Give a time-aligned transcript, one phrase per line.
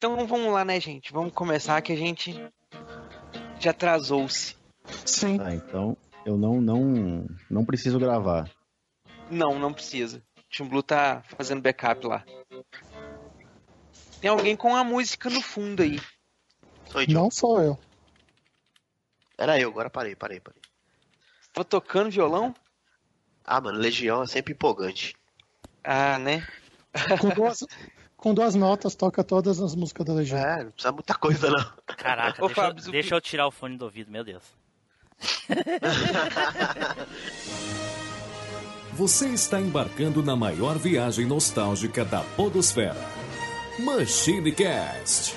[0.00, 1.12] Então vamos lá, né, gente?
[1.12, 2.34] Vamos começar que a gente
[3.58, 4.56] já atrasou-se.
[5.04, 5.36] Sim.
[5.36, 8.50] Tá, então eu não, não, não preciso gravar.
[9.30, 10.22] Não, não precisa.
[10.38, 12.24] O Tim Blue tá fazendo backup lá.
[14.22, 16.00] Tem alguém com a música no fundo aí.
[16.86, 17.06] Sou.
[17.06, 17.78] Não sou eu.
[19.36, 20.62] Era eu, agora parei, parei, parei.
[21.52, 22.54] Tá tocando violão?
[23.44, 25.14] Ah, mano, Legião é sempre empolgante.
[25.84, 26.48] Ah, né?
[27.20, 27.66] Com duas,
[28.20, 30.38] com duas notas, toca todas as músicas da Legião.
[30.38, 31.64] É, não precisa muita coisa, não.
[31.96, 34.44] Caraca, Ô, deixa, Fábio, o deixa eu tirar o fone do ouvido, meu Deus.
[38.92, 42.96] Você está embarcando na maior viagem nostálgica da Podosfera.
[43.78, 45.34] Machine Cast.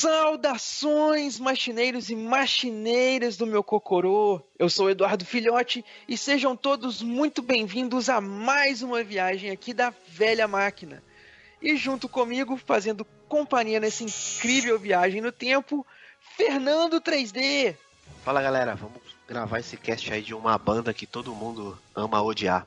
[0.00, 4.40] Saudações, machineiros e machineiras do meu Cocorô!
[4.58, 9.74] Eu sou o Eduardo Filhote e sejam todos muito bem-vindos a mais uma viagem aqui
[9.74, 11.02] da Velha Máquina.
[11.60, 15.86] E junto comigo, fazendo companhia nessa incrível viagem no tempo,
[16.34, 17.76] Fernando 3D.
[18.24, 22.66] Fala, galera, vamos gravar esse cast aí de uma banda que todo mundo ama odiar.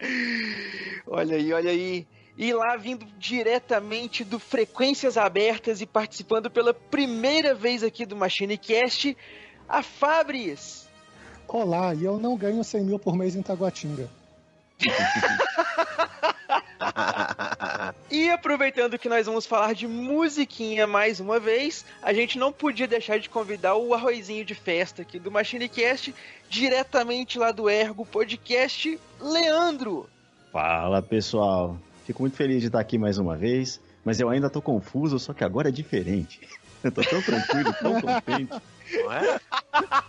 [1.06, 2.06] Olha aí, olha aí.
[2.40, 8.56] E lá vindo diretamente do Frequências Abertas e participando pela primeira vez aqui do Machine
[8.56, 9.14] Cast,
[9.68, 10.88] a Fabris.
[11.46, 14.08] Olá, e eu não ganho 100 mil por mês em Taguatinga.
[18.10, 22.88] E aproveitando que nós vamos falar de musiquinha mais uma vez, a gente não podia
[22.88, 26.14] deixar de convidar o arrozinho de festa aqui do MachineCast,
[26.48, 30.08] diretamente lá do Ergo Podcast, Leandro.
[30.50, 31.76] Fala pessoal,
[32.10, 35.32] fico muito feliz de estar aqui mais uma vez, mas eu ainda tô confuso, só
[35.32, 36.40] que agora é diferente.
[36.82, 38.62] Eu tô tão tranquilo, tão contente.
[38.94, 39.40] Não é?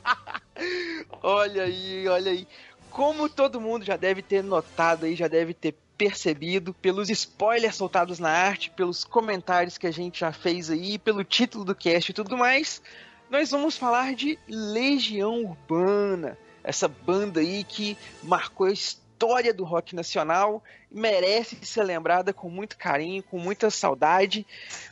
[1.22, 2.48] Olha aí, olha aí.
[2.90, 8.20] Como todo mundo já deve ter notado aí, já deve ter percebido pelos spoilers soltados
[8.20, 12.14] na arte, pelos comentários que a gente já fez aí, pelo título do cast e
[12.14, 12.82] tudo mais,
[13.30, 19.11] nós vamos falar de Legião Urbana, essa banda aí que marcou a história
[19.56, 24.46] do rock nacional, merece ser lembrada com muito carinho, com muita saudade,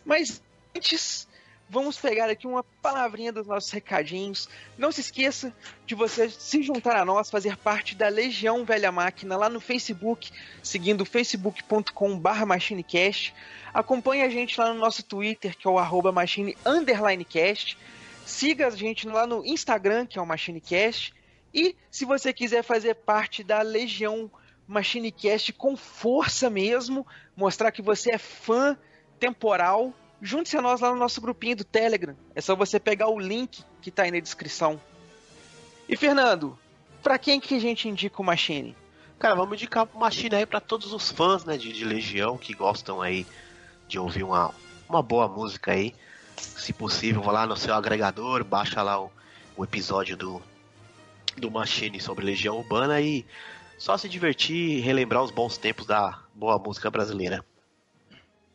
[0.05, 0.41] mas
[0.75, 1.27] antes
[1.69, 4.49] vamos pegar aqui uma palavrinha dos nossos recadinhos.
[4.77, 5.53] Não se esqueça
[5.85, 10.31] de você se juntar a nós, fazer parte da Legião Velha Máquina lá no Facebook,
[10.63, 13.33] seguindo facebook.com.br machinecast.
[13.73, 17.77] Acompanhe a gente lá no nosso Twitter, que é o arroba machine underline cast.
[18.25, 21.15] Siga a gente lá no Instagram, que é o MachineCast.
[21.53, 24.29] E se você quiser fazer parte da Legião
[24.67, 27.05] MachineCast com força mesmo,
[27.35, 28.77] mostrar que você é fã
[29.19, 32.15] temporal, junte-se a nós lá no nosso grupinho do Telegram.
[32.35, 34.79] É só você pegar o link que tá aí na descrição.
[35.87, 36.57] E Fernando,
[37.01, 38.75] pra quem que a gente indica o Machine?
[39.17, 42.53] Cara, vamos indicar uma China aí pra todos os fãs, né, de, de Legião que
[42.53, 43.25] gostam aí
[43.87, 44.53] de ouvir uma,
[44.87, 45.95] uma boa música aí.
[46.37, 49.11] Se possível, vá lá no seu agregador, baixa lá o,
[49.57, 50.41] o episódio do,
[51.39, 53.25] do Machine sobre Legião Urbana e
[53.77, 57.43] só se divertir e relembrar os bons tempos da boa música brasileira.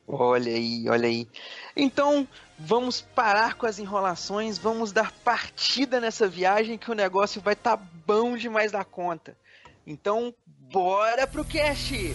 [0.06, 1.26] Olha aí, olha aí.
[1.74, 2.28] Então,
[2.58, 7.76] vamos parar com as enrolações, vamos dar partida nessa viagem que o negócio vai tá
[7.76, 9.36] bom demais da conta.
[9.86, 12.14] Então, bora pro cast!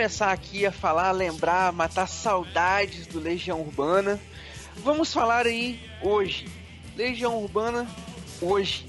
[0.00, 4.18] Começar aqui a falar, lembrar, matar saudades do Legião Urbana,
[4.82, 6.48] vamos falar aí hoje.
[6.96, 7.86] Legião Urbana
[8.40, 8.86] hoje.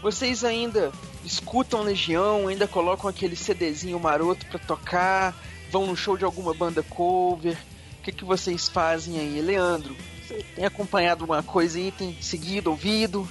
[0.00, 0.92] Vocês ainda
[1.24, 5.34] escutam Legião, ainda colocam aquele CDzinho maroto pra tocar,
[5.72, 7.58] vão no show de alguma banda cover.
[7.98, 9.96] O que, que vocês fazem aí, Leandro?
[10.24, 13.28] Você tem acompanhado alguma coisa aí, tem seguido, ouvido?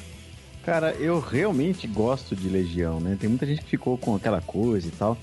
[0.65, 3.15] Cara, eu realmente gosto de Legião, né?
[3.17, 5.17] Tem muita gente que ficou com aquela coisa e tal.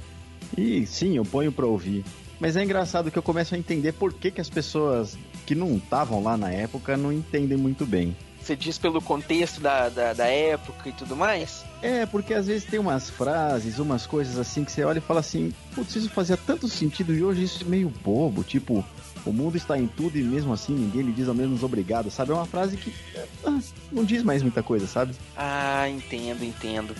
[0.57, 2.05] E sim, eu ponho pra ouvir.
[2.41, 5.77] Mas é engraçado que eu começo a entender por que, que as pessoas que não
[5.77, 8.17] estavam lá na época não entendem muito bem.
[8.41, 11.65] Você diz pelo contexto da, da, da época e tudo mais?
[11.81, 15.21] É, porque às vezes tem umas frases, umas coisas assim que você olha e fala
[15.21, 18.85] assim, putz, isso fazia tanto sentido e hoje isso é meio bobo, tipo,
[19.25, 22.33] o mundo está em tudo e mesmo assim ninguém lhe diz ao menos obrigado, sabe?
[22.33, 22.93] É uma frase que
[23.47, 23.59] ah,
[23.91, 25.15] não diz mais muita coisa, sabe?
[25.35, 26.95] Ah, entendo, entendo.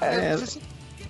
[0.00, 0.34] É.
[0.34, 0.36] É,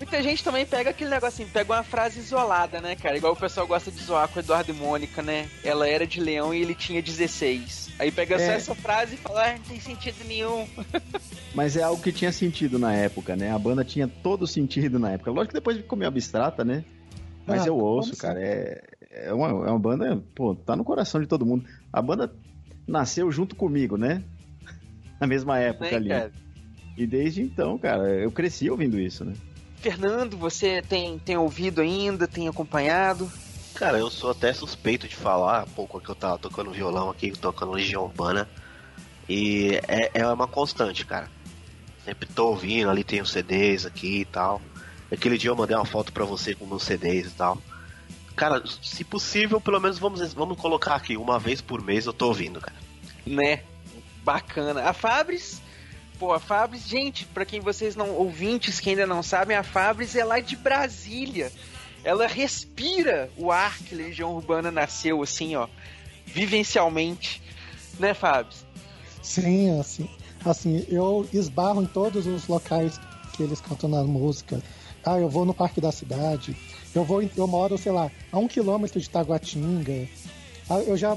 [0.01, 3.17] muita gente também pega aquele negocinho, pega uma frase isolada, né, cara?
[3.17, 5.49] Igual o pessoal gosta de zoar com o Eduardo e Mônica, né?
[5.63, 7.91] Ela era de leão e ele tinha 16.
[7.99, 8.55] Aí pega só É.
[8.55, 10.67] essa frase e fala, ah, não tem sentido nenhum.
[11.55, 13.53] Mas é algo que tinha sentido na época, né?
[13.53, 15.31] A banda tinha todo sentido na época.
[15.31, 16.85] Lógico que depois ficou meio abstrata, né?
[17.47, 18.41] Mas Ah, eu ouço, como cara.
[18.43, 21.65] É, é, uma, é uma banda, pô, tá no coração de todo mundo.
[21.93, 22.33] A banda
[22.87, 24.23] nasceu junto comigo, né?
[25.21, 26.09] Na mesma época Né, ali.
[26.09, 26.33] cara?
[26.97, 29.35] E desde então, cara, eu cresci ouvindo isso, né?
[29.81, 33.31] Fernando, você tem, tem ouvido ainda, tem acompanhado?
[33.75, 37.31] Cara, eu sou até suspeito de falar, um pouco que eu tava tocando violão aqui,
[37.33, 38.49] tocando Legião Urbana.
[39.27, 41.31] E é, é uma constante, cara.
[42.05, 44.61] Sempre tô ouvindo, ali tem os CDs aqui e tal.
[45.11, 47.57] Aquele dia eu mandei uma foto pra você com meus CDs e tal.
[48.37, 52.27] Cara, se possível, pelo menos vamos, vamos colocar aqui, uma vez por mês eu tô
[52.29, 52.77] ouvindo, cara.
[53.27, 53.63] Né?
[54.23, 54.83] Bacana.
[54.83, 55.63] A Fabris,
[56.21, 60.15] pô, a Fabris, gente, pra quem vocês não, ouvintes que ainda não sabem, a Fabris
[60.15, 61.51] é lá de Brasília.
[62.05, 65.67] Ela respira o ar que Legião Urbana nasceu, assim, ó,
[66.27, 67.43] vivencialmente.
[67.99, 68.67] Né, Fabris?
[69.23, 70.09] Sim, assim,
[70.45, 73.01] assim, eu esbarro em todos os locais
[73.33, 74.63] que eles cantam na música.
[75.03, 76.55] Ah, eu vou no Parque da Cidade.
[76.95, 80.07] Eu vou, eu moro, sei lá, a um quilômetro de Taguatinga.
[80.69, 81.17] Ah, eu já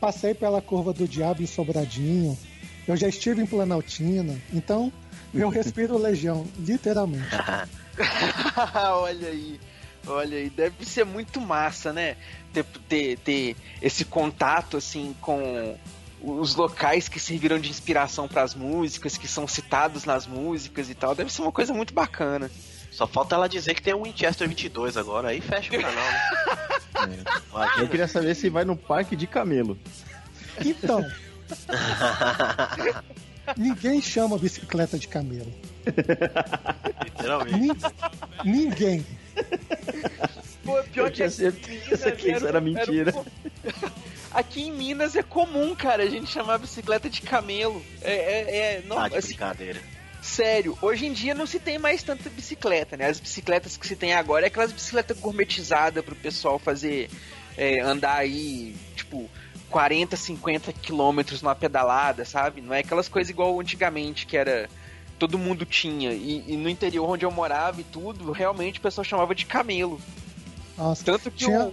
[0.00, 2.36] passei pela curva do Diabo em Sobradinho.
[2.86, 4.38] Eu já estive em Planaltina.
[4.52, 4.92] Então,
[5.32, 7.28] eu respiro Legião, literalmente.
[8.92, 9.60] olha aí,
[10.06, 12.16] olha aí, deve ser muito massa, né?
[12.52, 15.76] Ter, ter, ter esse contato assim com
[16.22, 20.94] os locais que serviram de inspiração para as músicas, que são citados nas músicas e
[20.94, 21.14] tal.
[21.14, 22.50] Deve ser uma coisa muito bacana.
[22.90, 26.22] Só falta ela dizer que tem um Winchester 22 agora, aí fecha o canal, né?
[27.52, 27.88] Eu Imagina.
[27.88, 29.76] queria saber se vai no parque de camelo.
[30.64, 31.04] Então,
[33.56, 35.52] ninguém chama bicicleta de camelo.
[37.04, 37.58] Literalmente.
[37.58, 37.76] Nin-
[38.44, 39.06] ninguém.
[40.64, 43.12] Pô, pior Eu tinha certeza que isso era mentira.
[43.16, 43.24] um-
[44.32, 47.84] Aqui em Minas é comum, cara, a gente chamar a bicicleta de camelo.
[48.00, 49.78] É, é, é não, Ah, de assim, brincadeira.
[50.22, 53.08] Sério, hoje em dia não se tem mais tanta bicicleta, né?
[53.08, 57.10] As bicicletas que se tem agora é aquelas bicicletas gourmetizadas pro pessoal fazer
[57.58, 59.28] é, andar aí, tipo,
[59.72, 62.60] 40, 50 quilômetros numa pedalada, sabe?
[62.60, 64.68] Não é aquelas coisas igual antigamente que era.
[65.18, 66.12] Todo mundo tinha.
[66.12, 70.00] E, e no interior onde eu morava e tudo, realmente o pessoal chamava de camelo.
[70.76, 71.70] Nossa, Tanto que tinha,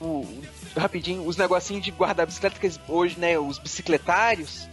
[0.00, 0.42] o, o-
[0.76, 4.68] Rapidinho, os negocinhos de guardar bicicleta, que hoje, né, os bicicletários,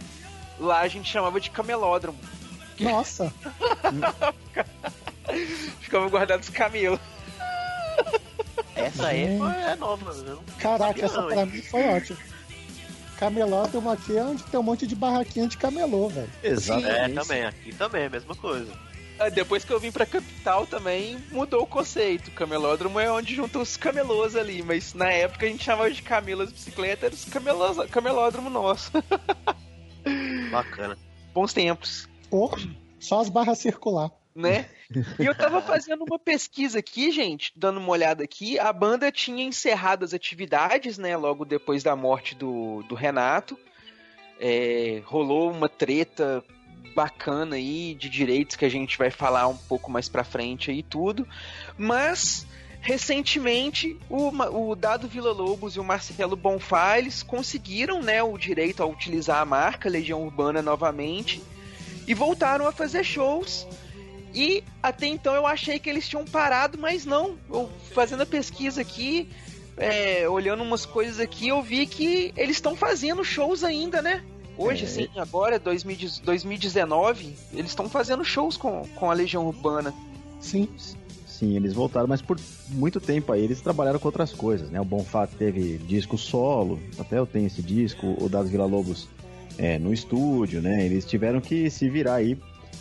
[0.58, 2.18] lá a gente chamava de camelódromo.
[2.80, 3.32] nossa,
[5.80, 7.00] Ficava guardado os camelos.
[8.78, 10.36] Essa aí é nova, né?
[10.58, 11.46] caraca, essa não, pra hein?
[11.46, 12.18] mim foi ótima.
[13.18, 16.30] Camelódromo aqui é onde tem um monte de barraquinha de camelô, velho.
[16.42, 17.14] É, Exatamente.
[17.14, 18.70] também, aqui também, a mesma coisa.
[19.18, 22.30] Ah, Depois que eu vim pra capital também mudou o conceito.
[22.30, 26.42] Camelódromo é onde juntam os camelôs ali, mas na época a gente chamava de camelo
[26.42, 28.92] as bicicletas, era os camelôs, camelódromo nosso.
[30.52, 30.96] Bacana.
[31.34, 32.56] Bons tempos, Ou
[33.00, 34.10] só as barras circular.
[34.34, 34.66] né?
[35.18, 38.58] E eu tava fazendo uma pesquisa aqui, gente, dando uma olhada aqui.
[38.58, 41.16] A banda tinha encerrado as atividades, né?
[41.16, 43.58] Logo depois da morte do, do Renato.
[44.40, 46.42] É, rolou uma treta
[46.94, 50.82] bacana aí de direitos que a gente vai falar um pouco mais pra frente aí
[50.82, 51.28] tudo.
[51.76, 52.46] Mas
[52.80, 54.30] recentemente o,
[54.70, 56.94] o Dado Vila Lobos e o Marcelo Bonfá
[57.26, 61.42] conseguiram né, o direito a utilizar a marca Legião Urbana novamente
[62.06, 63.66] e voltaram a fazer shows.
[64.34, 67.36] E até então eu achei que eles tinham parado, mas não.
[67.50, 69.28] Eu fazendo a pesquisa aqui,
[69.76, 74.22] é, olhando umas coisas aqui, eu vi que eles estão fazendo shows ainda, né?
[74.56, 74.88] Hoje, É.
[74.88, 79.94] sim, agora, 2010 2019, eles estão fazendo shows com, com a Legião Urbana.
[80.40, 80.68] Sim.
[81.26, 82.36] sim, eles voltaram, mas por
[82.68, 84.80] muito tempo aí eles trabalharam com outras coisas, né?
[84.80, 89.08] O Bonfá teve disco solo, até eu tenho esse disco, o das Vila Lobos
[89.56, 90.84] é, no estúdio, né?
[90.84, 92.36] Eles tiveram que se virar aí.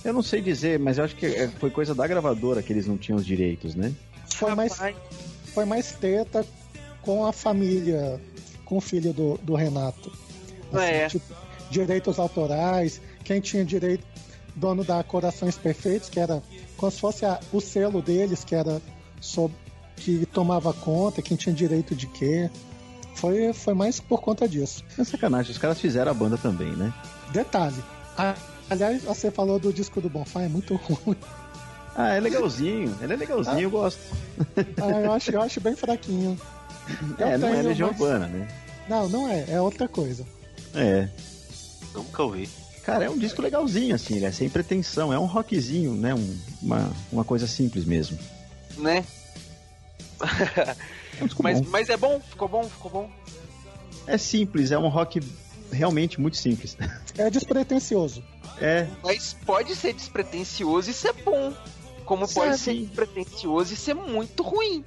[0.08, 2.88] Eu não sei dizer, mas eu acho que é, foi coisa da gravadora que eles
[2.88, 3.94] não tinham os direitos, né?
[4.34, 4.74] Foi mais,
[5.54, 6.46] foi mais treta
[7.02, 8.20] com a família,
[8.64, 10.10] com o filho do, do Renato.
[10.72, 11.08] Assim, É.
[11.10, 11.26] tipo,
[11.70, 14.06] direitos autorais, quem tinha direito,
[14.56, 16.42] dono da Corações Perfeitos, que era
[16.78, 18.82] como se fosse a- o selo deles, que era
[19.20, 19.54] sob,
[19.98, 22.50] que tomava conta, quem tinha direito de quê.
[23.16, 24.84] Foi, foi mais por conta disso.
[24.98, 26.94] É sacanagem, os caras fizeram a banda também, né?
[27.34, 27.84] Detalhe.
[28.18, 28.36] a-
[28.70, 31.18] aliás, você falou do disco do Bonfá, é muito ruim.
[31.96, 34.00] Ah, é legalzinho, ele é legalzinho, eu gosto.
[34.82, 36.40] Ah, eu, acho, eu acho bem fraquinho.
[37.18, 38.48] Eu é, não é Legião mas- Urbana, né?
[38.88, 40.26] Não, não é, é outra coisa.
[40.76, 41.10] É.
[41.94, 42.48] Nunca ouvi.
[42.84, 46.14] Cara, é um disco legalzinho, assim, ele é sem pretensão, é um rockzinho, né?
[46.14, 48.18] Um- uma, uma coisa simples mesmo.
[48.78, 49.04] Né?
[50.22, 51.68] É um Mas, bom.
[51.70, 52.20] mas é bom?
[52.20, 52.64] Ficou bom?
[52.64, 53.10] Ficou bom?
[54.06, 55.20] É simples, é um rock
[55.72, 56.78] realmente muito simples.
[57.18, 58.24] É despretensioso.
[58.60, 61.54] É, Mas pode ser despretensioso e ser bom.
[62.06, 64.84] Como pode ser despretensioso e ser muito ruim.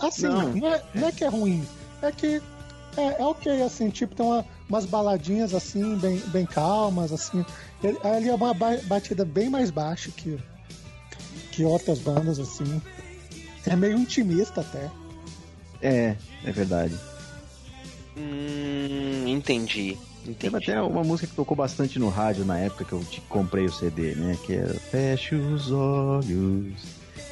[0.00, 0.52] Assim, Não.
[0.54, 1.66] não, é, não é que é ruim,
[2.00, 2.40] é que
[2.96, 7.44] é, é ok, assim, tipo, tem uma- umas baladinhas assim, bem, bem calmas, assim.
[7.82, 10.38] Ele, ali é uma ba- batida bem mais baixa que,
[11.52, 12.80] que outras bandas, assim.
[13.66, 14.90] É meio intimista até.
[15.82, 16.94] é, é verdade.
[18.20, 19.96] Hum, entendi.
[20.38, 20.70] Teve Entendi.
[20.70, 23.72] até uma música que tocou bastante no rádio na época que eu te comprei o
[23.72, 24.36] CD, né?
[24.44, 26.74] Que era Feche os olhos,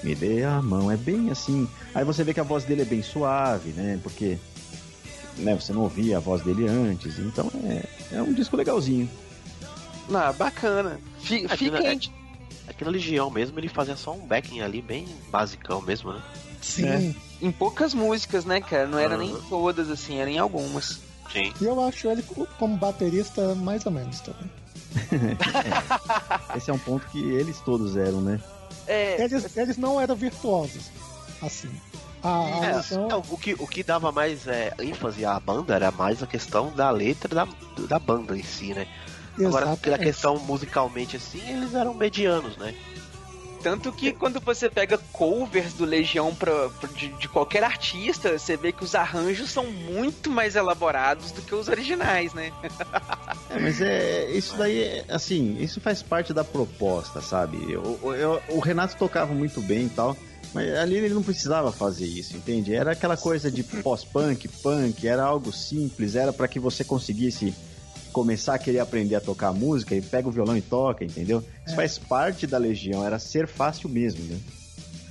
[0.02, 0.90] me dê a mão.
[0.90, 1.68] É bem assim.
[1.94, 4.00] Aí você vê que a voz dele é bem suave, né?
[4.02, 4.38] Porque
[5.36, 7.18] né, você não ouvia a voz dele antes.
[7.18, 7.84] Então é,
[8.16, 9.08] é um disco legalzinho.
[10.12, 10.98] Ah, bacana.
[11.20, 12.00] Fi- Aqui Fica na-.
[12.68, 16.20] Aqui na Legião mesmo, ele fazia só um backing ali, bem basicão mesmo, né?
[16.60, 16.86] Sim.
[16.86, 17.14] É.
[17.46, 18.86] Em poucas músicas, né, cara?
[18.86, 20.98] Não era nem todas, assim, era em algumas.
[21.32, 21.52] Sim.
[21.60, 24.50] E eu acho ele co- como baterista mais ou menos também.
[26.56, 28.40] Esse é um ponto que eles todos eram, né?
[28.86, 30.90] É, Eles, eles não eram virtuosos,
[31.42, 31.70] assim.
[32.22, 35.74] A, a É, Legião- não, o, que, o que dava mais é, ênfase à banda
[35.74, 37.48] era mais a questão da letra da,
[37.86, 38.86] da banda em si, né?
[39.38, 40.00] Agora, pela exatamente.
[40.02, 42.74] questão musicalmente assim, eles eram medianos, né?
[43.62, 48.56] Tanto que quando você pega covers do Legião pra, pra- de, de qualquer artista, você
[48.56, 52.52] vê que os arranjos são muito mais elaborados do que os originais, né?
[53.50, 57.76] É, mas é isso daí, é, assim, isso faz parte da proposta, sabe?
[57.76, 60.16] O, o- eu- o Renato tocava muito bem e tal,
[60.54, 62.74] mas ali ele não precisava fazer isso, entende?
[62.74, 67.52] Era aquela coisa de pós-punk, punk, era algo simples, era para que você conseguisse
[68.12, 71.42] começar a querer aprender a tocar música e pega o violão e toca, entendeu?
[71.66, 74.38] Isso faz parte da Legião, era ser fácil mesmo, né?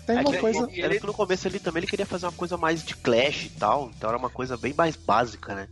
[0.06, 0.70] Tem É uma que, coisa.
[0.72, 3.50] ele, ele, no começo ele também ele queria fazer uma coisa mais de clash e
[3.50, 5.68] tal, então era uma coisa bem mais básica, né?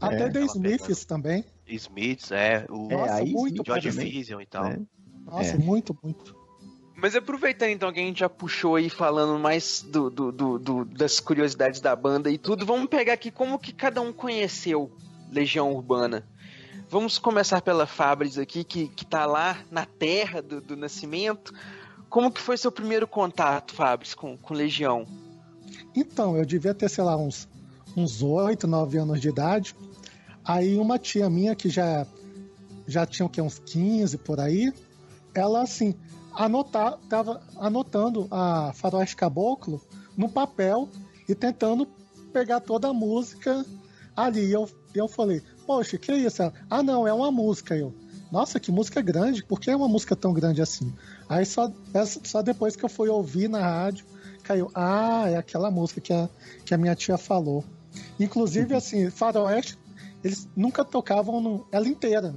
[0.00, 1.44] Até É, The Smiths também.
[1.66, 4.64] Smiths, é, o É, Nossa, aí muito George Vision e tal.
[4.64, 4.78] né?
[5.24, 5.58] Nossa, É.
[5.58, 6.36] muito, muito.
[6.96, 10.84] Mas aproveitando então que a gente já puxou aí falando mais do, do- do- do-
[10.84, 14.92] das curiosidades da banda e tudo, vamos pegar aqui como que cada um conheceu
[15.32, 16.24] Legião Urbana.
[16.94, 21.52] Vamos começar pela Fabris aqui, que, que tá lá na terra do, do nascimento.
[22.08, 25.04] Como que foi seu primeiro contato, Fabris, com, com Legião?
[25.92, 27.48] Então, eu devia ter, sei lá, uns,
[27.96, 29.74] uns 8, 9 anos de idade.
[30.44, 32.06] Aí uma tia minha que já,
[32.86, 34.72] já tinha o quê, uns 15 por aí,
[35.34, 35.96] ela assim,
[36.32, 39.82] anotar, tava anotando a Faroeste Caboclo
[40.16, 40.88] no papel
[41.28, 41.88] e tentando
[42.32, 43.66] pegar toda a música
[44.14, 44.46] ali.
[44.46, 46.42] E eu, eu falei, poxa, que isso?
[46.42, 47.76] Ela, ah, não, é uma música.
[47.76, 47.94] Eu,
[48.30, 50.92] nossa, que música grande, por que é uma música tão grande assim?
[51.28, 51.70] Aí só,
[52.24, 54.04] só depois que eu fui ouvir na rádio,
[54.42, 56.28] caiu, ah, é aquela música que a,
[56.64, 57.64] que a minha tia falou.
[58.18, 59.78] Inclusive, assim, Faroeste,
[60.22, 62.34] eles nunca tocavam no- ela inteira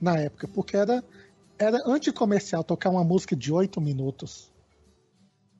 [0.00, 1.04] na época, porque era,
[1.58, 4.50] era anticomercial tocar uma música de 8 minutos.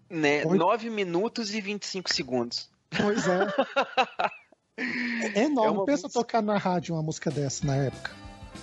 [0.08, 0.44] Né?
[0.44, 0.58] Oi?
[0.58, 2.68] 9 minutos e 25 segundos.
[2.90, 3.38] Pois é.
[5.34, 5.82] É enorme.
[5.82, 8.10] É Pensa música- tocar na rádio uma música dessa na época.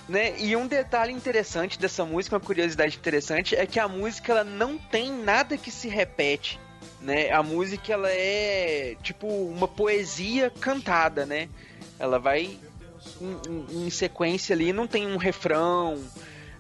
[0.08, 0.40] Né?
[0.40, 4.78] E um detalhe interessante dessa música, uma curiosidade interessante, é que a música ela não
[4.78, 6.60] tem nada que se repete.
[7.02, 7.32] Né?
[7.32, 11.50] A música ela é tipo uma poesia cantada, né?
[12.00, 12.58] Ela vai
[13.22, 16.02] em, em- em sequência ali, não tem um refrão,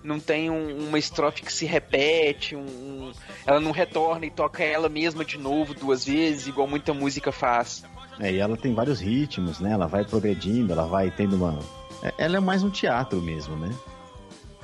[0.03, 3.11] não tem um- uma estrofe que se repete, um- um-
[3.45, 7.83] ela não retorna e toca ela mesma de novo duas vezes, igual muita música faz.
[8.19, 9.71] É, e ela tem vários ritmos, né?
[9.71, 11.59] Ela vai progredindo, ela vai tendo uma.
[12.01, 13.69] é- Ela é mais um teatro mesmo, né?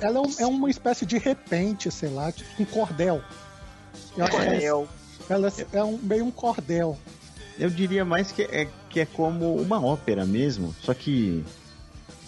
[0.00, 3.22] Ela é, um- é uma espécie de repente, sei lá, tipo um cordel.
[4.16, 4.88] Eu é- Cordel.
[5.28, 6.98] ela é um, meio um cordel.
[7.58, 11.44] Eu diria mais que é, que é como uma ópera mesmo, só que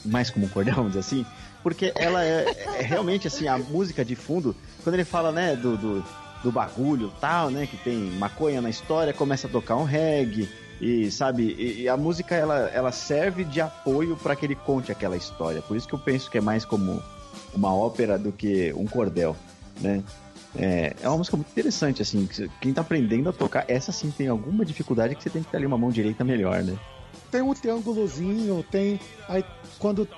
[0.04, 1.26] mais como um cordel, vamos dizer assim,
[1.62, 2.44] porque ela é,
[2.78, 4.54] é, realmente assim, a música de fundo,
[4.84, 6.04] quando ele fala, né, do, do,
[6.44, 10.48] do bagulho tal, né, que tem maconha na história, começa a tocar um reggae,
[10.80, 14.92] e sabe, e, e a música ela, ela serve de apoio para que ele conte
[14.92, 15.62] aquela história.
[15.62, 17.02] Por isso que eu penso que é mais como
[17.54, 19.34] uma ópera do que um cordel,
[19.80, 20.02] né?
[20.54, 22.28] É, é uma música muito interessante, assim.
[22.60, 25.56] Quem tá aprendendo a tocar, essa sim tem alguma dificuldade que você tem que ter
[25.58, 26.78] ali uma mão direita melhor, né?
[27.30, 29.00] Tem um triângulozinho, tem.
[29.28, 29.44] Aí
[29.78, 30.08] quando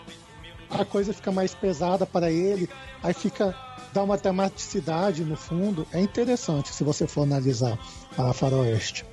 [0.70, 2.68] a coisa fica mais pesada para ele,
[3.02, 3.54] aí fica.
[3.92, 5.86] dá uma dramaticidade no fundo.
[5.92, 7.78] É interessante se você for analisar
[8.16, 9.04] a Faroeste.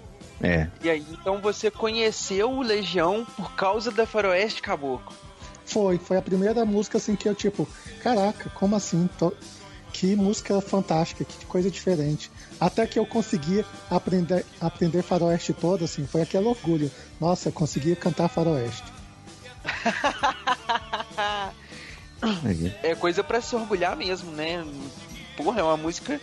[0.41, 0.67] É.
[0.83, 5.15] E aí, então você conheceu o Legião por causa da Faroeste Caboclo?
[5.65, 7.67] Foi, foi a primeira música assim que eu, tipo,
[8.01, 9.09] caraca, como assim?
[9.17, 9.33] Tô...
[9.91, 12.29] Que música fantástica, que coisa diferente.
[12.59, 16.91] Até que eu consegui aprender, aprender faroeste todo, assim, foi aquele orgulho.
[17.19, 18.83] Nossa, consegui cantar faroeste.
[22.83, 24.65] é coisa para se orgulhar mesmo, né?
[25.37, 26.19] Porra, é uma música.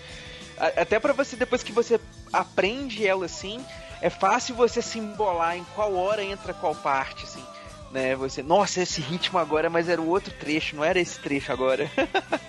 [0.76, 1.98] Até para você, depois que você
[2.30, 3.64] aprende ela assim,
[4.02, 7.44] é fácil você simbolar em qual hora entra qual parte, assim.
[7.92, 8.16] Né?
[8.16, 11.88] Você, nossa, esse ritmo agora, mas era o outro trecho, não era esse trecho agora.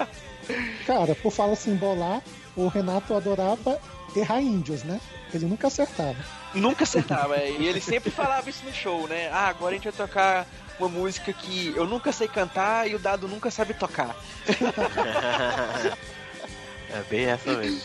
[0.88, 2.24] Cara, por falar simbolar,
[2.56, 3.80] o Renato adorava
[4.16, 5.00] errar índios, né?
[5.32, 6.18] Ele nunca acertava.
[6.56, 7.52] Nunca acertava, é.
[7.52, 9.30] e ele sempre falava isso no show, né?
[9.32, 10.48] Ah, agora a gente vai tocar
[10.80, 14.16] uma música que eu nunca sei cantar e o Dado nunca sabe tocar.
[16.90, 17.80] é bem essa mesmo.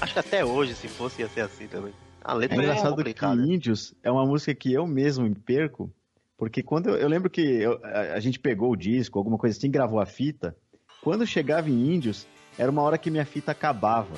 [0.00, 1.92] Acho que até hoje, se fosse, ia ser assim também.
[2.22, 5.34] A letra é, é engraçado é que Índios é uma música que eu mesmo me
[5.34, 5.92] perco,
[6.36, 9.56] porque quando eu, eu lembro que eu, a, a, gente pegou o disco, alguma coisa
[9.56, 10.56] assim, gravou a fita,
[11.02, 12.26] quando chegava em Índios,
[12.58, 14.14] era uma hora que minha fita acabava.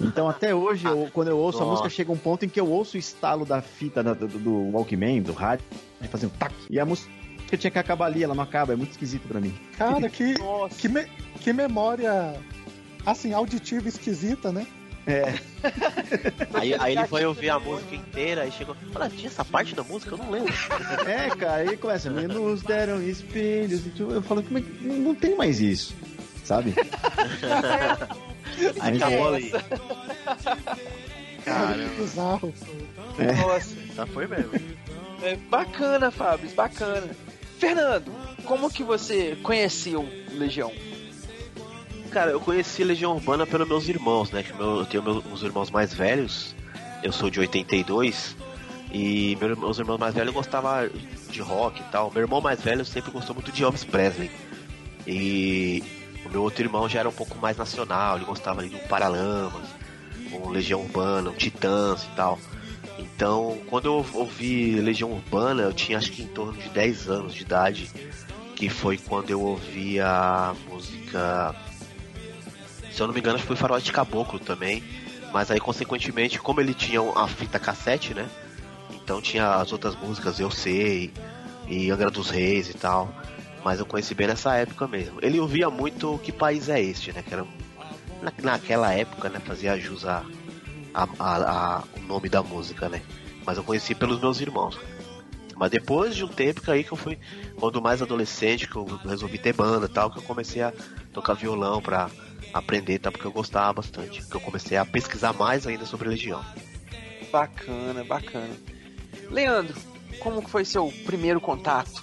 [0.00, 1.68] Então até hoje, eu, quando eu ouço Nossa.
[1.68, 4.38] a música, chega um ponto em que eu ouço o estalo da fita do, do,
[4.38, 5.64] do Walkman, do rádio,
[6.08, 7.10] fazendo tac, e a música
[7.56, 9.54] tinha que acabar ali, ela não acaba, é muito esquisito para mim.
[9.76, 10.34] Cara, que,
[10.78, 11.04] que, me,
[11.40, 12.34] que memória,
[13.04, 14.66] assim, auditiva esquisita, né?
[15.06, 15.34] É.
[16.54, 18.76] Aí, aí ele foi ouvir a música inteira e chegou.
[18.92, 20.14] Fala, tinha essa parte da música?
[20.14, 20.52] Eu não lembro.
[21.06, 22.10] É, cara, aí começa.
[22.10, 23.82] Me nos deram espelhos.
[23.98, 25.94] Eu falo, como é que não tem mais isso?
[26.44, 26.74] Sabe?
[28.80, 29.52] aí acabou ali.
[31.44, 31.94] Caramba.
[31.96, 32.54] Bizarro.
[33.18, 33.32] É.
[33.32, 33.76] Nossa.
[33.94, 34.52] Já foi mesmo.
[35.22, 37.08] É bacana, Fábio, bacana.
[37.58, 38.12] Fernando,
[38.44, 40.72] como que você conheceu Legião?
[42.18, 44.44] Cara, eu conheci Legião Urbana pelos meus irmãos, né?
[44.58, 46.52] Eu tenho meus irmãos mais velhos.
[47.00, 48.36] Eu sou de 82.
[48.92, 50.90] E meus irmãos mais velhos gostavam
[51.30, 52.10] de rock e tal.
[52.10, 54.32] Meu irmão mais velho sempre gostou muito de Elvis Presley.
[55.06, 55.80] E
[56.26, 58.16] o meu outro irmão já era um pouco mais nacional.
[58.16, 59.68] Ele gostava ali do Paralamas,
[60.32, 62.36] um Legião Urbana, um Titãs e tal.
[62.98, 67.32] Então, quando eu ouvi Legião Urbana, eu tinha acho que em torno de 10 anos
[67.32, 67.88] de idade.
[68.56, 71.54] Que foi quando eu ouvi a música
[72.98, 74.82] se eu não me engano, foi Faroeste Caboclo também.
[75.32, 78.28] Mas aí, consequentemente, como ele tinha a fita cassete, né?
[78.92, 81.12] Então tinha as outras músicas, Eu Sei,
[81.68, 83.14] e Angra dos Reis e tal.
[83.64, 85.20] Mas eu conheci bem nessa época mesmo.
[85.22, 87.22] Ele ouvia muito Que País é Este, né?
[87.22, 87.46] Que era
[88.20, 89.38] na, naquela época, né?
[89.38, 90.24] Fazia jus a,
[90.92, 93.00] a, a, a, o nome da música, né?
[93.46, 94.76] Mas eu conheci pelos meus irmãos.
[95.54, 97.16] Mas depois de um tempo que aí que eu fui,
[97.60, 100.72] quando mais adolescente, que eu resolvi ter banda e tal, que eu comecei a
[101.12, 102.10] tocar violão pra
[102.52, 103.10] aprender, tá?
[103.10, 104.22] Porque eu gostava bastante.
[104.26, 106.44] Que eu comecei a pesquisar mais ainda sobre Legião.
[107.30, 108.54] Bacana, bacana.
[109.30, 109.74] Leandro,
[110.20, 112.02] como foi seu primeiro contato?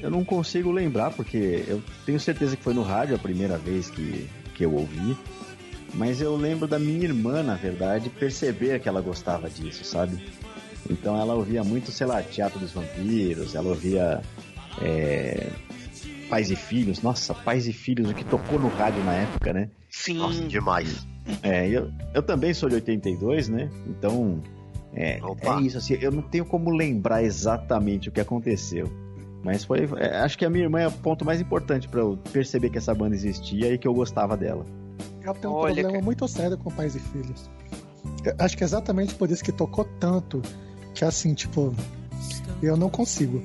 [0.00, 3.88] Eu não consigo lembrar, porque eu tenho certeza que foi no rádio a primeira vez
[3.88, 5.16] que, que eu ouvi.
[5.94, 10.24] Mas eu lembro da minha irmã, na verdade, perceber que ela gostava disso, sabe?
[10.88, 14.22] Então ela ouvia muito, sei lá, Teatro dos Vampiros, ela ouvia
[14.80, 15.50] é,
[16.32, 17.02] Pais e Filhos.
[17.02, 19.68] Nossa, Pais e Filhos, o que tocou no rádio na época, né?
[19.90, 20.16] Sim.
[20.16, 21.06] Nossa, demais.
[21.42, 23.70] É, eu, eu também sou de 82, né?
[23.86, 24.42] Então,
[24.94, 28.90] é, é isso, assim, eu não tenho como lembrar exatamente o que aconteceu.
[29.44, 29.86] Mas foi.
[29.98, 32.78] É, acho que a minha irmã é o ponto mais importante para eu perceber que
[32.78, 34.64] essa banda existia e que eu gostava dela.
[35.22, 36.04] Ela tem um Olha, problema que...
[36.04, 37.50] muito sério com pais e filhos.
[38.24, 40.40] Eu acho que é exatamente por isso que tocou tanto
[40.94, 41.74] que assim, tipo,
[42.62, 43.42] eu não consigo.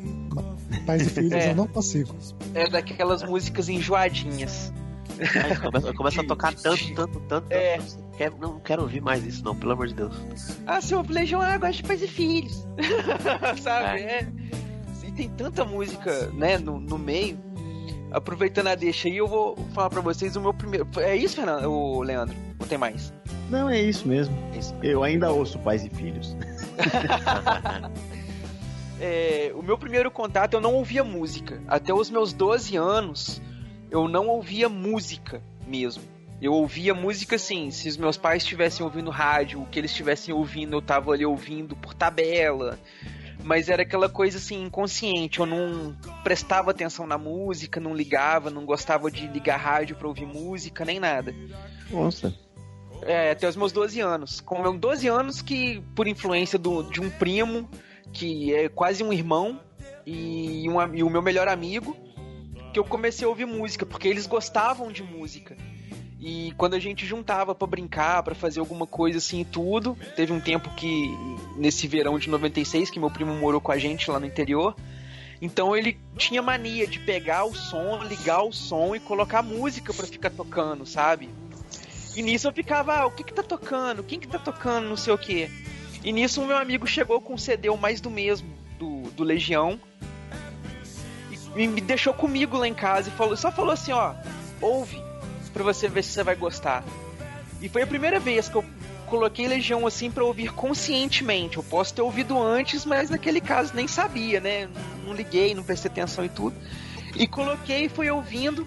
[0.86, 1.52] Pais e filhos é.
[1.52, 2.16] eu não consigo.
[2.54, 4.74] É daquelas músicas enjoadinhas.
[5.62, 7.52] começa, começa, a tocar tanto, tanto, tanto.
[7.52, 7.80] É.
[8.18, 10.16] Quer, não quero ouvir mais isso, não, pelo amor de Deus.
[10.66, 12.68] Ah, seu Legião, ah, gosto de pais e filhos.
[13.62, 14.02] Sabe?
[14.02, 14.22] É.
[14.22, 14.28] é.
[15.04, 17.38] E tem tanta música, né, no, no meio.
[18.12, 20.88] aproveitando a deixa aí, eu vou falar para vocês o meu primeiro.
[20.98, 21.72] É isso, Fernando?
[21.72, 22.36] O Leandro?
[22.60, 23.14] Ou tem mais?
[23.50, 24.36] Não, é isso mesmo.
[24.54, 24.76] É isso.
[24.84, 26.36] Eu ainda ouço pais e filhos.
[29.00, 31.62] É, o meu primeiro contato eu não ouvia música.
[31.68, 33.42] Até os meus 12 anos
[33.92, 36.04] eu não ouvia música mesmo.
[36.42, 40.34] Eu ouvia música assim, se os meus pais estivessem ouvindo rádio, o que eles estivessem
[40.34, 42.80] ouvindo, eu tava ali ouvindo por tabela.
[43.44, 45.40] Mas era aquela coisa assim, inconsciente.
[45.40, 50.26] Eu não prestava atenção na música, não ligava, não gostava de ligar rádio pra ouvir
[50.26, 51.34] música, nem nada.
[51.90, 52.34] Nossa.
[53.04, 54.42] É, até os meus 12 anos.
[54.42, 57.70] Com 12 anos que, por influência do, de um primo,
[58.12, 59.60] que é quase um irmão,
[60.06, 61.96] e, um, e o meu melhor amigo,
[62.74, 65.58] que eu comecei a ouvir música, porque eles gostavam de música.
[66.20, 70.34] E quando a gente juntava para brincar, para fazer alguma coisa assim e tudo, teve
[70.34, 71.16] um tempo que
[71.56, 74.76] nesse verão de 96 que meu primo morou com a gente lá no interior.
[75.40, 80.08] Então ele tinha mania de pegar o som, ligar o som e colocar música para
[80.08, 81.30] ficar tocando, sabe?
[82.16, 84.04] E nisso eu ficava, ah, o que que tá tocando?
[84.04, 84.90] Quem que tá tocando?
[84.90, 85.48] Não sei o que.
[86.08, 88.48] E nisso o meu amigo chegou com um CD mais do mesmo
[88.80, 89.78] do, do Legião
[91.30, 94.14] e, e me deixou comigo lá em casa e falou, só falou assim, ó,
[94.62, 95.04] ouve
[95.52, 96.82] para você ver se você vai gostar.
[97.62, 98.64] E foi a primeira vez que eu
[99.06, 101.58] coloquei Legião assim para ouvir conscientemente.
[101.58, 104.70] Eu posso ter ouvido antes, mas naquele caso nem sabia, né?
[105.06, 106.56] Não liguei, não prestei atenção e tudo.
[107.18, 108.66] E coloquei e fui ouvindo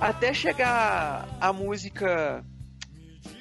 [0.00, 2.44] até chegar a música.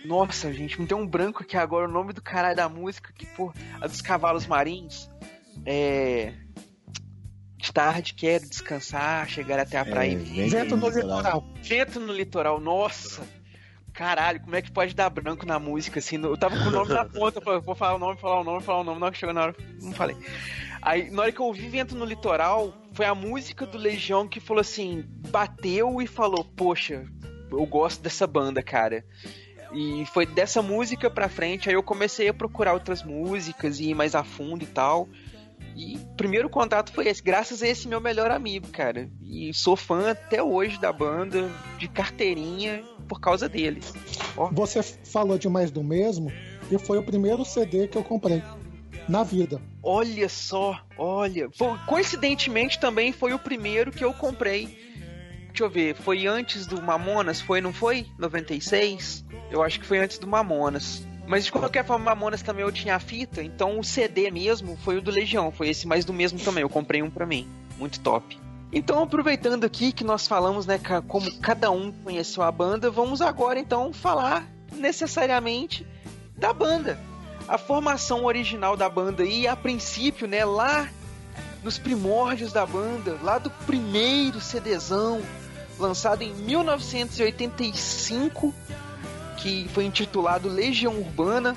[0.05, 3.25] Nossa, gente, me deu um branco aqui agora o nome do caralho da música, que
[3.25, 5.09] por a dos cavalos marinhos.
[5.65, 6.33] É.
[7.57, 10.11] De tarde quero descansar, chegar até a praia.
[10.11, 11.45] É, e vem Vento no litoral.
[11.61, 13.25] Vento no litoral, nossa!
[13.93, 16.21] Caralho, como é que pode dar branco na música assim?
[16.21, 18.81] Eu tava com o nome na ponta, vou falar o nome, falar o nome, falar
[18.81, 20.17] o nome, na hora que chegou na hora, não falei.
[20.81, 24.41] Aí, na hora que eu ouvi Vento no Litoral, foi a música do Legião que
[24.41, 27.05] falou assim, bateu e falou, poxa,
[27.51, 29.05] eu gosto dessa banda, cara.
[29.73, 33.95] E foi dessa música pra frente, aí eu comecei a procurar outras músicas e ir
[33.95, 35.07] mais a fundo e tal.
[35.75, 39.09] E o primeiro contato foi esse, graças a esse meu melhor amigo, cara.
[39.23, 43.81] E sou fã até hoje da banda, de carteirinha, por causa dele.
[44.51, 46.31] Você falou de mais do mesmo
[46.71, 48.43] e foi o primeiro CD que eu comprei
[49.09, 49.59] na vida.
[49.81, 51.49] Olha só, olha.
[51.57, 54.92] Foi- coincidentemente também foi o primeiro que eu comprei.
[55.53, 57.39] Deixa eu ver, foi antes do Mamonas?
[57.39, 58.07] Foi, não foi?
[58.17, 59.23] 96?
[59.51, 61.05] Eu acho que foi antes do Mamonas.
[61.27, 64.97] Mas de qualquer forma, Mamonas também eu tinha a fita, então o CD mesmo foi
[64.97, 66.63] o do Legião, foi esse mais do mesmo também.
[66.63, 67.47] Eu comprei um pra mim.
[67.77, 68.35] Muito top.
[68.71, 73.59] Então, aproveitando aqui que nós falamos, né, como cada um conheceu a banda, vamos agora
[73.59, 75.85] então falar necessariamente
[76.35, 76.99] da banda.
[77.47, 80.89] A formação original da banda aí, a princípio, né, lá
[81.63, 85.21] nos primórdios da banda, lá do primeiro CDzão,
[85.79, 88.53] lançado em 1985,
[89.37, 91.55] que foi intitulado Legião Urbana.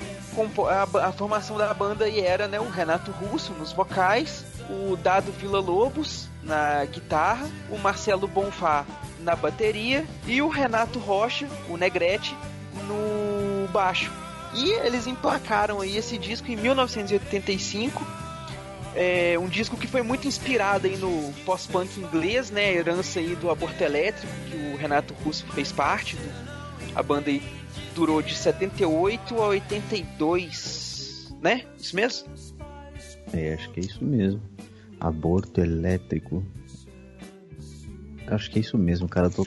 [0.69, 5.59] A, a formação da banda era né, o Renato Russo nos vocais, o Dado Vila
[5.59, 8.85] Lobos na guitarra, o Marcelo Bonfá
[9.19, 12.37] na bateria e o Renato Rocha, o Negrete,
[12.87, 14.11] no baixo.
[14.53, 18.26] E eles emplacaram aí esse disco em 1985.
[18.99, 22.73] É um disco que foi muito inspirado aí no pós-punk inglês, né?
[22.73, 26.15] Herança aí do aborto elétrico, que o Renato Russo fez parte.
[26.15, 26.47] do-
[26.95, 27.43] a banda aí
[27.93, 31.63] durou de 78 a 82, né?
[31.79, 32.27] Isso mesmo?
[33.31, 34.41] É, acho que é isso mesmo.
[34.99, 36.43] Aborto elétrico.
[38.25, 39.29] Acho que é isso mesmo, cara.
[39.29, 39.45] Tô...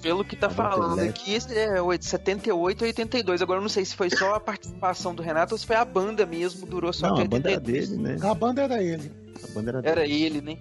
[0.00, 1.20] Pelo que tá falando elétrico.
[1.20, 3.42] aqui, é oit- 78 a 82.
[3.42, 5.84] Agora eu não sei se foi só a participação do Renato ou se foi a
[5.84, 7.88] banda mesmo, durou só Não, até a banda era 82.
[7.90, 8.16] dele, né?
[8.30, 9.12] A banda era ele.
[9.42, 9.92] A banda era dele.
[9.92, 10.58] Era ele, né?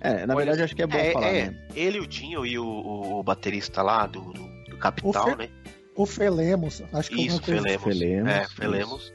[0.00, 1.68] É, na Olha, verdade acho que é bom É, falar, é, né?
[1.74, 5.36] ele, o Dinho e o, o- o baterista lá do, do, do Capital, O Fe-
[5.36, 5.48] né?
[5.96, 7.62] O Felemos, acho que Isso, alguma coisa.
[7.78, 7.84] Felemos.
[7.84, 8.54] Felemos, É, isso.
[8.56, 9.12] Felemos.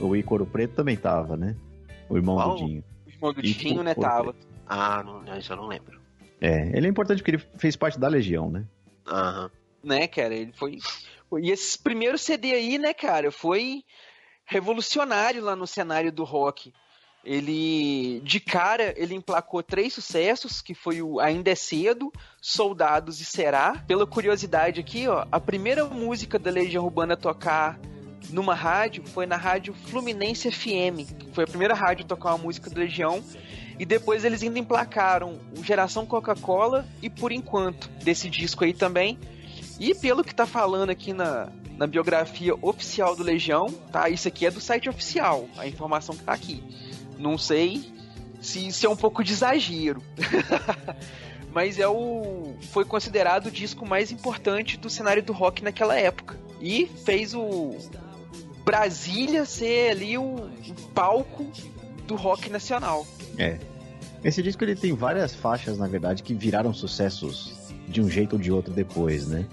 [0.00, 1.54] O Ícoro Preto também tava, né?
[2.08, 2.56] O irmão Qual?
[2.56, 2.84] do Dinho.
[3.06, 4.34] O irmão do E Dinho, né, tava.
[4.66, 6.00] Ah, não, não, isso eu não lembro.
[6.42, 8.64] É, ele é importante porque ele fez parte da Legião, né?
[9.06, 9.48] Aham.
[9.82, 10.34] né, cara?
[10.34, 10.78] Ele foi.
[11.40, 13.84] E esse primeiro CD aí, né, cara, foi
[14.44, 16.72] revolucionário lá no cenário do rock.
[17.24, 23.24] Ele, de cara, ele emplacou três sucessos, que foi o Ainda é Cedo, Soldados e
[23.24, 23.78] Será.
[23.86, 27.78] Pela curiosidade aqui, ó, a primeira música da Legião Urbana a tocar
[28.30, 31.06] numa rádio foi na rádio Fluminense FM.
[31.32, 33.22] Foi a primeira rádio a tocar uma música da Legião.
[33.78, 39.18] E depois eles ainda emplacaram o Geração Coca-Cola e Por Enquanto, desse disco aí também.
[39.78, 44.08] E pelo que tá falando aqui na, na biografia oficial do Legião, tá?
[44.08, 46.62] Isso aqui é do site oficial, a informação que tá aqui.
[47.18, 47.92] Não sei
[48.40, 50.02] se isso é um pouco de exagero.
[51.52, 52.54] Mas é o.
[52.70, 56.38] Foi considerado o disco mais importante do cenário do rock naquela época.
[56.60, 57.76] E fez o.
[58.64, 61.44] Brasília ser ali o, o palco
[62.16, 63.06] do rock nacional.
[63.38, 63.58] É.
[64.22, 67.54] Esse disco ele tem várias faixas, na verdade, que viraram sucessos
[67.88, 69.46] de um jeito ou de outro depois, né?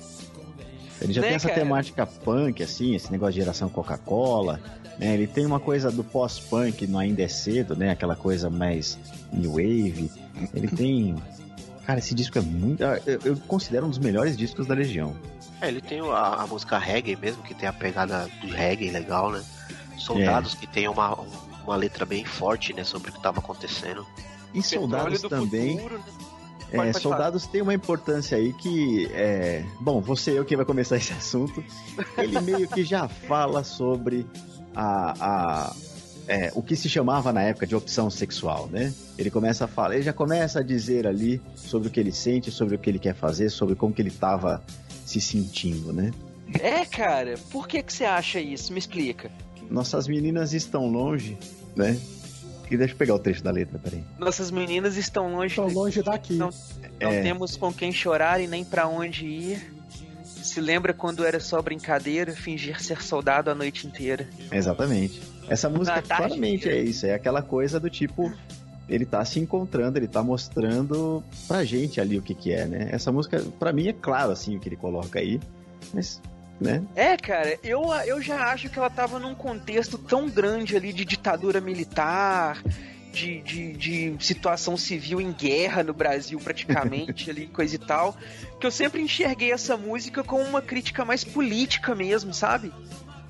[1.01, 1.61] Ele já Né, tem essa cara?
[1.61, 4.59] temática punk, assim, esse negócio de geração Coca-Cola.
[4.99, 5.13] Né?
[5.13, 7.89] Ele tem uma coisa do pós-punk no Ainda é Cedo, né?
[7.89, 8.99] Aquela coisa mais
[9.31, 10.11] new wave.
[10.53, 11.15] Ele tem.
[11.85, 12.83] Cara, esse disco é muito.
[12.83, 15.15] Eu, eu considero um dos melhores discos da Legião.
[15.61, 19.31] É, ele tem a, a música reggae mesmo, que tem a pegada do reggae legal,
[19.31, 19.41] né?
[19.97, 21.17] Soldados que tem uma,
[21.63, 24.05] uma letra bem forte, né, sobre o que tava acontecendo.
[24.53, 25.77] E Soldados também.
[25.77, 26.03] Futuro, né?
[26.71, 29.65] É, soldados tem uma importância aí que é.
[29.79, 31.63] Bom, você eu que vai começar esse assunto.
[32.17, 34.25] Ele meio que já fala sobre
[34.75, 35.15] a.
[35.19, 35.75] a
[36.27, 38.93] é, o que se chamava na época de opção sexual, né?
[39.17, 42.51] Ele começa a falar, ele já começa a dizer ali sobre o que ele sente,
[42.51, 44.63] sobre o que ele quer fazer, sobre como que ele tava
[45.03, 46.11] se sentindo, né?
[46.59, 48.71] É, cara, por que, que você acha isso?
[48.71, 49.31] Me explica.
[49.69, 51.37] Nossas meninas estão longe,
[51.75, 51.99] né?
[52.71, 54.03] E deixa eu pegar o trecho da letra, peraí.
[54.17, 55.47] Nossas meninas estão longe.
[55.47, 56.33] Estão longe daqui.
[56.35, 56.49] Não.
[57.01, 57.21] Não É.
[57.21, 59.73] temos com quem chorar e nem pra onde ir.
[60.23, 64.27] Se lembra quando era só brincadeira, fingir ser soldado a noite inteira.
[64.51, 65.21] Exatamente.
[65.47, 66.77] Essa música claramente inteira.
[66.77, 68.31] é isso, é aquela coisa do tipo,
[68.87, 72.89] ele tá se encontrando, ele tá mostrando pra gente ali o que que é, né?
[72.91, 75.39] Essa música, pra mim, é claro, assim, o que ele coloca aí,
[75.93, 76.21] mas,
[76.59, 76.83] né?
[76.95, 81.05] É, cara, eu, eu já acho que ela tava num contexto tão grande ali de
[81.05, 82.61] ditadura militar,
[83.11, 88.15] de, de, de situação civil em guerra no Brasil, praticamente, ali, coisa e tal,
[88.59, 92.71] que eu sempre enxerguei essa música como uma crítica mais política mesmo, sabe?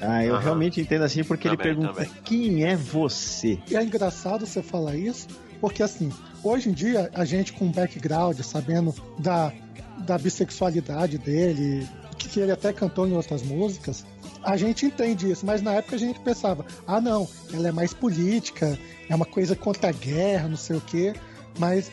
[0.02, 0.44] Ah, eu Aham.
[0.44, 2.12] realmente entendo assim, porque ele Também, pergunta, também.
[2.24, 3.60] quem é você?
[3.70, 5.28] E é engraçado você falar isso,
[5.60, 6.12] porque assim,
[6.42, 9.52] hoje em dia, a gente com background, sabendo da,
[9.98, 11.86] da bissexualidade dele,
[12.20, 14.06] que, que ele até cantou em outras músicas,
[14.44, 17.94] a gente entende isso, mas na época a gente pensava, ah não, ela é mais
[17.94, 18.78] política,
[19.10, 21.14] é uma coisa contra a guerra, não sei o quê,
[21.58, 21.92] mas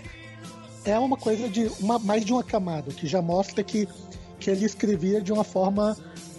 [0.85, 3.89] é uma coisa de uma, mais de uma camada, que já mostra que,
[4.39, 5.97] que ele escrevia de uma forma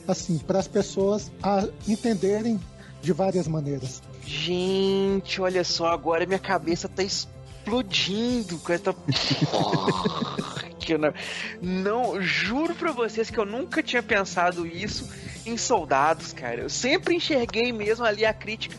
[0.07, 2.59] assim, para as pessoas a entenderem
[3.01, 4.01] de várias maneiras.
[4.25, 8.57] Gente, olha só, agora minha cabeça tá explodindo.
[8.59, 8.95] com essa-
[10.95, 11.11] não,
[11.59, 15.09] não, juro pra vocês que eu nunca tinha pensado isso
[15.43, 16.61] em soldados, cara.
[16.61, 18.77] Eu sempre enxerguei mesmo ali a crítica.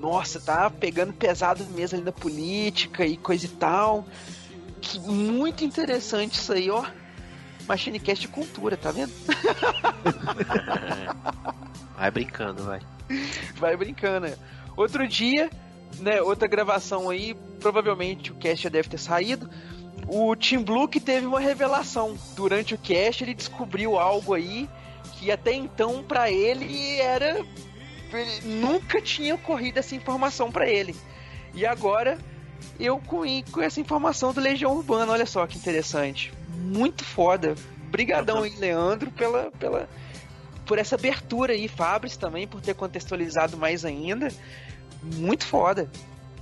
[0.00, 4.06] Nossa, tá pegando pesado mesmo ali na política e coisa e tal.
[4.80, 6.84] Que muito interessante isso aí, ó.
[7.68, 9.12] Machinecast cultura, tá vendo?
[11.96, 12.80] Vai brincando, vai.
[13.56, 14.26] vai brincando.
[14.26, 14.36] né?
[14.76, 15.50] Outro dia,
[15.98, 19.48] né, outra gravação aí, provavelmente o cast já deve ter saído.
[20.08, 22.16] O Tim Blue que teve uma revelação.
[22.34, 24.68] Durante o cast ele descobriu algo aí
[25.14, 27.44] que até então pra ele era
[28.12, 30.94] ele nunca tinha ocorrido essa informação pra ele.
[31.54, 32.18] E agora
[32.78, 36.32] eu com, com essa informação do Legião Urbana, olha só que interessante.
[36.56, 37.54] Muito foda.
[37.90, 39.88] Brigadão aí, Leandro, pela pela
[40.66, 44.28] por essa abertura aí, Fabris também por ter contextualizado mais ainda.
[45.02, 45.90] Muito foda.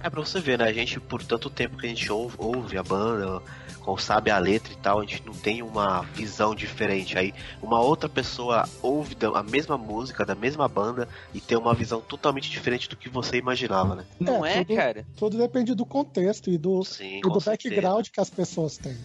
[0.05, 0.67] É pra você ver, né?
[0.67, 3.43] A gente, por tanto tempo que a gente ouve, ouve a banda,
[3.87, 7.17] ou sabe a letra e tal, a gente não tem uma visão diferente.
[7.17, 12.03] Aí uma outra pessoa ouve a mesma música, da mesma banda, e tem uma visão
[12.03, 14.05] totalmente diferente do que você imaginava, né?
[14.21, 15.07] Não é, tudo, cara?
[15.17, 17.75] Tudo depende do contexto e do, Sim, e do certeza.
[17.75, 18.99] background que as pessoas têm.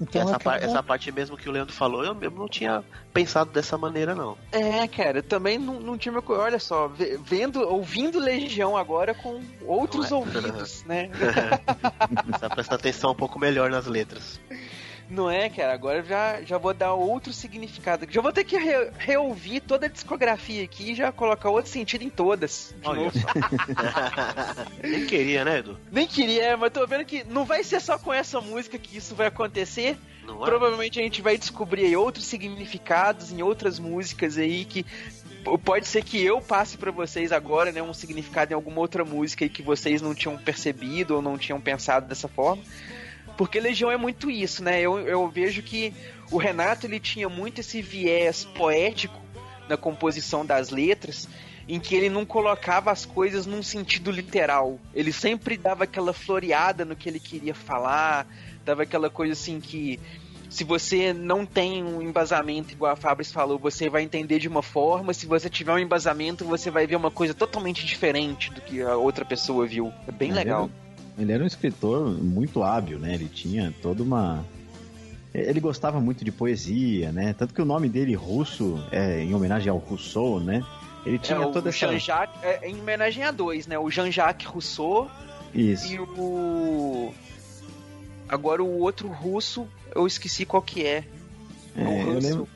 [0.00, 2.82] Então essa, acaba- par- essa parte mesmo que o Leandro falou, eu mesmo não tinha
[3.12, 4.36] pensado dessa maneira, não.
[4.50, 10.10] É, cara, também não, não tinha Olha só, ve- vendo, ouvindo Legião agora com outros
[10.10, 10.14] é?
[10.14, 11.10] ouvidos, né?
[12.24, 14.40] Precisa prestar atenção um pouco melhor nas letras.
[15.10, 15.72] Não é, cara?
[15.74, 18.06] Agora eu já, já vou dar outro significado.
[18.08, 22.02] Já vou ter que re- reouvir toda a discografia aqui e já colocar outro sentido
[22.04, 22.74] em todas.
[22.80, 23.18] de Olha novo.
[23.18, 23.26] só.
[24.82, 25.78] Nem queria, né, Edu?
[25.90, 29.14] Nem queria, mas tô vendo que não vai ser só com essa música que isso
[29.14, 29.98] vai acontecer.
[30.24, 30.46] Não é?
[30.46, 34.86] Provavelmente a gente vai descobrir aí outros significados em outras músicas aí que
[35.64, 39.44] pode ser que eu passe pra vocês agora, né, um significado em alguma outra música
[39.44, 42.62] aí que vocês não tinham percebido ou não tinham pensado dessa forma.
[43.36, 44.80] Porque Legião é muito isso, né?
[44.80, 45.92] Eu, eu vejo que
[46.30, 49.18] o Renato ele tinha muito esse viés poético
[49.68, 51.28] na composição das letras,
[51.68, 54.78] em que ele não colocava as coisas num sentido literal.
[54.94, 58.26] Ele sempre dava aquela floreada no que ele queria falar,
[58.64, 59.98] dava aquela coisa assim que
[60.50, 64.62] se você não tem um embasamento, igual a Fabris falou, você vai entender de uma
[64.62, 68.82] forma, se você tiver um embasamento, você vai ver uma coisa totalmente diferente do que
[68.82, 69.92] a outra pessoa viu.
[70.08, 70.68] É bem É legal.
[71.20, 73.14] Ele era um escritor muito hábil, né?
[73.14, 74.44] Ele tinha toda uma.
[75.32, 77.34] Ele gostava muito de poesia, né?
[77.34, 80.64] Tanto que o nome dele, russo, é em homenagem ao Rousseau, né?
[81.04, 81.78] Ele tinha é, toda essa.
[81.78, 83.78] Jean-Jacques, é, em homenagem a dois, né?
[83.78, 85.10] O Jean-Jacques Rousseau
[85.54, 85.92] Isso.
[85.92, 87.12] e o.
[88.28, 91.04] Agora o outro russo, eu esqueci qual que é.
[91.76, 92.28] É, o eu russo.
[92.28, 92.48] lembro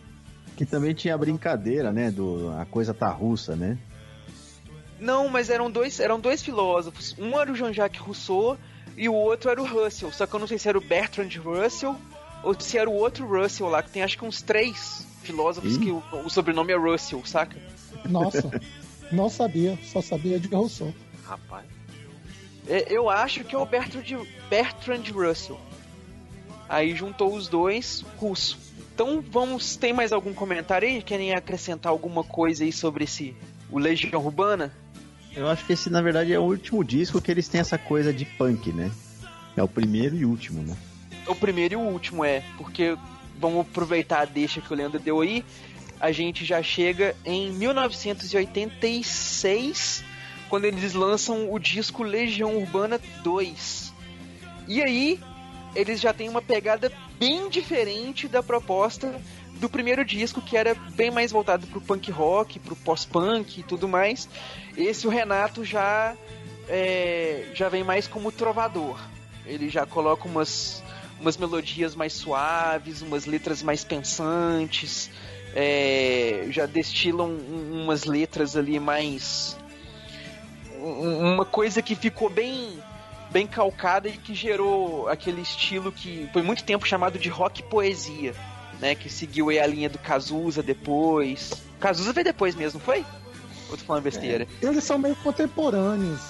[0.57, 2.11] que também tinha a brincadeira, né?
[2.11, 3.79] Do a coisa tá russa, né?
[5.04, 7.14] Não, mas eram dois, eram dois filósofos.
[7.18, 8.56] Um era o Jean-Jacques Rousseau
[8.96, 10.10] e o outro era o Russell.
[10.10, 11.94] Só que eu não sei se era o Bertrand Russell
[12.42, 15.78] ou se era o outro Russell lá, que tem acho que uns três filósofos Ih.
[15.78, 17.56] que o, o sobrenome é Russell, saca?
[18.08, 18.50] Nossa,
[19.12, 20.94] não sabia, só sabia de Rousseau.
[21.24, 21.66] Rapaz.
[22.66, 25.60] É, Eu acho que é o Bertrand, Bertrand Russell.
[26.66, 28.58] Aí juntou os dois, russo.
[28.94, 29.76] Então vamos.
[29.76, 31.02] Tem mais algum comentário aí?
[31.02, 33.36] Querem acrescentar alguma coisa aí sobre esse.
[33.70, 34.72] O Legião Urbana?
[35.36, 38.12] Eu acho que esse, na verdade, é o último disco que eles têm essa coisa
[38.12, 38.90] de punk, né?
[39.56, 40.76] É o primeiro e último, né?
[41.26, 42.44] O primeiro e o último, é.
[42.56, 42.96] Porque
[43.38, 45.44] vamos aproveitar a deixa que o Leandro deu aí.
[45.98, 50.04] A gente já chega em 1986,
[50.48, 53.92] quando eles lançam o disco Legião Urbana 2.
[54.68, 55.18] E aí,
[55.74, 59.18] eles já têm uma pegada bem diferente da proposta
[59.60, 63.88] do primeiro disco, que era bem mais voltado pro punk rock, pro pós-punk e tudo
[63.88, 64.28] mais.
[64.76, 66.14] Esse o Renato já
[66.68, 68.98] é, já vem mais como trovador.
[69.46, 70.82] Ele já coloca umas,
[71.20, 75.10] umas melodias mais suaves, umas letras mais pensantes,
[75.54, 79.56] é, já destilam um- umas letras ali mais.
[80.80, 82.82] um- Uma coisa que ficou bem
[83.30, 88.32] bem calcada e que gerou aquele estilo que foi muito tempo chamado de rock poesia,
[88.80, 88.94] né?
[88.94, 91.52] Que seguiu aí a linha do Cazuza depois.
[91.80, 93.04] Cazuza veio depois mesmo, não foi?
[93.70, 94.46] Ou tô falando besteira?
[94.62, 96.20] Eles são meio contemporâneos.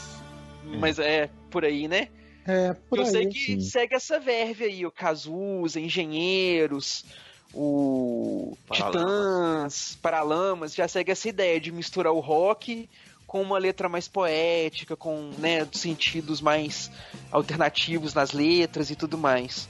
[0.79, 2.09] Mas é por aí, né?
[2.47, 3.29] É, por eu sei aí.
[3.29, 3.61] que sim.
[3.61, 7.05] segue essa verve aí, o Cazuza, Engenheiros,
[7.53, 9.03] o Paralamas.
[9.03, 12.89] Titãs, Paralamas, já segue essa ideia de misturar o rock
[13.27, 16.91] com uma letra mais poética, com né, sentidos mais
[17.33, 19.69] alternativos nas letras e tudo mais.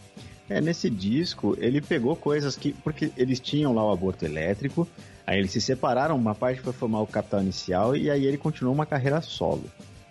[0.49, 2.73] É, nesse disco, ele pegou coisas que.
[2.73, 4.87] Porque eles tinham lá o aborto elétrico,
[5.27, 8.75] aí eles se separaram, uma parte foi formar o Capital Inicial, e aí ele continuou
[8.75, 9.65] uma carreira solo,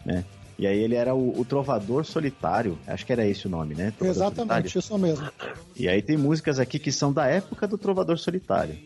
[0.06, 0.24] né?
[0.58, 3.92] E aí ele era o, o Trovador Solitário, acho que era esse o nome, né?
[3.98, 5.26] Trovador Exatamente, isso mesmo.
[5.26, 5.58] Solitário.
[5.76, 8.78] E aí tem músicas aqui que são da época do Trovador Solitário.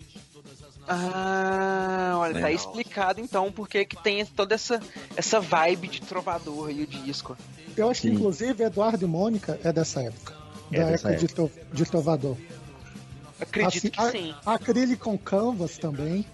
[0.90, 2.52] Ah, olha, tá Legal.
[2.52, 4.82] explicado então porque que tem toda essa,
[5.18, 7.38] essa vibe de trovador aí o disco.
[7.76, 8.16] Eu acho que, Sim.
[8.16, 10.47] inclusive, Eduardo e Mônica é dessa época.
[10.72, 12.38] É da época de, tro- de Trovador.
[13.40, 14.36] Acredito Assim, que a- sim.
[14.46, 16.26] Acrylic on Canvas também.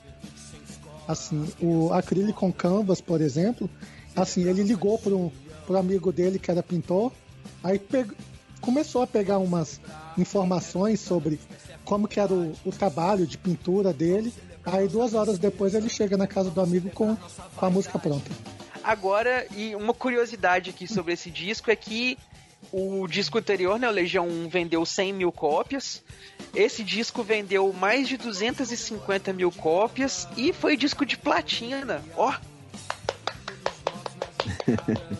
[1.07, 3.69] Assim, o Acrylic on Canvas, por exemplo,
[4.15, 5.29] assim, ele ligou para um
[5.67, 7.11] pro amigo dele que era pintor,
[7.63, 8.11] aí peg-
[8.59, 9.79] começou a pegar umas
[10.17, 11.39] informações sobre
[11.85, 14.33] como que era o, o trabalho de pintura dele.
[14.65, 17.17] Aí duas horas depois ele chega na casa do amigo com,
[17.55, 18.31] com a música pronta.
[18.81, 22.17] Agora, e uma curiosidade aqui sobre esse disco é que
[22.71, 26.03] o disco anterior, né, o Legião 1, vendeu 100 mil cópias.
[26.53, 32.03] Esse disco vendeu mais de 250 mil cópias e foi disco de platina.
[32.15, 32.33] Ó!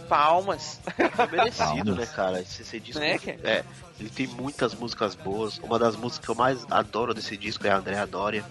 [0.07, 0.79] Palmas!
[1.15, 1.97] Foi merecido, Palmas.
[1.97, 2.41] né, cara?
[2.41, 2.99] Esse, esse disco.
[2.99, 3.37] Né, cara?
[3.43, 3.63] É,
[3.99, 5.57] ele tem muitas músicas boas.
[5.59, 8.43] Uma das músicas que eu mais adoro desse disco é a Andrea Doria.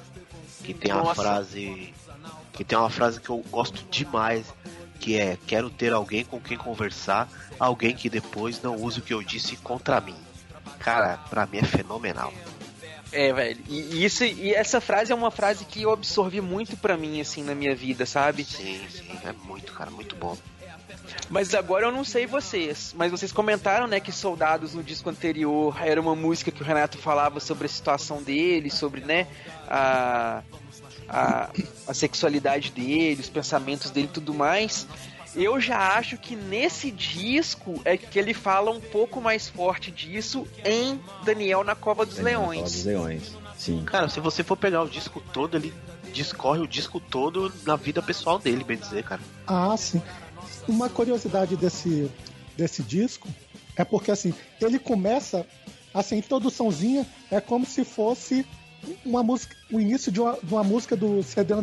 [0.63, 1.23] Que tem uma Nossa.
[1.23, 1.93] frase.
[2.53, 4.47] Que tem uma frase que eu gosto demais.
[5.03, 9.13] Que é, quero ter alguém com quem conversar, alguém que depois não use o que
[9.13, 10.15] eu disse contra mim.
[10.79, 12.33] Cara, pra mim é fenomenal.
[13.11, 13.61] É, velho.
[13.69, 17.43] E, isso, e essa frase é uma frase que eu absorvi muito pra mim, assim,
[17.43, 18.45] na minha vida, sabe?
[18.45, 20.39] Sim, sim, é muito, cara, muito bom.
[21.29, 25.77] Mas agora eu não sei vocês, mas vocês comentaram, né, que Soldados no disco anterior
[25.85, 29.27] era uma música que o Renato falava sobre a situação dele, sobre, né,
[29.69, 30.43] a,
[31.13, 31.51] a,
[31.87, 34.87] a sexualidade dele, os pensamentos dele e tudo mais.
[35.35, 40.47] Eu já acho que nesse disco é que ele fala um pouco mais forte disso
[40.65, 42.73] em Daniel na Cova dos Daniel na Cova Leões.
[42.73, 43.33] dos Leões.
[43.57, 43.85] Sim.
[43.85, 45.73] Cara, se você for pegar o disco todo, ele
[46.13, 49.23] discorre o disco todo na vida pessoal dele, bem dizer, cara.
[49.47, 50.03] Ah, sim.
[50.69, 52.11] Uma curiosidade desse,
[52.57, 53.29] desse disco
[53.77, 55.47] é porque assim, ele começa
[55.95, 58.47] assim, introduçãozinha é como se fosse
[59.05, 61.55] uma música, o início de uma, de uma música do CD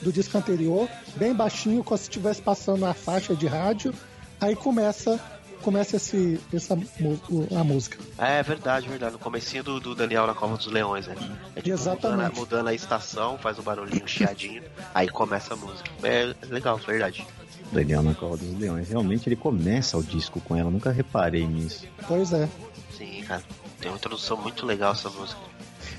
[0.00, 3.94] do disco anterior, bem baixinho, como se estivesse passando a faixa de rádio.
[4.40, 5.20] Aí começa
[5.62, 7.96] começa esse, essa, a música.
[8.18, 9.12] É verdade, verdade.
[9.12, 11.14] No comecinho do, do Daniel na Cova dos Leões, né?
[11.54, 12.18] É tipo, Exatamente.
[12.18, 14.62] Mudando, mudando, a estação, faz um barulhinho chiadinho,
[14.92, 15.88] aí começa a música.
[16.02, 17.24] É legal, verdade.
[17.70, 18.88] Daniel na Cova dos Leões.
[18.88, 21.86] Realmente ele começa o disco com ela, nunca reparei nisso.
[22.06, 22.48] Pois é.
[22.96, 23.42] Sim, cara.
[23.80, 25.40] Tem uma introdução muito legal essa música.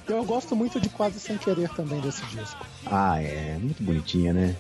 [0.08, 2.66] Eu gosto muito de Quase Sem Querer também desse disco.
[2.86, 3.58] Ah, é.
[3.60, 4.56] Muito bonitinha, né?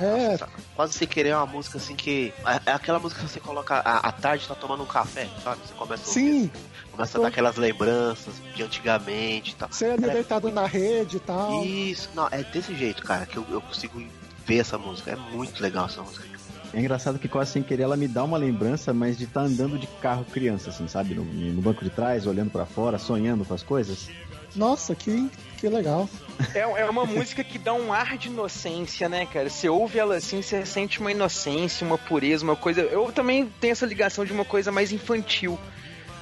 [0.00, 0.32] É.
[0.32, 2.32] Nossa, quase sem querer é uma música assim que.
[2.44, 5.60] É, é aquela música que você coloca à, à tarde, tá tomando um café, sabe?
[5.66, 6.34] Você começa a Sim.
[6.34, 6.52] Ouvir,
[6.92, 9.68] começa a dar aquelas lembranças de antigamente e tal.
[9.70, 11.64] Você é deitado na rede e tal.
[11.64, 14.02] Isso, não, é desse jeito, cara, que eu, eu consigo
[14.44, 15.12] ver essa música.
[15.12, 16.36] É muito legal essa música.
[16.74, 19.46] É engraçado que quase sem querer ela me dá uma lembrança, mas de estar tá
[19.46, 21.14] andando de carro criança, assim, sabe?
[21.14, 24.10] No, no banco de trás, olhando para fora, sonhando com as coisas.
[24.56, 26.08] Nossa, que, que legal.
[26.54, 29.48] É, é uma música que dá um ar de inocência, né, cara?
[29.48, 32.82] Você ouve ela assim, você sente uma inocência, uma pureza, uma coisa.
[32.82, 35.58] Eu também tenho essa ligação de uma coisa mais infantil.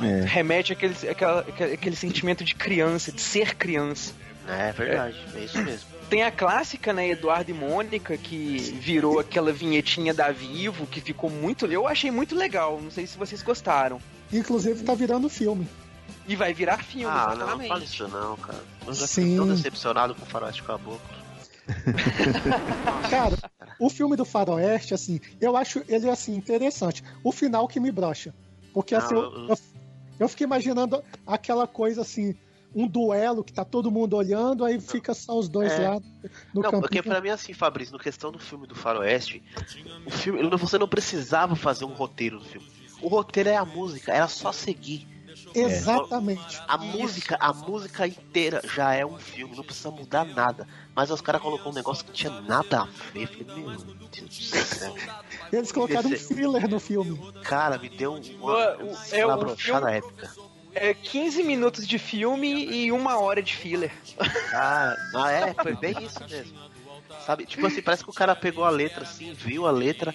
[0.01, 0.25] É.
[0.27, 4.13] Remete àquele, àquele, àquele sentimento de criança, de ser criança.
[4.49, 5.95] É verdade, é, é isso mesmo.
[6.11, 11.31] Tem a clássica, né, Eduardo e Mônica, que virou aquela vinhetinha da Vivo, que ficou
[11.31, 11.67] muito.
[11.67, 12.79] Eu achei muito legal.
[12.81, 13.99] Não sei se vocês gostaram.
[14.33, 15.67] Inclusive tá virando filme.
[16.27, 17.59] E vai virar filme, ah, exatamente.
[17.61, 18.65] não, fala isso não, cara.
[18.87, 19.37] Eu já Sim.
[19.37, 21.01] tão decepcionado com o Faroeste Caboclo.
[23.11, 23.37] cara,
[23.79, 27.03] o filme do Faroeste, assim, eu acho ele, assim, interessante.
[27.23, 28.35] O final que me brocha.
[28.73, 29.59] Porque, assim, eu, eu,
[30.21, 32.35] eu fiquei imaginando aquela coisa, assim,
[32.75, 35.89] um duelo que tá todo mundo olhando, aí fica só os dois é.
[35.89, 35.95] lá
[36.53, 36.83] no Não, campinho.
[36.83, 39.43] porque pra mim, assim, Fabrício, no questão do filme do Faroeste,
[40.05, 42.67] o filme, você não precisava fazer um roteiro do filme.
[43.01, 45.07] O roteiro é a música, era só seguir.
[45.55, 46.61] Exatamente.
[46.67, 50.67] A música, a música inteira já é um filme, não precisa mudar nada.
[50.95, 53.27] Mas os caras colocou um negócio que tinha nada a ver.
[53.29, 54.95] Falei, meu Deus do céu.
[55.53, 57.19] Eles colocaram um thriller no filme.
[57.43, 60.31] Cara, me deu uma, O- é é uma brochada filme- épica.
[60.77, 63.93] É 15 minutos de filme e uma hora de filler.
[64.53, 66.59] Ah, ah, é, foi bem isso mesmo.
[67.25, 70.13] Sabe, tipo assim, parece que o cara pegou a letra assim, viu a letra.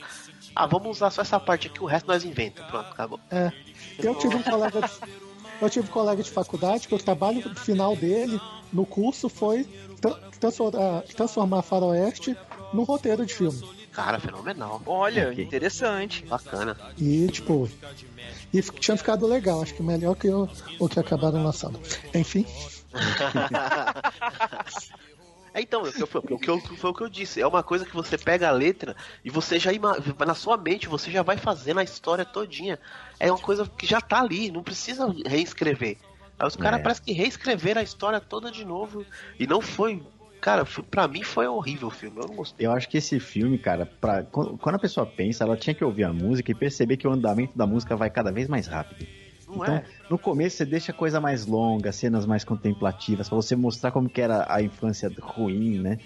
[0.56, 2.62] Ah, vamos usar só essa parte aqui, o resto nós inventa.
[2.66, 3.20] Pronto, acabou.
[3.32, 3.52] É.
[4.00, 4.90] Eu tive um colega de,
[5.62, 8.40] eu tive um colega de faculdade que o trabalho final dele
[8.72, 9.64] no curso foi
[10.00, 12.36] tra- transformar, transformar Faroeste
[12.74, 13.62] num roteiro de filme.
[13.92, 14.82] Cara, fenomenal.
[14.86, 15.44] Olha, Ok.
[15.44, 16.24] interessante.
[16.26, 16.78] Bacana.
[16.98, 17.70] E, tipo,
[18.54, 20.48] e tinha ficado legal, acho que melhor que o,
[20.80, 21.80] o que acabaram lançando.
[22.14, 22.46] Enfim,
[25.62, 27.42] então, o que, eu, o que eu- foi o que eu disse.
[27.42, 29.72] É uma coisa que você pega a letra e você já
[30.26, 32.80] na sua mente você já vai fazendo a história todinha.
[33.20, 35.98] É uma coisa que já tá ali, não precisa reescrever.
[36.38, 36.84] Aí os caras É.
[36.84, 39.06] parecem que reescreveram a história toda de novo
[39.40, 40.02] e não foi.
[40.40, 42.18] Cara, pra mim foi horrível o filme.
[42.22, 42.66] Eu não gostei.
[42.66, 46.06] Eu acho que esse filme, cara, pra, quando a pessoa pensa, ela tinha que ouvir
[46.06, 49.06] a música e perceber que o andamento da música vai cada vez mais rápido.
[49.50, 49.84] Não então, é?
[50.10, 54.10] no começo você deixa a coisa mais longa, cenas mais contemplativas, pra você mostrar como
[54.10, 56.00] que era a infância ruim, né?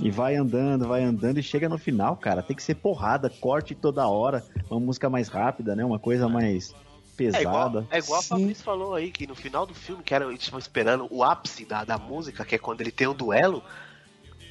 [0.00, 3.74] E vai andando, vai andando e chega no final, cara, tem que ser porrada, corte
[3.74, 5.84] toda hora, uma música mais rápida, né?
[5.84, 6.74] Uma coisa mais
[7.18, 7.86] É igual, pesada.
[7.90, 8.28] é igual a Sim.
[8.28, 11.64] Fabrício falou aí, que no final do filme, que era, eles estavam esperando o ápice
[11.64, 13.62] da, da música, que é quando ele tem o duelo,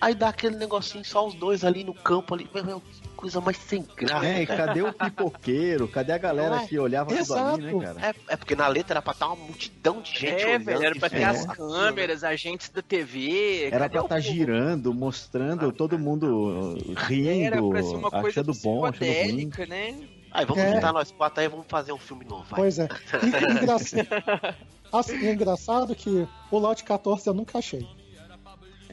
[0.03, 2.81] aí dá aquele negocinho, só os dois ali no campo ali, meu, meu,
[3.15, 4.25] coisa mais sem graça.
[4.25, 5.87] É, e cadê o pipoqueiro?
[5.87, 6.67] Cadê a galera é?
[6.67, 7.79] que olhava tudo ali, né, Exato.
[7.79, 8.09] cara?
[8.09, 10.65] É, é porque na letra era pra estar uma multidão de gente é, olhando.
[10.65, 13.65] velho, era pra ter e as câmeras, agentes da TV.
[13.67, 14.21] Era cadê pra estar povo?
[14.21, 19.51] girando, mostrando todo mundo uh, rindo, Era pra ser uma coisa achando bom, achando ruim.
[19.69, 19.95] né?
[20.31, 20.73] Aí vamos É.
[20.73, 22.59] juntar nós quatro aí, vamos fazer um filme novo, vai.
[22.59, 22.87] pois é.
[22.87, 23.75] E, engra...
[24.91, 27.87] assim, é engraçado que o lote 14 eu nunca achei.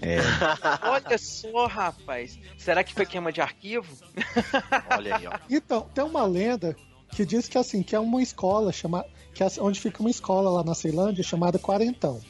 [0.82, 2.38] Olha só, rapaz.
[2.58, 3.96] Será que foi queima de arquivo?
[4.96, 5.38] Olha aí, ó.
[5.48, 6.74] Então, tem uma lenda
[7.10, 9.08] que diz que assim, que é uma escola chamada.
[9.34, 12.20] Que é onde fica uma escola lá na Ceilândia chamada Quarentão.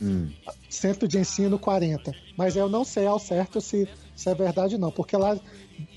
[0.00, 0.32] Hum.
[0.70, 2.14] Centro de Ensino 40.
[2.36, 5.36] Mas eu não sei ao certo se, se é verdade ou não, porque lá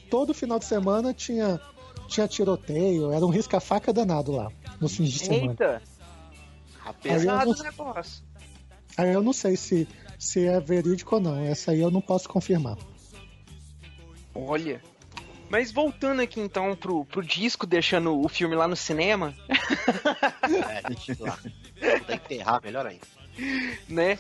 [0.10, 1.60] todo final de semana tinha,
[2.08, 5.52] tinha tiroteio, era um risca-faca danado lá, nos fins de semana.
[5.52, 5.82] Eita,
[6.84, 8.24] Aí eu pesado não- o negócio.
[8.98, 9.88] Aí eu não sei se,
[10.22, 12.78] se é verídico ou não, essa aí eu não posso confirmar.
[14.36, 14.80] Olha.
[15.50, 19.34] Mas voltando aqui então pro, pro disco, deixando o filme lá no cinema,
[20.70, 21.38] É, deixa lá.
[22.06, 23.02] Vou enterrar, melhor ainda.
[23.90, 24.18] né?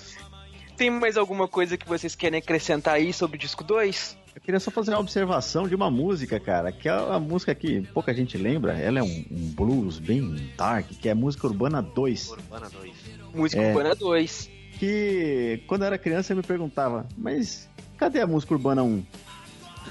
[0.75, 4.17] Tem mais alguma coisa que vocês querem acrescentar aí sobre o disco 2?
[4.33, 7.81] Eu queria só fazer uma observação de uma música, cara, que é uma música que
[7.93, 8.73] pouca gente lembra.
[8.73, 12.31] Ela é um, um blues bem dark, que é a música Urbana 2.
[12.31, 12.93] Urbana 2.
[13.35, 13.67] Música É.
[13.67, 14.60] Urbana 2.
[14.81, 17.69] Que quando eu era criança eu me perguntava, mas
[17.99, 19.05] cadê a música Urbana 1?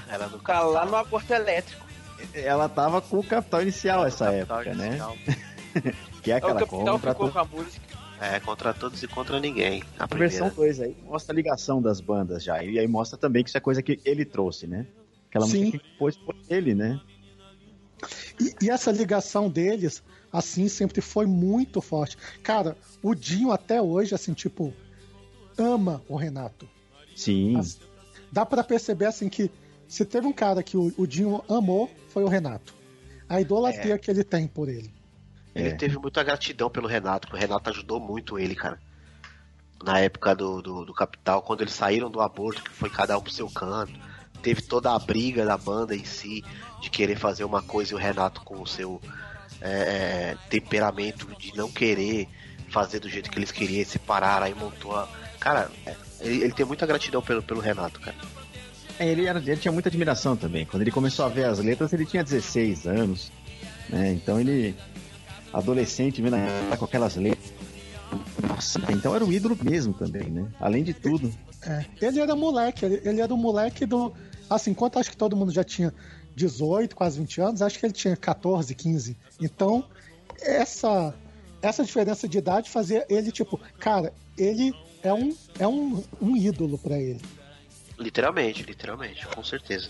[0.09, 1.85] Ela no Tá lá no aborto elétrico.
[2.33, 5.15] ela tava com o capital inicial essa Capital época, inicial.
[5.25, 5.93] né?
[6.21, 7.11] Que é o aquela Capital compra.
[7.13, 7.81] ficou com a música.
[8.19, 9.81] É, contra todos e contra ninguém.
[9.97, 10.29] A A primeira.
[10.29, 12.61] versão 2 aí mostra a ligação das bandas já.
[12.61, 14.85] E aí mostra também que isso é coisa que ele trouxe, né?
[15.29, 15.59] Aquela Sim.
[15.67, 16.99] música que pôs por ele, né?
[18.41, 22.17] E, e essa ligação deles, assim, sempre foi muito forte.
[22.43, 24.73] Cara, o Dinho até hoje, assim, tipo,
[25.57, 26.67] ama o Renato.
[27.15, 27.57] Sim.
[27.57, 27.79] As-
[28.31, 29.51] Dá pra perceber, assim, que
[29.89, 32.73] se teve um cara que o, o Dinho amou, foi o Renato.
[33.27, 34.89] A idolatria que ele tem por ele.
[35.53, 35.75] Ele É.
[35.75, 38.79] teve muita gratidão pelo Renato, porque o Renato ajudou muito ele, cara.
[39.83, 43.21] Na época do, do, do Capital, quando eles saíram do aborto, que foi cada um
[43.21, 43.93] pro seu canto.
[44.41, 46.43] Teve toda a briga da banda em si,
[46.81, 49.01] de querer fazer uma coisa e o Renato com o seu
[49.61, 52.27] é, é, temperamento de não querer
[52.69, 55.07] fazer do jeito que eles queriam, separar, aí montou a.
[55.39, 58.15] Cara, é, ele, ele tem muita gratidão pelo, pelo Renato, cara.
[58.99, 60.65] É, ele, era, ele tinha muita admiração também.
[60.65, 63.31] Quando ele começou a ver as letras, ele tinha 16 anos.
[63.89, 64.11] Né?
[64.11, 64.75] Então ele.
[65.53, 67.51] Adolescente, vendo a- com aquelas letras.
[68.47, 70.47] Nossa, então era o ídolo mesmo também, né?
[70.59, 71.33] Além de tudo.
[71.65, 74.13] É, ele era moleque, ele, ele era o moleque do.
[74.49, 75.93] Assim, enquanto acho que todo mundo já tinha
[76.35, 79.17] 18, quase 20 anos, acho que ele tinha 14, 15.
[79.39, 79.85] Então,
[80.41, 81.13] essa
[81.61, 84.73] essa diferença de idade fazia ele, tipo, cara, ele
[85.03, 87.21] é um, é um, um ídolo pra ele.
[87.99, 89.89] Literalmente, literalmente, com certeza.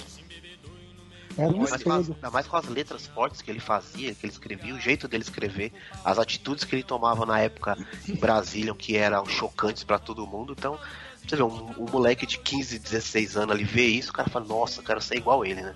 [1.38, 2.16] Era um Ainda mais, com as, espelho.
[2.16, 5.24] ainda mais com as letras fortes que ele fazia, que ele escrevia, o jeito dele
[5.24, 5.72] escrever,
[6.04, 7.78] as atitudes que ele tomava na época
[8.08, 10.54] em Brasília, que eram chocantes pra todo mundo.
[10.58, 10.78] Então,
[11.26, 14.46] você vê, um, um moleque de 15, 16 anos ali vê isso, o cara fala,
[14.46, 15.74] nossa, eu quero ser igual ele, né?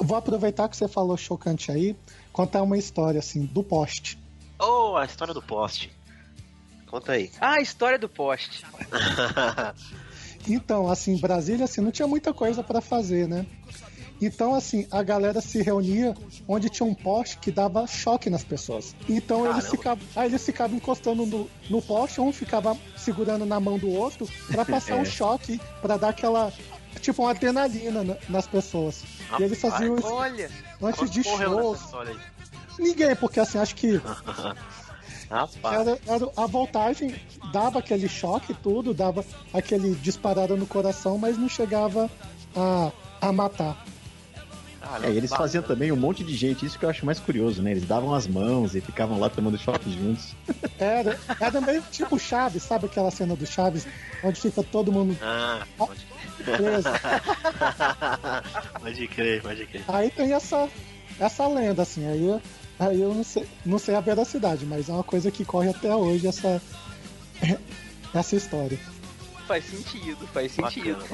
[0.00, 1.96] Vou aproveitar que você falou chocante aí,
[2.32, 4.18] contar uma história assim, do poste.
[4.58, 5.90] Oh, a história do poste.
[6.86, 7.30] Conta aí.
[7.40, 8.64] Ah, a história do poste.
[10.48, 13.44] Então, assim, em Brasília, assim, não tinha muita coisa pra fazer, né?
[14.20, 16.14] Então, assim, a galera se reunia
[16.46, 18.94] onde tinha um poste que dava choque nas pessoas.
[19.08, 23.78] Então eles ficavam, aí eles ficavam encostando no, no poste, um ficava segurando na mão
[23.78, 25.00] do outro pra passar É.
[25.00, 26.52] um choque, pra dar aquela
[27.00, 29.02] tipo uma adrenalina na- nas pessoas.
[29.38, 30.50] E eles faziam isso Olha,
[30.82, 31.80] antes de shows.
[32.78, 34.00] Ninguém, porque assim, acho que
[35.30, 35.80] Rapaz.
[35.80, 37.14] era, era- a voltagem
[37.52, 42.10] dava aquele choque e tudo, dava aquele disparada no coração, mas não chegava
[42.56, 43.84] a, a matar.
[45.02, 47.60] É, e eles faziam também um monte de gente, isso que eu acho mais curioso,
[47.60, 47.72] né?
[47.72, 50.34] Eles davam as mãos e ficavam lá tomando choque juntos.
[50.78, 53.84] Era, era meio tipo Chaves, sabe aquela cena do Chaves,
[54.22, 55.66] onde fica todo mundo Ah,
[56.44, 56.88] preso.
[58.80, 59.84] Pode crer, pode crer.
[59.88, 60.68] Aí tem essa,
[61.20, 62.40] essa lenda, assim, aí,
[62.78, 65.94] aí eu não sei, não sei a veracidade, mas é uma coisa que corre até
[65.94, 66.62] hoje, essa,
[68.14, 68.78] essa história.
[69.48, 70.98] Faz sentido, faz sentido.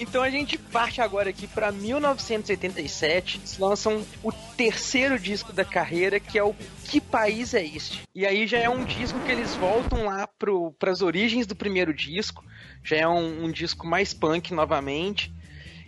[0.00, 6.18] Então a gente parte agora aqui pra 1987, eles lançam o terceiro disco da carreira,
[6.18, 6.52] que é o
[6.88, 8.02] Que País é Este?
[8.12, 11.94] E aí já é um disco que eles voltam lá pro, pras origens do primeiro
[11.94, 12.44] disco,
[12.82, 15.32] já é um, um disco mais punk novamente,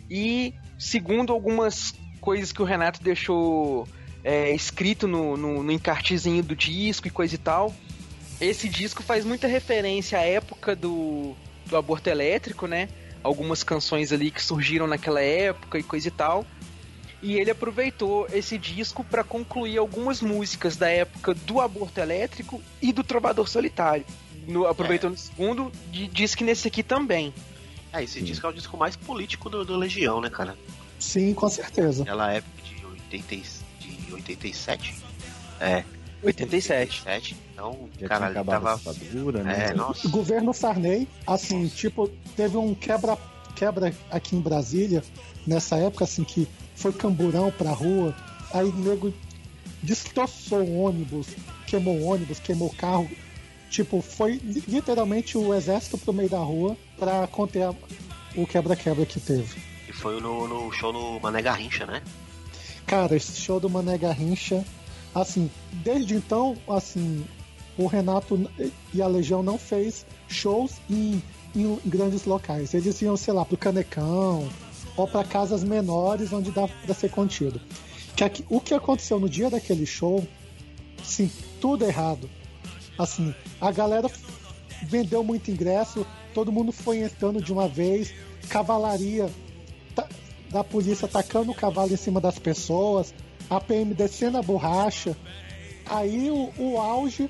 [0.08, 3.88] e segundo algumas coisas que o Renato deixou
[4.22, 7.74] é, escrito no, no, no encartezinho do disco e coisa e tal,
[8.40, 11.34] esse disco faz muita referência à época do,
[11.66, 12.88] do aborto elétrico, né?
[13.22, 16.44] Algumas canções ali que surgiram naquela época e coisa e tal.
[17.22, 22.92] E ele aproveitou esse disco para concluir algumas músicas da época do aborto elétrico e
[22.92, 24.04] do Trovador Solitário.
[24.46, 27.32] No, aproveitou no segundo, di- diz que nesse aqui também.
[27.94, 30.54] É, esse disco é o disco mais político do, do Legião, né, cara?
[30.98, 32.00] Sim, com certeza.
[32.00, 33.40] Naquela época de, 80, e-
[33.86, 34.94] de 87.
[35.60, 35.82] É,
[36.24, 37.02] 87.
[37.06, 37.36] 87.
[37.52, 38.76] Então, Já cara, ele tava.
[38.76, 39.66] ditadura, né?
[39.70, 40.06] É, nossa.
[40.06, 43.16] O governo Sarney, assim, tipo, teve um quebra,
[43.54, 45.02] quebra aqui em Brasília,
[45.46, 48.14] nessa época, assim, que foi camburão pra rua,
[48.52, 49.12] aí o nego
[49.82, 51.26] destroçou o ônibus,
[51.66, 53.08] queimou o ônibus, queimou o carro.
[53.70, 57.74] Tipo, foi li- literalmente o exército pro meio da rua pra conter a-
[58.36, 59.60] o quebra-quebra que teve.
[59.88, 62.00] E foi no, no show no Mané Garrincha, né?
[62.86, 64.64] Cara, esse show do Mané Garrincha,
[65.14, 67.24] assim, desde então, assim,
[67.78, 68.50] o Renato
[68.92, 71.22] e a Legião não fez shows em,
[71.54, 72.74] em grandes locais.
[72.74, 74.48] Eles iam, sei lá, pro Canecão
[74.96, 77.60] ou para casas menores onde dá pra ser contido.
[78.16, 80.26] Que o que aconteceu no dia daquele show,
[81.02, 82.30] sim, tudo errado.
[82.96, 84.08] Assim, a galera
[84.84, 88.14] vendeu muito ingresso, todo mundo foi entrando de uma vez,
[88.48, 89.28] cavalaria
[90.50, 93.12] da polícia atacando o cavalo em cima das pessoas,
[93.48, 95.16] a PM descendo a borracha.
[95.86, 97.28] Aí o, o auge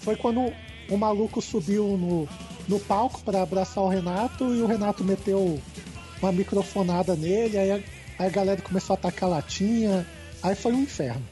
[0.00, 0.52] foi quando
[0.88, 2.28] o maluco subiu no,
[2.68, 5.60] no palco para abraçar o Renato e o Renato meteu
[6.20, 7.74] uma microfonada nele, aí a,
[8.18, 10.06] aí a galera começou a atacar latinha,
[10.42, 11.22] aí foi um inferno.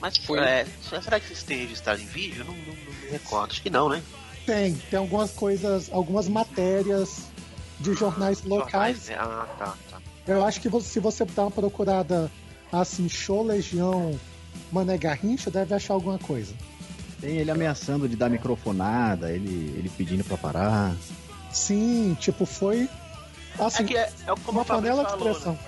[0.00, 0.38] Mas foi.
[0.40, 2.44] É, será que vocês têm registrado em vídeo?
[2.44, 3.52] Não, não, não me recordo.
[3.52, 4.02] Acho que não, né?
[4.44, 7.28] Tem, tem algumas coisas, algumas matérias
[7.78, 9.06] de jornais locais.
[9.06, 9.16] Jornais, né?
[9.18, 10.02] Ah, tá, tá.
[10.26, 12.30] Eu acho que você, se você dar uma procurada
[12.72, 14.18] assim, show Legião
[14.72, 16.54] Mané Garrincha, deve achar alguma coisa.
[17.20, 20.96] Tem ele ameaçando de dar microfonada, ele, ele pedindo pra parar.
[21.52, 22.88] Sim, tipo, foi.
[23.58, 25.52] Assim, é que é, é como uma panela de falou, expressão.
[25.52, 25.58] Né?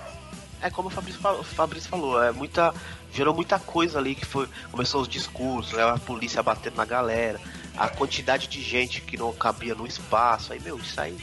[0.61, 2.73] É como o Fabrício falou, Fabrício falou, é muita.
[3.13, 4.49] Gerou muita coisa ali que foi.
[4.71, 7.39] Começou os discursos, né, a polícia batendo na galera,
[7.77, 10.51] a quantidade de gente que não cabia no espaço.
[10.51, 11.15] Aí, meu, isso aí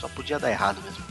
[0.00, 1.04] só podia dar errado mesmo.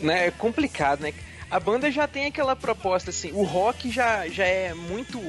[0.00, 1.12] Né, é complicado, né?
[1.50, 5.20] A banda já tem aquela proposta assim, o rock já, já é muito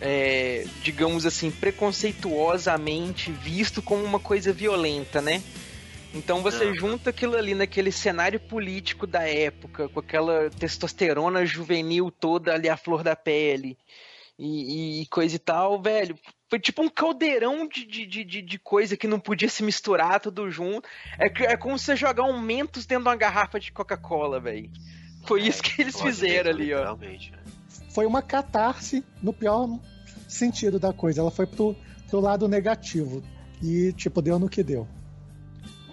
[0.00, 5.42] é, digamos assim, preconceituosamente visto como uma coisa violenta, né?
[6.14, 6.74] Então você uhum.
[6.74, 12.76] junta aquilo ali naquele cenário político da época, com aquela testosterona juvenil toda ali à
[12.76, 13.78] flor da pele
[14.38, 16.18] e, e coisa e tal, velho.
[16.50, 20.50] Foi tipo um caldeirão de, de, de, de, coisa que não podia se misturar tudo
[20.50, 20.86] junto.
[21.18, 24.70] É, é como você jogar um Mentos dentro de uma garrafa de Coca-Cola, velho.
[25.24, 26.96] Foi é, isso que eles fizeram ali, ó.
[26.96, 27.18] Né?
[27.90, 29.68] Foi uma catarse no pior
[30.28, 31.20] sentido da coisa.
[31.20, 31.76] Ela foi pro,
[32.08, 33.22] pro lado negativo.
[33.62, 34.88] E, tipo, deu no que deu.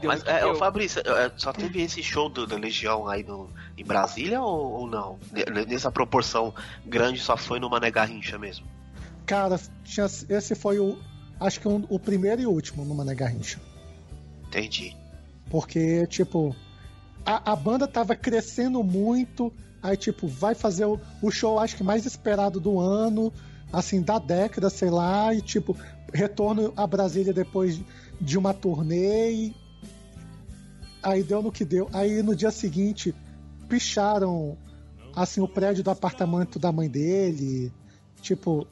[0.01, 3.83] Mas, é, o Fabrício, é, só teve esse show do, da Legião aí no, em
[3.83, 5.19] Brasília ou, ou não?
[5.67, 6.53] Nessa proporção
[6.85, 8.65] grande só foi no Mané Garrincha mesmo?
[9.25, 10.97] Cara, tinha, esse foi o.
[11.39, 13.59] Acho que um, o primeiro e último no Mané Garrincha.
[14.47, 14.95] Entendi.
[15.49, 16.55] Porque, tipo,
[17.29, 19.53] a, a banda tava crescendo muito.
[19.81, 23.31] Aí, tipo, vai fazer o, o show, acho que mais esperado do ano,
[23.71, 25.77] assim, da década, sei lá, e, tipo,
[26.13, 27.79] retorno a Brasília depois
[28.19, 29.55] de uma turnê e
[31.01, 31.89] Aí deu no que deu.
[31.93, 33.15] Aí no dia seguinte,
[33.67, 34.57] picharam
[35.15, 37.71] assim o prédio do apartamento da mãe dele.
[38.21, 38.67] Tipo,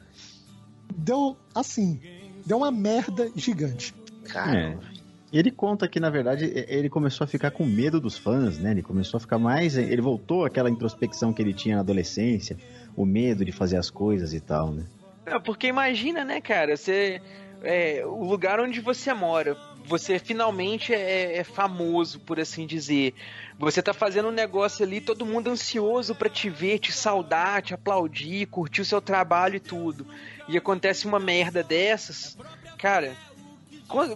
[0.94, 2.00] deu assim,
[2.46, 3.94] deu uma merda gigante.
[4.26, 4.60] Cara.
[4.60, 4.97] É.
[5.32, 8.72] Ele conta que, na verdade, ele começou a ficar com medo dos fãs, né?
[8.72, 9.78] Ele começou a ficar mais.
[9.78, 12.58] Ele voltou àquela introspecção que ele tinha na adolescência,
[12.96, 14.86] o medo de fazer as coisas e tal, né?
[15.26, 16.78] É, porque imagina, né, cara?
[16.78, 17.22] Você.
[17.64, 19.58] É, o lugar onde você mora
[19.88, 23.14] você finalmente é, é, famoso, por assim dizer.
[23.58, 27.74] Você tá fazendo um negócio ali, todo mundo ansioso para te ver, te saudar, te
[27.74, 30.06] aplaudir, curtir o seu trabalho e tudo.
[30.48, 32.38] E acontece uma merda dessas,
[32.78, 33.16] cara.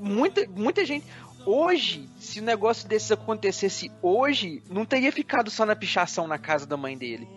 [0.01, 1.05] Muita, muita gente.
[1.45, 6.38] Hoje, se o um negócio desses acontecesse hoje, não teria ficado só na pichação na
[6.38, 7.28] casa da mãe dele.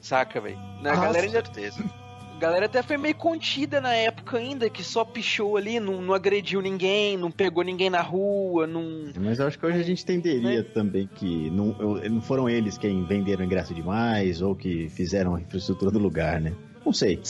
[0.00, 0.58] Saca, velho?
[0.82, 1.44] Na ah, galera ainda.
[1.44, 1.84] Certeza.
[2.38, 6.14] A galera até foi meio contida na época ainda, que só pichou ali, não, não
[6.14, 9.10] agrediu ninguém, não pegou ninguém na rua, não.
[9.18, 10.62] Mas eu acho que hoje a gente entenderia né?
[10.62, 11.74] também que não,
[12.08, 16.54] não foram eles quem venderam ingresso demais ou que fizeram a infraestrutura do lugar, né?
[16.86, 17.20] Não sei.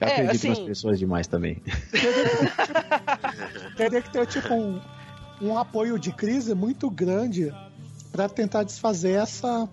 [0.00, 0.48] Eu é, acredito assim...
[0.48, 1.62] nas pessoas demais também.
[3.76, 4.80] Teria que ter, tipo, um,
[5.40, 7.52] um apoio de crise muito grande
[8.12, 9.68] para tentar desfazer essa,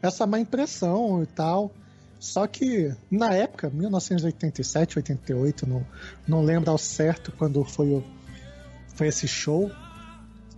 [0.00, 1.70] essa má impressão e tal.
[2.18, 5.84] Só que na época, 1987, 88, não,
[6.26, 8.04] não lembro ao certo quando foi, o,
[8.94, 9.70] foi esse show,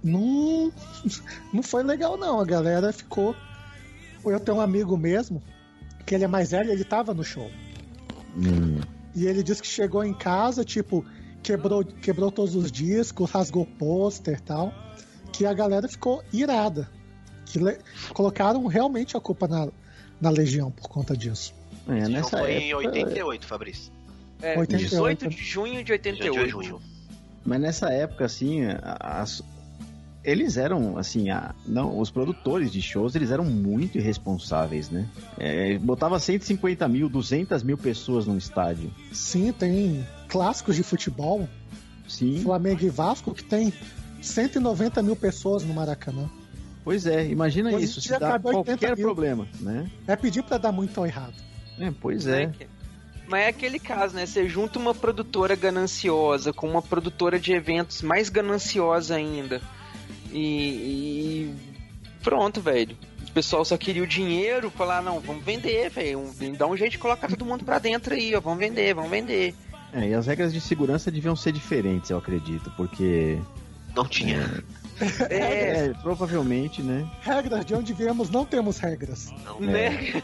[0.03, 0.71] não,
[1.53, 2.39] não foi legal não.
[2.39, 3.35] A galera ficou.
[4.25, 5.43] Eu tenho um amigo mesmo,
[6.07, 7.51] que ele é mais velho, ele tava no show.
[8.37, 8.81] Hum.
[9.15, 11.05] E ele disse que chegou em casa, tipo,
[11.43, 14.73] quebrou, quebrou todos os discos, rasgou pôster e tal.
[15.33, 16.89] Que a galera ficou irada.
[17.47, 17.79] Que le...
[18.13, 19.69] colocaram realmente a culpa na,
[20.21, 21.55] na Legião por conta disso.
[21.89, 22.65] É, nessa foi época...
[22.65, 23.93] em 88, Fabrício.
[24.41, 25.29] É, 88.
[25.29, 26.45] 18 de junho de 88.
[26.45, 26.81] De junho.
[27.45, 28.63] Mas nessa época, assim,
[29.01, 29.43] as,
[30.25, 35.07] eles eram, assim, a, não, os produtores de shows, eles eram muito irresponsáveis, né?
[35.39, 38.91] É, botava 150 mil, 200 mil pessoas num estádio.
[39.13, 41.47] Sim, tem clássicos de futebol.
[42.09, 42.41] Sim.
[42.43, 43.73] Flamengo e Vasco, que tem
[44.23, 46.29] 190 mil pessoas no Maracanã.
[46.83, 49.91] Pois é, imagina pois isso, se dá qualquer problema, né?
[50.07, 51.35] É pedir para dar muito errado.
[51.79, 52.51] É, pois é.
[53.27, 54.27] Mas é aquele caso, né?
[54.27, 59.63] Você junta uma produtora gananciosa com uma produtora de eventos mais gananciosa ainda.
[60.35, 61.55] E, e
[62.23, 62.97] pronto, velho.
[63.29, 66.29] O pessoal só queria o dinheiro, falar, não, vamos vender, velho.
[66.59, 68.41] Dá um jeito de colocar todo mundo pra dentro aí, ó.
[68.41, 69.55] Vamos vender, vamos vender.
[69.93, 73.39] É, e as regras de segurança deviam ser diferentes, eu acredito, porque.
[73.95, 74.65] Não tinha.
[75.01, 77.09] É é, é, provavelmente, né?
[77.21, 79.33] Regras de onde viemos, não temos regras.
[79.45, 80.23] Não, né?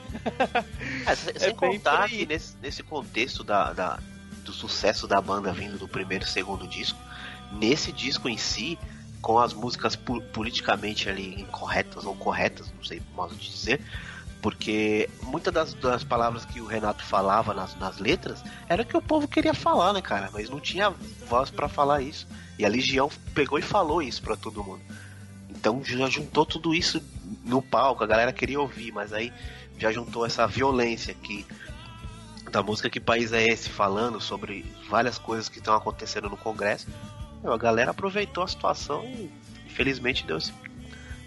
[1.06, 3.98] É, sem, sem é contar que nesse, nesse contexto da, da,
[4.44, 6.98] do sucesso da banda vindo do primeiro e segundo disco,
[7.52, 8.76] nesse disco em si,
[9.20, 13.80] com as músicas politicamente ali incorretas ou corretas, não sei modo de dizer,
[14.40, 19.02] porque muitas das, das palavras que o Renato falava nas, nas letras era que o
[19.02, 20.30] povo queria falar, né, cara?
[20.32, 20.90] Mas não tinha
[21.28, 22.26] voz pra falar isso.
[22.58, 24.80] E a Legião pegou e falou isso pra todo mundo.
[25.50, 27.02] Então já juntou tudo isso
[27.44, 29.32] no palco, a galera queria ouvir, mas aí
[29.78, 31.46] já juntou essa violência que
[32.50, 36.88] da música Que País é Esse falando sobre várias coisas que estão acontecendo no Congresso.
[37.42, 39.30] Meu, a galera aproveitou a situação e
[39.66, 40.52] infelizmente deu esse,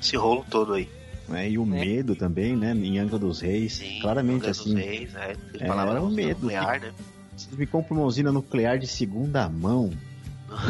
[0.02, 0.90] esse rolo todo aí.
[1.28, 1.50] né?
[1.50, 1.84] E o Né?
[1.86, 2.72] medo também, né?
[2.74, 3.82] Em Angra dos Reis.
[4.02, 4.74] claramente Congresso assim.
[4.76, 6.94] dos Reis, é, ele É, falava um do medo, nuclear, né?
[7.36, 9.92] Você me compra uma usina nuclear de segunda mão.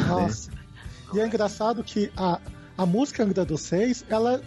[0.07, 0.49] Nossa.
[1.13, 2.39] E é engraçado que a,
[2.77, 4.41] a música Angra dos Reis, ela,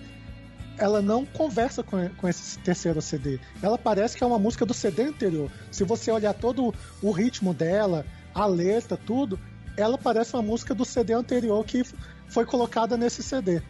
[0.78, 3.38] ela não conversa com, com esse terceiro CD.
[3.62, 5.51] Ela parece que é uma música do CD anterior.
[5.70, 9.38] Se você olhar todo o ritmo dela, a letra, tudo,
[9.77, 11.83] ela parece uma música do CD anterior que
[12.29, 13.62] foi colocada nesse CD.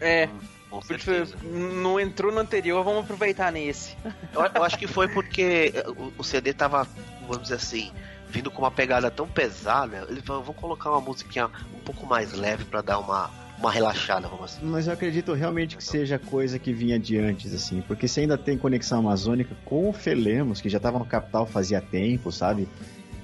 [0.00, 0.26] É,
[0.70, 1.36] Com porque certeza.
[1.42, 3.96] não entrou no anterior, vamos aproveitar nesse.
[4.32, 6.86] Eu, eu acho que foi porque o, o CD tava,
[7.22, 7.92] vamos dizer assim,
[8.28, 10.06] vindo com uma pegada tão pesada.
[10.08, 14.26] Ele falou, vou colocar uma musiquinha um pouco mais leve pra dar uma, uma relaxada,
[14.28, 14.60] vamos assim.
[14.64, 17.80] Mas eu acredito realmente que seja coisa que vinha de antes, assim.
[17.82, 21.80] Porque você ainda tem conexão amazônica com o Felemos, que já tava no capital fazia
[21.80, 22.68] tempo, sabe?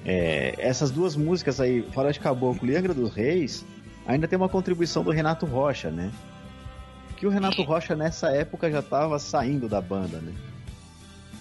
[0.04, 3.64] É, essas duas músicas aí, Fora de Caboclo e Angra dos Reis,
[4.06, 6.10] ainda tem uma contribuição do Renato Rocha, né?
[7.16, 10.32] Que o Renato Rocha nessa época já tava saindo da banda, né?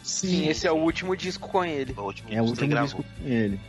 [0.03, 1.93] Sim, esse é o último disco com ele.
[1.93, 3.59] Foi o último É o último disco com ele.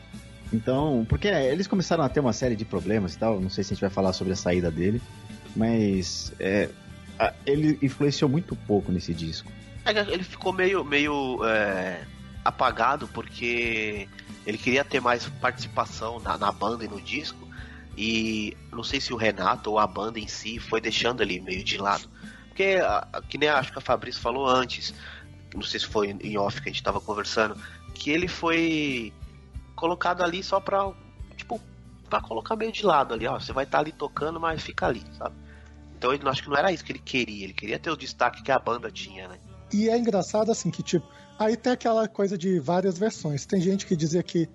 [0.52, 3.72] Então, porque eles começaram a ter uma série de problemas e tal, não sei se
[3.72, 5.00] a gente vai falar sobre a saída dele,
[5.54, 6.68] mas é,
[7.18, 9.52] a- ele influenciou muito pouco nesse disco.
[9.84, 12.00] É que Ele ficou meio, meio é,
[12.44, 14.08] apagado porque
[14.46, 17.48] ele queria ter mais participação na, na banda e no disco.
[17.96, 21.62] E não sei se o Renato ou a banda em si foi deixando ele meio
[21.62, 22.08] de lado.
[22.48, 22.78] Porque,
[23.28, 24.94] que nem acho que a Fabrício falou antes,
[25.54, 27.56] não sei se foi em off que a gente tava conversando,
[27.94, 29.12] que ele foi
[29.74, 30.90] colocado ali só pra,
[31.36, 31.60] tipo,
[32.08, 33.38] pra colocar meio de lado ali, ó.
[33.38, 35.34] Você vai estar ali tocando, mas fica ali, sabe?
[35.96, 38.50] Então acho que não era isso que ele queria, ele queria ter o destaque que
[38.50, 39.38] a banda tinha, né?
[39.72, 41.06] E é engraçado assim que, tipo,
[41.40, 43.44] aí tem aquela coisa de várias versões.
[43.46, 44.48] Tem gente que dizia que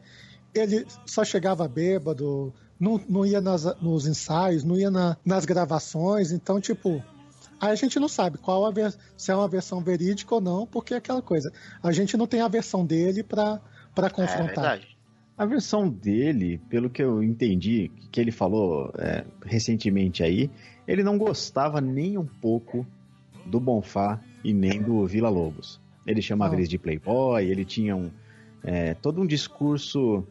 [0.53, 6.31] ele só chegava bêbado, não, não ia nas, nos ensaios, não ia na- nas gravações,
[6.31, 7.03] então, tipo.
[7.59, 10.67] Aí a gente não sabe qual a ver- se é uma versão verídica ou não,
[10.67, 11.51] porque é aquela coisa.
[11.81, 13.61] A gente não tem a versão dele pra,
[13.93, 14.45] pra É confrontar.
[14.47, 14.87] verdade.
[15.37, 20.49] A versão dele, pelo que eu entendi, que ele falou é, recentemente aí,
[20.87, 22.85] ele não gostava nem um pouco
[23.45, 25.81] do Bonfá e nem do Vila Lobos.
[26.05, 26.59] Ele chamava Não.
[26.59, 28.11] eles de playboy, ele tinha um,
[28.63, 30.25] é, todo um discurso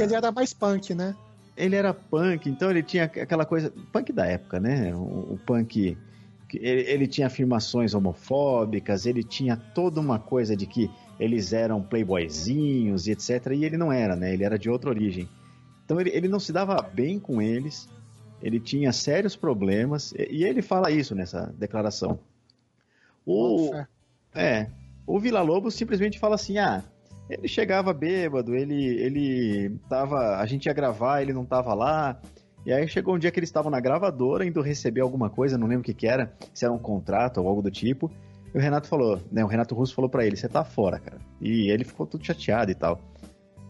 [0.00, 1.14] Ele era mais punk, né?
[1.56, 3.72] ele era punk, então ele tinha aquela coisa.
[3.92, 4.94] Punk da época, né?
[4.94, 5.96] O, o punk.
[6.54, 13.06] Ele, ele tinha afirmações homofóbicas, ele tinha toda uma coisa de que eles eram playboyzinhos
[13.06, 13.52] e etc.
[13.54, 14.32] E ele não era, né?
[14.32, 15.28] Ele era de outra origem.
[15.84, 17.88] Então ele, ele não se dava bem com eles,
[18.42, 22.18] ele tinha sérios problemas, e, e ele fala isso nessa declaração.
[23.24, 23.70] O,
[24.34, 24.66] é,
[25.06, 26.82] o Vila Lobos simplesmente fala assim: ah,
[27.28, 30.36] ele chegava bêbado, ele, ele tava.
[30.38, 32.20] A gente ia gravar, ele não tava lá.
[32.64, 35.66] E aí chegou um dia que eles estavam na gravadora, indo receber alguma coisa, não
[35.66, 38.10] lembro o que, que era, se era um contrato ou algo do tipo.
[38.54, 39.42] E o Renato falou, né?
[39.42, 41.18] O Renato Russo falou pra ele, você tá fora, cara.
[41.40, 43.00] E ele ficou tudo chateado e tal.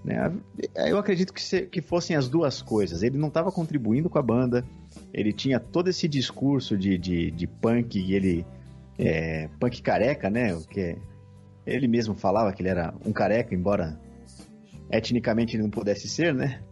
[0.05, 0.31] Né?
[0.75, 3.03] Eu acredito que, se- que fossem as duas coisas.
[3.03, 4.65] Ele não estava contribuindo com a banda,
[5.15, 8.45] ele tinha todo esse discurso de, de, de punk e ele.
[8.99, 10.55] É, punk careca, né?
[10.55, 10.97] O que é-
[11.67, 13.99] ele mesmo falava que ele era um careca, embora
[14.91, 16.63] etnicamente ele não pudesse ser, né?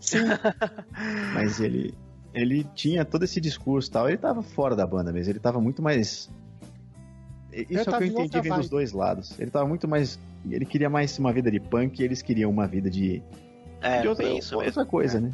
[0.00, 0.18] Sim,
[1.34, 1.94] Mas ele
[2.34, 4.08] ele tinha todo esse discurso e tal.
[4.08, 6.30] Ele tava fora da banda mesmo, ele tava muito mais.
[7.52, 9.38] Isso é o que tava eu entendi vendo dos dois lados.
[9.38, 10.18] Ele tava muito mais.
[10.50, 13.22] Ele queria mais uma vida de punk e eles queriam uma vida de,
[13.80, 14.66] É, de outra, bem isso mesmo.
[14.66, 15.30] outra coisa, né?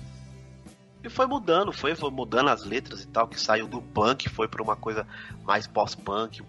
[1.03, 4.49] E foi mudando, foi, foi mudando as letras e tal, que saiu do punk, foi
[4.49, 5.07] pra uma coisa
[5.45, 6.43] mais pós-punk,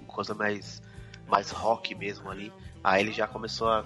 [0.00, 0.82] uma coisa mais,
[1.34, 2.52] mais rock mesmo ali.
[2.82, 3.84] Aí ele já começou a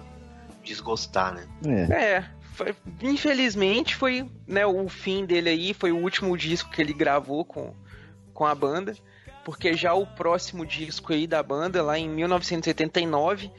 [0.63, 1.47] desgostar, né?
[1.65, 1.93] É.
[2.17, 6.93] É, foi- infelizmente foi né, o fim dele aí, foi o último disco que ele
[6.93, 7.73] gravou com,
[8.33, 8.93] com a banda,
[9.43, 13.49] porque já o próximo disco aí da banda, lá em 1979,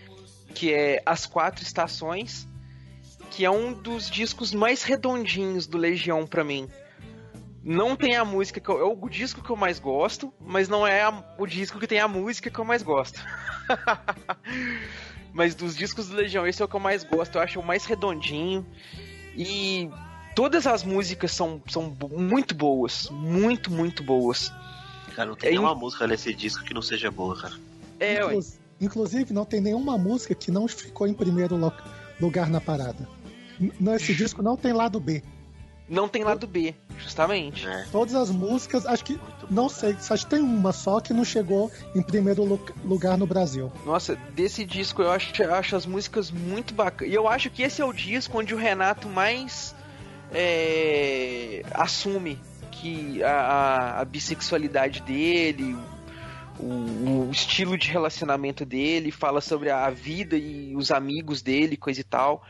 [0.55, 2.47] que é As Quatro Estações,
[3.31, 6.69] que é um dos discos mais redondinhos do Legião pra mim.
[7.63, 10.87] Não tem a música que eu, é o disco que eu mais gosto, mas não
[10.87, 13.21] é a- o disco que tem a música que eu mais gosto.
[15.33, 17.37] mas dos discos do Legião, esse é o que eu mais gosto.
[17.37, 18.67] Eu acho o mais redondinho.
[19.37, 19.91] E
[20.35, 23.09] todas as músicas são, são muito boas.
[23.11, 24.53] Muito, muito boas.
[25.15, 25.77] Cara, não tem é nenhuma in...
[25.79, 27.55] música nesse disco que não seja boa, cara.
[27.99, 28.41] É, Inclu
[28.81, 31.55] Inclusive, não tem nenhuma música que não ficou em primeiro
[32.19, 33.07] lugar na parada.
[33.79, 35.23] Nesse disco não tem lado B.
[35.91, 37.67] Não tem lado B, justamente.
[37.67, 37.85] É.
[37.91, 39.21] Todas as músicas, acho que.
[39.51, 42.45] Não sei, acho que tem uma só que não chegou em primeiro
[42.85, 43.73] lugar no Brasil.
[43.85, 47.13] Nossa, desse disco eu acho, eu acho as músicas muito bacanas.
[47.13, 49.75] E eu acho que esse é o disco onde o Renato mais
[50.33, 52.39] é, assume
[52.71, 55.77] que a, a, a bissexualidade dele,
[56.57, 62.01] o, o, estilo de relacionamento dele, fala sobre a vida e os amigos dele, coisa
[62.01, 62.45] e tal.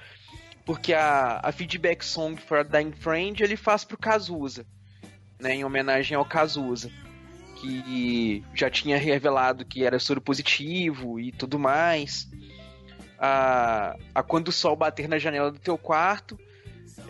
[0.65, 4.67] Porque a, a feedback song for a Dying Friend ele faz pro Cazuza,
[5.41, 6.91] né, em homenagem ao Cazuza,
[7.57, 12.29] que já tinha revelado que era soro positivo e tudo mais.
[13.19, 16.39] A, a Quando o Sol Bater na Janela do Teu Quarto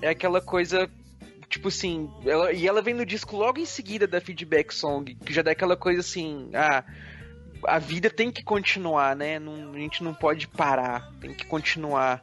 [0.01, 0.91] é aquela coisa
[1.49, 5.33] tipo assim, ela, e ela vem no disco logo em seguida da feedback song, que
[5.33, 6.85] já dá aquela coisa assim, ah,
[7.67, 9.39] a vida tem que continuar, né?
[9.39, 12.23] Não, a gente não pode parar, tem que continuar.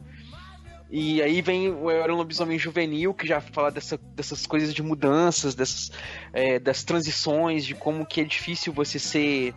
[0.89, 4.81] E aí vem o Era um Lobisomem Juvenil, que já fala dessa, dessas coisas de
[4.81, 5.91] mudanças, dessas,
[6.31, 9.53] é, das transições, de como que é difícil você ser.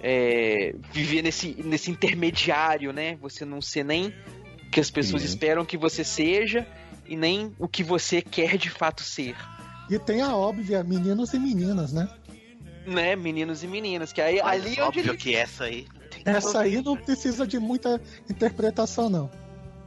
[0.00, 3.16] É, viver nesse, nesse intermediário, né?
[3.20, 4.14] Você não ser nem
[4.64, 5.28] o que as pessoas Sim.
[5.28, 6.64] esperam que você seja
[7.04, 9.34] e nem o que você quer de fato ser.
[9.90, 12.08] E tem a óbvia meninos e meninas, né?
[12.86, 15.16] Né, meninos e meninas, que aí Mas ali é óbvio ele...
[15.16, 15.86] que essa aí.
[16.24, 18.00] Essa aí não precisa de muita
[18.30, 19.30] interpretação, não.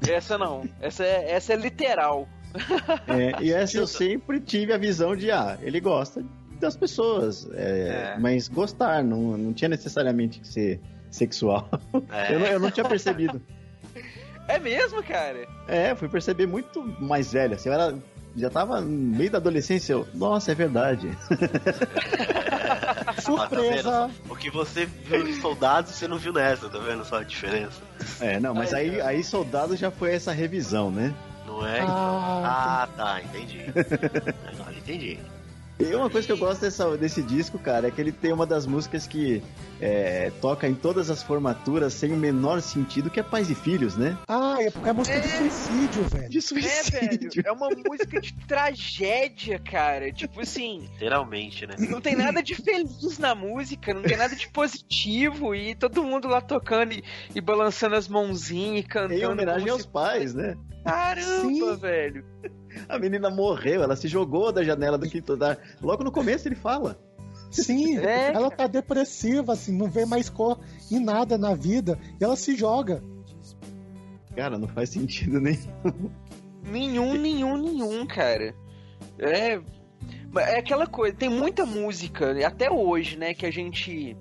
[0.08, 0.68] Essa não.
[0.80, 2.28] Essa é, essa é literal.
[3.08, 6.24] É, e essa eu sempre tive a visão de, ah, ele gosta
[6.60, 7.47] das pessoas.
[7.54, 8.20] É, é.
[8.20, 10.80] Mas gostar, não, não tinha necessariamente que ser
[11.10, 11.70] sexual.
[12.10, 12.36] É.
[12.36, 13.41] Eu, não, eu não tinha percebido.
[14.47, 15.47] É mesmo, cara?
[15.68, 17.56] É, fui perceber muito mais velho.
[17.56, 17.97] Assim, eu era,
[18.36, 19.94] já tava no meio da adolescência.
[19.94, 21.10] Eu, Nossa, é verdade.
[23.22, 23.92] Surpresa!
[23.92, 27.24] Tá o que você viu de soldados, você não viu nessa, tá vendo só a
[27.24, 27.82] diferença?
[28.20, 31.14] É, não, mas aí, aí soldado já foi essa revisão, né?
[31.46, 31.82] Não é?
[31.82, 33.66] Ah, ah tá, entendi.
[34.48, 35.20] Agora entendi.
[35.82, 38.46] E uma coisa que eu gosto dessa, desse disco, cara, é que ele tem uma
[38.46, 39.42] das músicas que
[39.80, 43.96] é, toca em todas as formaturas sem o menor sentido, que é Pais e Filhos,
[43.96, 44.18] né?
[44.28, 45.20] Ah, é porque é música é...
[45.20, 46.30] de suicídio, velho.
[46.30, 46.98] De suicídio.
[46.98, 47.32] É, velho.
[47.46, 50.12] É uma música de tragédia, cara.
[50.12, 50.88] Tipo assim.
[50.94, 51.76] Literalmente, né?
[51.80, 55.56] Não tem nada de feliz na música, não tem nada de positivo.
[55.56, 57.04] E todo mundo lá tocando e,
[57.34, 59.14] e balançando as mãozinhas e cantando.
[59.14, 60.56] Em homenagem aos pais, né?
[60.84, 61.76] Caramba, Sim.
[61.78, 62.26] velho.
[62.88, 65.58] A menina morreu, ela se jogou da janela do quinto andar.
[65.82, 67.00] Logo no começo ele fala.
[67.52, 68.34] Sim, é.
[68.34, 70.60] ela tá depressiva, assim, não vê mais cor
[70.90, 72.00] em nada na vida.
[72.20, 73.04] E ela se joga.
[74.36, 76.10] Cara, não faz sentido nenhum.
[76.64, 78.56] Nenhum, nenhum, nenhum, cara.
[79.20, 79.60] É.
[80.34, 84.16] É aquela coisa, tem muita música, até hoje, né, que a gente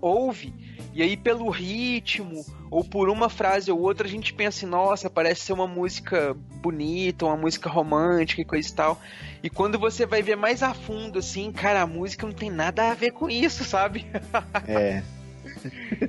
[0.00, 0.54] ouve
[0.96, 5.10] e aí, pelo ritmo, ou por uma frase ou outra, a gente pensa assim, nossa,
[5.10, 9.02] parece ser uma música bonita, uma música romântica e coisa e tal.
[9.42, 12.90] E quando você vai ver mais a fundo, assim, cara, a música não tem nada
[12.90, 14.06] a ver com isso, sabe?
[14.66, 15.02] É.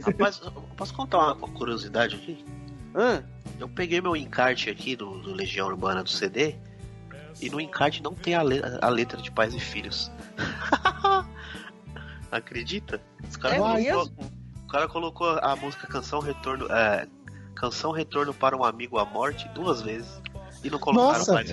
[0.03, 0.41] Rapaz,
[0.77, 2.45] posso contar uma curiosidade aqui?
[2.95, 3.25] Hã?
[3.59, 6.55] Eu peguei meu encarte aqui do, do Legião Urbana do CD
[7.41, 10.09] e no encarte não tem a, letra, a letra de pais e filhos.
[12.31, 13.01] Acredita?
[13.27, 14.36] Os caras é mesmo?
[14.67, 16.67] O cara colocou a música Canção Retorno.
[16.69, 17.07] É,
[17.55, 20.21] Canção Retorno para um Amigo à Morte duas vezes.
[20.61, 21.33] E não colocaram Nossa.
[21.33, 21.49] mais.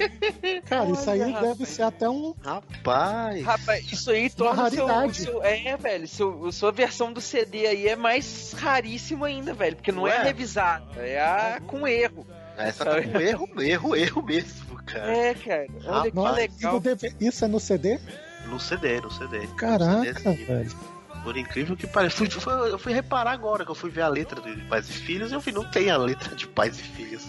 [0.66, 1.68] Cara, isso aí Olha, deve rapaz.
[1.68, 2.34] ser até um.
[2.42, 3.44] Rapaz!
[3.44, 7.96] Rapaz, isso aí torna seu, seu, É, velho, seu, sua versão do CD aí é
[7.96, 9.76] mais raríssima ainda, velho.
[9.76, 10.16] Porque não Ué?
[10.16, 12.26] é revisada, é a com erro.
[12.56, 15.14] Essa tá com erro, erro, erro mesmo, cara.
[15.14, 15.66] É, cara.
[15.84, 16.56] Olha Rapaz.
[16.56, 16.82] que legal.
[17.20, 18.00] Isso é no CD?
[18.46, 19.46] No CD, no CD.
[19.58, 20.95] Caraca, no CD, velho.
[21.26, 22.18] Por incrível que pareça.
[22.18, 24.92] Fui, fui, eu fui reparar agora que eu fui ver a letra de Pais e
[24.92, 27.26] Filhos e eu vi, não tem a letra de Pais e Filhos.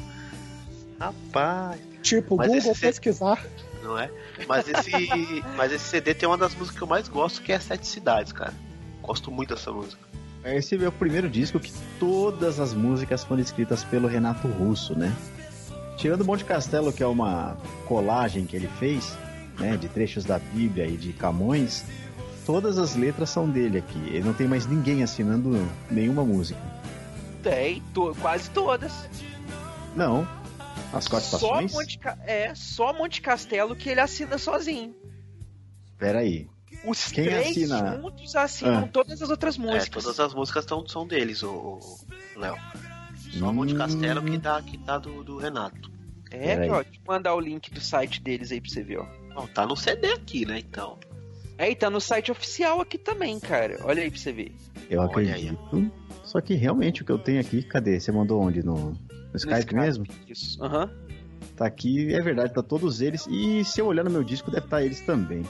[1.00, 1.82] Rapaz.
[2.04, 3.44] Tipo, mas Google pesquisar.
[3.82, 4.12] Não é?
[4.48, 4.92] Mas esse,
[5.58, 8.32] mas esse CD tem uma das músicas que eu mais gosto, que é Sete Cidades,
[8.32, 8.54] cara.
[9.02, 10.00] Gosto muito dessa música.
[10.46, 15.12] Esse é o primeiro disco que todas as músicas foram escritas pelo Renato Russo, né?
[15.98, 19.18] Tirando Monte Castelo, que é uma colagem que ele fez,
[19.58, 21.84] né, de trechos da Bíblia e de Camões,
[22.48, 24.00] todas as letras são dele aqui.
[24.08, 25.52] Ele não tem mais ninguém assinando
[25.92, 26.60] nenhuma música.
[27.44, 28.94] Tem, to quase todas.
[29.94, 30.26] Não.
[30.94, 31.62] As quatro só?
[31.62, 34.96] Monte, é, só Monte Castelo que ele assina sozinho.
[35.98, 36.50] Peraí.
[36.86, 38.00] Os Quem três assina?
[38.02, 38.88] juntos assinam ah.
[38.88, 40.04] todas as outras é, músicas.
[40.04, 41.80] É, todas as músicas tão, são deles, o
[42.38, 42.56] Léo.
[43.38, 43.54] Só hum...
[43.54, 45.92] Monte Castelo que tá, que tá do, do Renato.
[46.32, 46.70] É, Peraí.
[46.70, 49.06] ó, deixa eu mandar o link do site deles aí pra você ver, ó.
[49.34, 50.60] Bom, tá no CD aqui, né?
[50.60, 50.98] Então.
[51.58, 53.78] É, e tá no site oficial aqui também, cara.
[53.84, 54.56] Olha aí pra você ver.
[54.90, 55.92] Eu Olha aí, acredito.
[56.24, 58.00] Só que realmente o que eu tenho aqui, cadê?
[58.00, 58.62] Você mandou onde?
[58.64, 59.76] No, no Skype, Skype.
[59.76, 60.06] mesmo?
[60.28, 60.64] Isso.
[60.64, 60.90] Aham.
[61.56, 63.26] Tá aqui, é verdade, tá todos eles.
[63.28, 65.44] E se eu olhar no meu disco, deve estar eles também.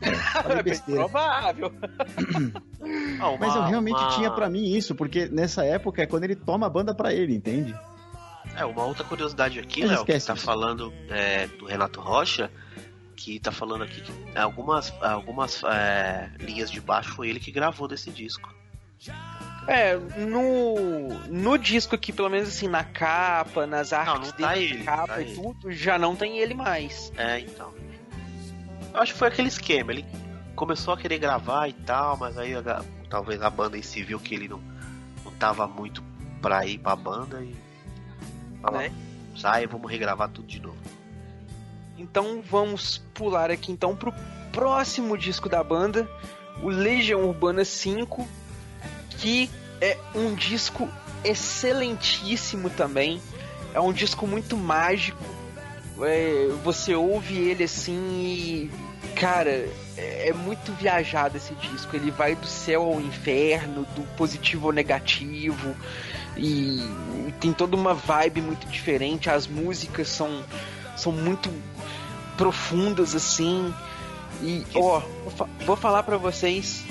[0.00, 0.08] É,
[0.58, 1.70] É bem provável.
[3.38, 6.66] Mas eu realmente uma- tinha pra mim isso, porque nessa época é quando ele toma
[6.66, 7.74] a banda pra ele, entende?
[8.56, 10.36] É, uma outra curiosidade aqui, Léo, que tá isso.
[10.36, 12.50] falando é, do Renato Rocha,
[13.24, 17.86] que tá falando aqui que algumas, algumas é, linhas de baixo foi ele que gravou
[17.86, 18.52] desse disco.
[19.68, 24.74] É, no, no disco aqui, pelo menos assim, na capa, nas artes não tá dele,
[24.74, 25.34] ele, capa tá e ele.
[25.36, 27.12] tudo, já não tem ele mais.
[27.16, 27.72] É, então.
[28.92, 30.04] Eu acho que foi aquele esquema, ele
[30.56, 34.18] começou a querer gravar e tal, mas aí a- talvez a banda em si viu
[34.18, 34.60] que ele não,
[35.24, 36.02] não tava muito
[36.40, 37.54] pra ir pra banda e.
[38.60, 38.92] Fala, Né?
[39.36, 40.76] sai, vamos regravar tudo de novo.
[42.02, 44.12] Então vamos pular aqui então pro
[44.52, 46.08] próximo disco da banda,
[46.62, 48.26] o Legião Urbana 5,
[49.18, 49.48] que
[49.80, 50.88] é um disco
[51.24, 53.20] excelentíssimo também.
[53.72, 55.24] É um disco muito mágico.
[56.00, 58.70] É, você ouve ele assim e.
[59.14, 59.50] Cara,
[59.96, 61.94] é é muito viajado esse disco.
[61.96, 65.74] Ele vai do céu ao inferno, do positivo ao negativo.
[66.36, 66.80] E,
[67.28, 69.28] e tem toda uma vibe muito diferente.
[69.28, 70.42] As músicas são,
[71.02, 71.50] são muito
[72.36, 73.72] profundas assim.
[74.42, 76.84] E, ó, vou, fa- vou falar pra vocês.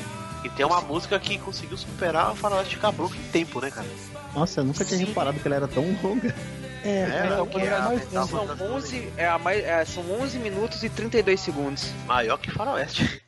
[0.43, 3.87] E tem uma música que conseguiu superar o Faroeste Caboclo em tempo, né, cara?
[4.33, 5.05] Nossa, eu nunca tinha Sim.
[5.05, 6.33] reparado que ela era tão longa.
[6.83, 8.57] É, É, é, o o que é a mais longo.
[8.57, 11.91] São 11, é a mais, é, são 11 minutos e 32 segundos.
[12.07, 13.21] Maior que Faroeste.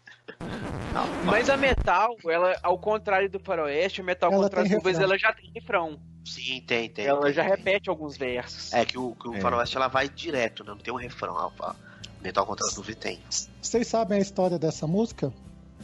[0.94, 4.84] Não, Mas a metal, ela, ao contrário do faroeste, a metal Ela tem do Rubens,
[4.98, 5.04] refrão.
[5.04, 6.00] ela já tem refrão.
[6.26, 7.06] Sim, tem, tem.
[7.06, 7.52] ela tem, já tem.
[7.52, 8.72] repete alguns versos.
[8.74, 9.40] É que o, que o É.
[9.42, 10.72] Faroeste ela vai direto, né?
[10.72, 11.36] Não tem um refrão.
[11.38, 11.76] A,
[12.22, 13.20] Metal contra as nuvens tem.
[13.62, 15.34] Vocês sabem a história dessa música?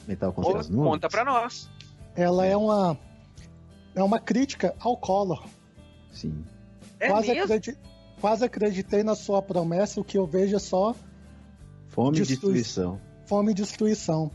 [0.08, 0.90] Metal contra Ô, as nuvens.
[0.92, 1.70] conta pra nós.
[2.16, 2.98] Ela é uma
[3.96, 5.44] é uma crítica ao Collor.
[6.12, 6.46] Sim.
[7.00, 7.78] É quase, acredi-
[8.22, 10.96] quase acreditei na sua promessa, o que eu vejo é só
[11.90, 13.02] Fome e Destrui- destruição.
[13.26, 14.32] fome e destruição.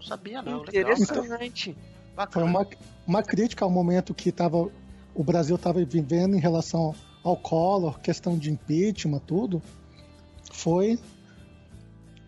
[0.00, 0.62] Não sabia não.
[0.62, 0.92] Legal.
[0.92, 1.74] Interessante.
[1.74, 2.46] Foi Bacana.
[2.46, 2.66] uma,
[3.06, 4.68] uma crítica ao momento que tava,
[5.14, 9.62] o Brasil estava vivendo em relação ao Collor, questão de impeachment, tudo.
[10.52, 10.98] Foi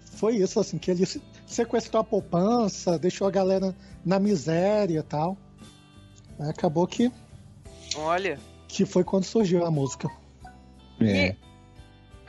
[0.04, 5.02] foi isso assim que ele se- sequestrou a poupança, deixou a galera na miséria e
[5.02, 5.36] tal.
[6.38, 7.10] Acabou que
[7.96, 10.08] Olha, que foi quando surgiu a música.
[11.00, 11.34] É.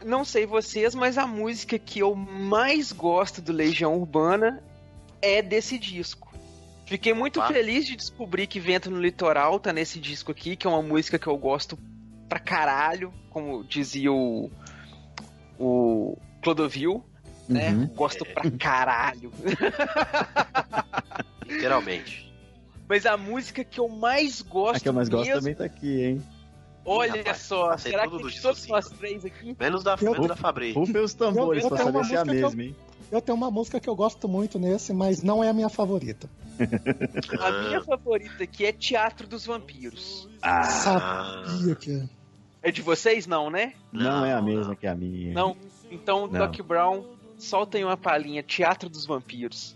[0.05, 4.63] não sei vocês, mas a música que eu mais gosto do Legião Urbana
[5.21, 6.31] é desse disco.
[6.85, 7.53] Fiquei muito Opa.
[7.53, 11.17] feliz de descobrir que Vento no Litoral tá nesse disco aqui, que é uma música
[11.17, 11.77] que eu gosto
[12.27, 14.49] pra caralho, como dizia o,
[15.59, 17.03] o Clodovil,
[17.47, 17.69] né?
[17.69, 17.87] Uhum.
[17.87, 19.31] Gosto pra caralho.
[21.47, 22.29] Literalmente.
[22.87, 25.63] Mas a música que eu mais gosto A que eu mais gosto mesmo, também tá
[25.65, 26.21] aqui, hein?
[26.83, 28.69] olha Rapaz, só, será que todos cinco.
[28.73, 29.55] nós três aqui?
[29.59, 30.73] Menos da, Eu- menos da Fabri.
[30.73, 32.75] Rufem os tambores Eu- eu pra saber se é a mesma, hein?
[33.11, 36.29] Eu tenho uma música que eu gosto muito nesse, mas não é a minha favorita.
[37.39, 40.27] A minha favorita aqui é Teatro dos Vampiros.
[40.41, 42.09] Ah, Sabia que
[42.61, 43.73] É de vocês, não, né?
[43.91, 45.33] não é a Não, mesma que a minha.
[45.33, 45.55] Não.
[45.89, 46.39] Então, Não.
[46.39, 47.03] Doc Brown,
[47.37, 48.43] solta aí uma palhinha.
[48.43, 49.75] Teatro dos Vampiros.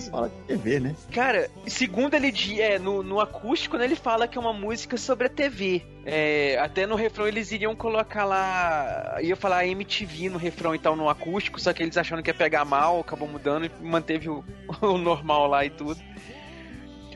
[0.00, 0.96] Segundo olha ele diz, fala de TV, né?
[1.12, 5.26] Cara, segundo ele é, no, no acústico, né, ele fala que é uma música sobre
[5.26, 5.82] a TV.
[6.06, 9.18] É, até no refrão eles iriam colocar lá.
[9.22, 12.34] ia falar MTV no refrão e tal, no acústico, só que eles achando que ia
[12.34, 14.44] pegar mal, acabou mudando e manteve o,
[14.80, 16.00] o normal lá e tudo.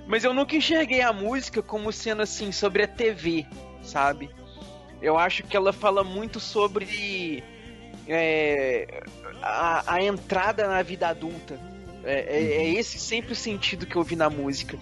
[0.07, 3.47] Mas eu nunca enxerguei a música como sendo assim, sobre a TV,
[3.83, 4.31] sabe?
[5.03, 7.45] Eu acho que ela fala muito sobre
[8.09, 9.03] é,
[9.43, 11.68] a, a entrada na vida adulta.
[12.09, 14.79] É, é- é esse sempre o sentido que eu vi na música.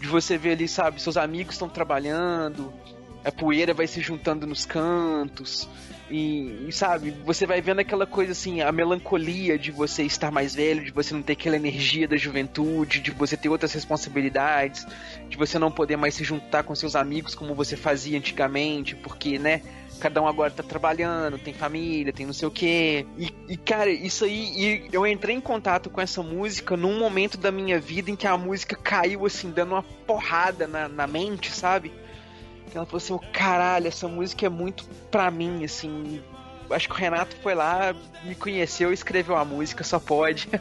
[0.00, 2.72] De você ver ali, sabe, seus amigos estão trabalhando,
[3.24, 5.68] a poeira vai se juntando nos cantos.
[6.10, 10.54] E, e, sabe, você vai vendo aquela coisa assim, a melancolia de você estar mais
[10.54, 14.86] velho, de você não ter aquela energia da juventude, de você ter outras responsabilidades,
[15.28, 19.38] de você não poder mais se juntar com seus amigos como você fazia antigamente, porque,
[19.38, 19.62] né,
[20.00, 23.06] cada um agora tá trabalhando, tem família, tem não sei o quê.
[23.16, 27.52] E, e, cara, isso aí, eu entrei em contato com essa música num momento da
[27.52, 31.92] minha vida em que a música caiu assim, dando uma porrada na, na mente, sabe?
[32.74, 36.22] Ela falou assim, "Ô, caralho, essa música é muito pra mim, assim.
[36.70, 37.94] Acho que o Renato foi lá,
[38.24, 40.48] me conheceu escreveu a música, só pode.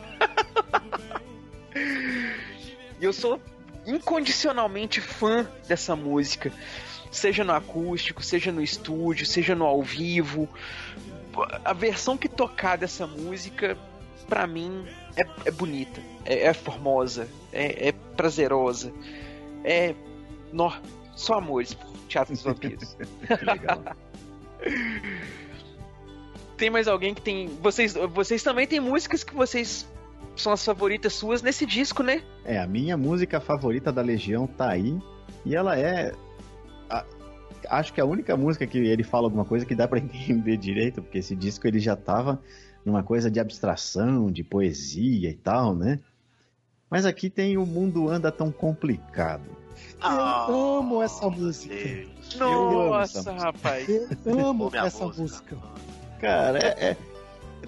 [3.02, 3.40] E eu sou
[3.86, 6.52] incondicionalmente fã dessa música.
[7.12, 10.47] Seja no acústico, seja no estúdio, seja no ao vivo.
[11.64, 13.78] A versão que tocar dessa música,
[14.28, 14.86] pra mim,
[15.16, 18.93] é, é bonita, é, é formosa, é, é prazerosa.
[19.64, 19.95] É.
[20.51, 20.72] Nó,
[21.16, 22.97] só amores, Teatro dos Vampiros.
[23.45, 23.84] Legal.
[26.57, 27.47] tem mais alguém que tem.
[27.62, 29.88] Vocês, vocês também têm músicas que vocês
[30.36, 32.24] são as favoritas suas nesse disco, né?
[32.45, 34.97] É, a minha música favorita da Legião tá aí.
[35.45, 36.14] E ela é.
[36.90, 37.06] A-
[37.70, 41.02] acho que a única música que ele fala alguma coisa que dá pra entender direito,
[41.02, 42.42] porque esse disco ele já tava
[42.86, 46.00] numa coisa de abstração, de poesia e tal, né?
[46.90, 49.44] Mas aqui tem O Mundo Anda Tão Complicado.
[50.02, 51.74] Eu amo essa música.
[52.40, 53.46] Eu amo essa Nossa, música.
[53.52, 53.90] rapaz.
[54.26, 55.22] Eu amo essa música.
[55.22, 55.58] música.
[56.20, 56.98] Cara, é, é-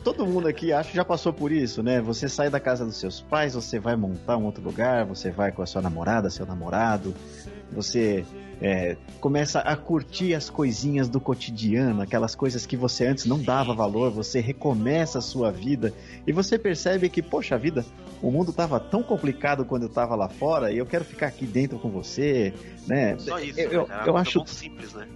[0.03, 2.01] Todo mundo aqui, acho que já passou por isso, né?
[2.01, 5.51] Você sai da casa dos seus pais, você vai montar um outro lugar, você vai
[5.51, 7.13] com a sua namorada, seu namorado,
[7.71, 8.25] você
[8.61, 13.73] é, começa a curtir as coisinhas do cotidiano, aquelas coisas que você antes não dava
[13.73, 15.91] valor, você recomeça a sua vida
[16.27, 17.83] e você percebe que, poxa vida,
[18.21, 21.47] o mundo tava tão complicado quando eu tava lá fora e eu quero ficar aqui
[21.47, 22.53] dentro com você,
[22.87, 23.17] né?
[23.17, 23.75] Só isso, Eu- né?
[23.75, 25.07] eu- É uma eu coisa acho- muito simples, né?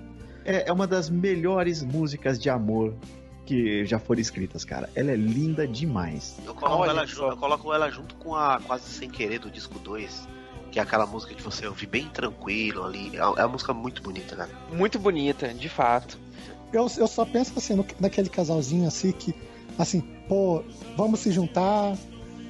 [0.43, 2.95] É, é uma das melhores músicas de amor
[3.45, 4.89] que já foram escritas, cara.
[4.95, 6.35] Ela é linda demais.
[6.43, 9.51] Eu coloco, Olha ela, junto, eu coloco ela junto com a Quase Sem Querer do
[9.51, 10.27] disco 2,
[10.75, 13.15] que é aquela música que você ouve bem tranquilo ali.
[13.15, 14.49] É uma, é música muito bonita, cara.
[14.73, 16.19] Muito bonita, de fato.
[16.73, 19.33] Eu, eu só penso assim, no- naquele casalzinho assim que,
[19.79, 20.61] assim, pô,
[20.97, 21.95] vamos se juntar,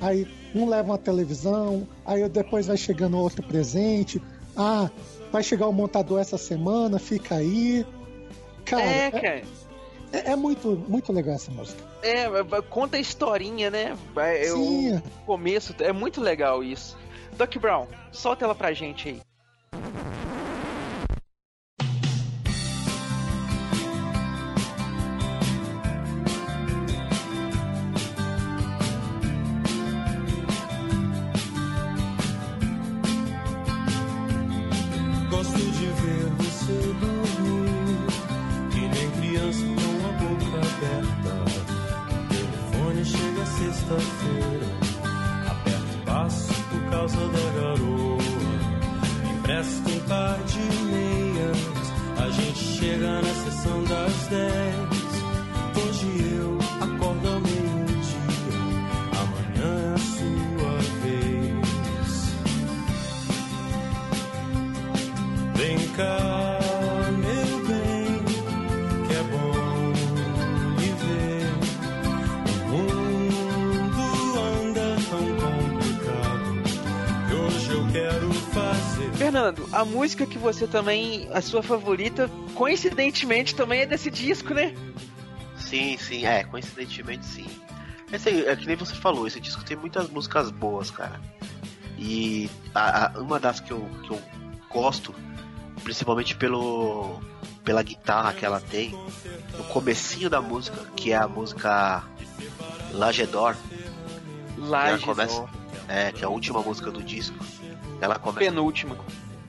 [0.01, 4.19] aí um leva uma televisão, aí depois vai chegando outro presente,
[4.57, 4.89] ah,
[5.32, 7.86] vai chegar o montador essa semana, fica aí.
[8.65, 9.27] Cara, é, é, cara.
[10.14, 11.80] é- é muito, muito legal essa música.
[12.02, 13.95] É, vai- conta a historinha, né?
[14.15, 16.97] Vai- é o Sim, começo, é muito legal isso.
[17.38, 19.22] Doc Brown, solta ela pra gente aí.
[79.86, 84.74] A música que você também, a sua favorita, coincidentemente também é desse disco, né?
[85.57, 87.45] Sim, sim, é, coincidentemente sim.
[88.12, 91.20] Esse, é que nem você falou, esse disco tem muitas músicas boas, cara.
[91.98, 94.22] E a- a- uma das que eu, que eu
[94.70, 95.14] gosto,
[95.84, 97.22] principalmente pelo
[97.64, 98.91] pela guitarra que ela tem,
[99.57, 102.03] no comecinho da música, que é a música
[102.91, 103.56] Lagedor,
[104.56, 105.45] Laje, começa-
[105.88, 107.36] é, que é a última música do disco.
[107.99, 108.95] Ela começa penúltima.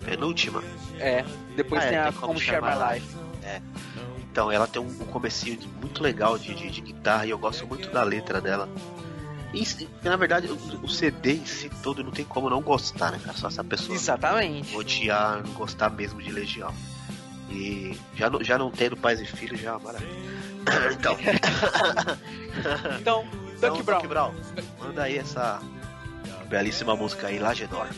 [0.06, 0.62] Penúltima.
[0.98, 1.24] É.
[1.56, 3.16] Depois Ah, é, tem a tem Como Share My Life.
[4.30, 7.66] Então, ela tem um, um comecinho muito legal de, de, de guitarra e eu gosto
[7.66, 8.68] muito da letra dela.
[9.54, 13.20] E, na verdade, o, o, CD em si todo não tem como não gostar, né,
[13.24, 13.36] cara?
[13.36, 14.76] Só essa pessoa Exatamente.
[14.76, 16.74] odiar, não gostar mesmo de Legião.
[17.48, 20.10] E já, já não tendo pais e filhos, já é maravilha.
[20.92, 21.16] então.
[23.00, 23.98] então, Duck então, Brown.
[23.98, 24.34] Duck Brown,
[24.78, 25.60] manda aí essa
[26.48, 27.88] belíssima música aí, Lagedor.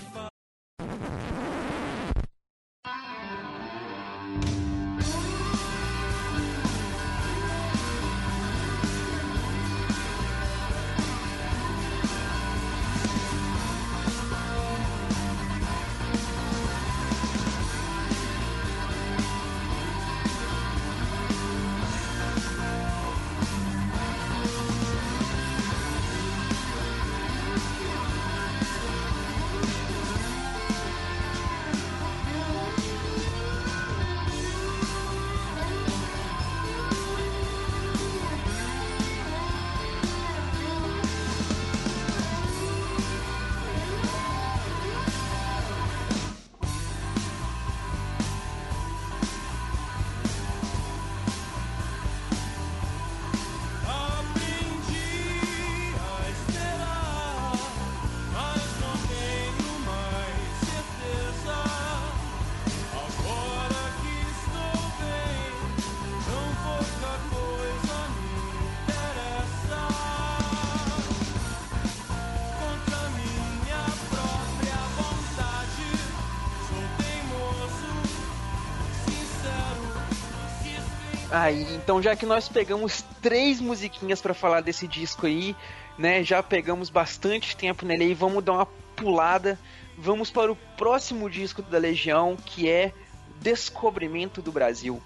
[81.89, 85.57] Então já que nós pegamos três musiquinhas pra falar desse disco aí,
[85.97, 86.23] né?
[86.23, 89.59] Já pegamos bastante tempo nele aí, vamos dar uma pulada.
[89.97, 92.93] Vamos para o próximo disco da Legião, que é
[93.41, 95.03] Descobrimento do Brasil.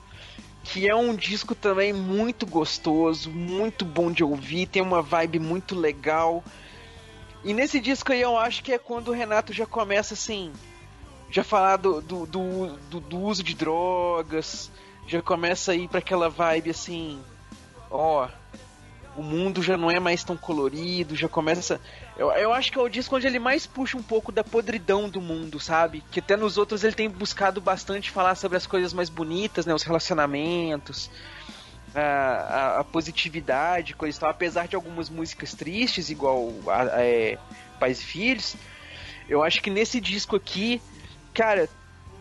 [0.64, 5.76] Que é um disco também muito gostoso, muito bom de ouvir, tem uma vibe muito
[5.78, 6.42] legal.
[7.44, 10.52] E nesse disco aí eu acho que é quando o Renato já começa assim.
[11.30, 14.68] Já falar do, do, do- do uso de drogas,
[15.06, 17.20] já começa a ir pra aquela vibe assim,
[17.90, 18.28] ó,
[19.16, 21.78] o mundo já não é mais tão colorido, já começa.
[22.16, 25.08] Eu, eu acho que é o disco onde ele mais puxa um pouco da podridão
[25.08, 26.02] do mundo, sabe?
[26.10, 29.74] Que até nos outros ele tem buscado bastante falar sobre as coisas mais bonitas, né?
[29.74, 31.10] Os relacionamentos,
[31.94, 34.30] a, a- a positividade, coisa e tal.
[34.30, 37.38] Apesar de algumas músicas tristes, igual a, a- é,
[37.78, 38.56] Pais e Filhos,
[39.28, 40.80] eu acho que nesse disco aqui,
[41.34, 41.68] cara,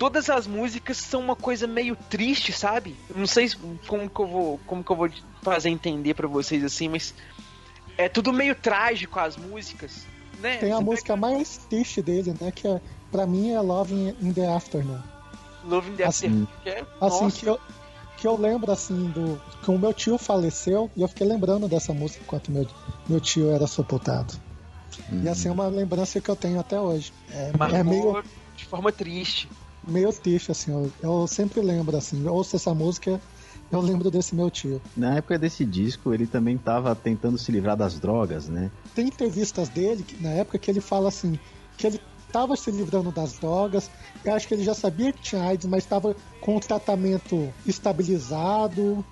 [0.01, 2.95] todas as músicas são uma coisa meio triste, sabe?
[3.15, 5.07] Não sei se- como que eu vou, como que eu vou
[5.43, 7.13] fazer entender pra vocês assim, mas
[7.99, 10.07] é tudo meio trágico as músicas,
[10.39, 10.57] né?
[10.57, 12.51] Tem a Você música mais triste dele, né?
[12.51, 14.99] Que é, pra mim é Love in the Afternoon.
[15.63, 17.59] Love in the Assim- Afternoon, é, Assim nossa, que eu,
[18.17, 19.39] que eu lembro assim do.
[19.63, 22.67] Que o meu tio faleceu e eu fiquei lembrando dessa música enquanto meu,
[23.07, 24.33] meu tio era sepultado.
[25.23, 27.13] E assim é uma lembrança que eu tenho até hoje.
[27.31, 28.23] É, marcou é meio,
[28.57, 29.47] de forma triste.
[29.87, 30.71] Meio triste, assim.
[30.71, 32.25] Eu, eu sempre lembro, assim.
[32.25, 33.19] Eu ouço essa música,
[33.71, 34.81] eu lembro desse meu tio.
[34.95, 38.71] Na época desse disco, ele também tava tentando se livrar das drogas, né?
[38.93, 41.37] Tem entrevistas dele, na época, que ele fala assim,
[41.77, 43.91] que ele estava se livrando das drogas,
[44.23, 49.03] eu acho que ele já sabia que tinha AIDS, mas estava com o tratamento estabilizado.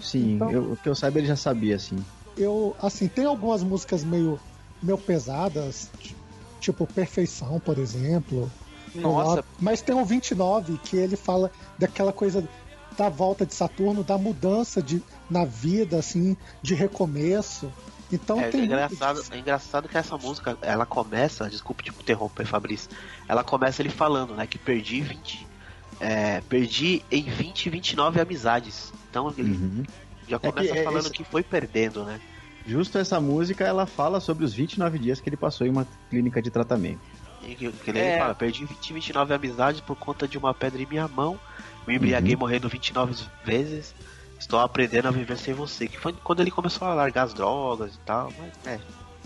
[0.00, 2.02] Sim, Então- eu- o que eu saiba ele já sabia, assim.
[2.36, 4.38] Eu, assim, tem algumas músicas meio,
[4.82, 5.90] meio pesadas,
[6.60, 8.50] tipo Perfeição, por exemplo.
[9.02, 12.46] Nossa, Mas tem o 29, que ele fala daquela coisa
[12.96, 17.70] da volta de Saturno, da mudança de, na vida, assim, de recomeço.
[18.10, 22.46] Então É, tem é engraçado, é engraçado que essa música, ela começa, desculpe te interromper,
[22.46, 22.88] Fabrício,
[23.28, 25.46] ela começa ele falando, né, que perdi 20,
[26.00, 28.92] é, perdi em 20, 29 amizades.
[29.10, 29.82] Então ele Uhum.
[30.28, 32.20] já que começa é falando esse- que foi perdendo, né?
[32.64, 36.40] Justo essa música, ela fala sobre os 29 dias que ele passou em uma clínica
[36.42, 37.00] de tratamento.
[37.46, 38.18] E que, que ele É.
[38.18, 41.38] fala, perdi 20, 29 amizades por conta de uma pedra em minha mão,
[41.86, 42.40] me embriaguei Uhum.
[42.40, 43.14] morrendo 29
[43.44, 43.94] vezes,
[44.38, 45.86] estou aprendendo a viver sem você.
[45.86, 48.80] Que foi quando ele começou a largar as drogas e tal, mas é.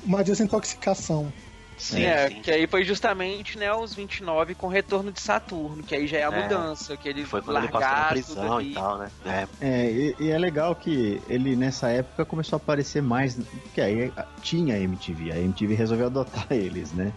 [0.05, 1.32] Uma desintoxicação.
[1.78, 2.42] Sim, é, sim.
[2.42, 6.18] que aí foi justamente, né, os 29 com o retorno de Saturno, que aí já
[6.18, 6.42] é a É.
[6.42, 8.70] mudança, que ele Foi quando ele passou na prisão ali.
[8.70, 9.10] e tal, né?
[9.24, 13.80] É, É, e, e é legal que ele nessa época começou a aparecer mais, porque
[13.80, 17.14] aí tinha a MTV, a MTV resolveu adotar eles, né?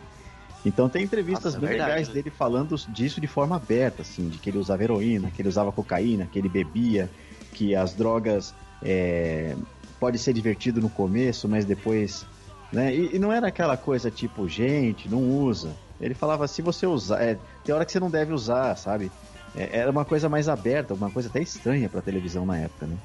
[0.65, 2.13] Então tem entrevistas Nossa, é bem verdade, legais né?
[2.13, 5.71] dele falando disso de forma aberta, assim, de que ele usava heroína, que ele usava
[5.71, 7.09] cocaína, que ele bebia,
[7.53, 9.55] que as drogas é,
[9.99, 12.25] pode ser divertido no começo, mas depois,
[12.71, 12.95] né?
[12.95, 15.75] E, e não era aquela coisa tipo, gente, não usa.
[15.99, 19.11] Ele falava, se você usar, é, tem hora que você não deve usar, sabe?
[19.55, 22.97] É, era uma coisa mais aberta, uma coisa até estranha pra televisão na época, né?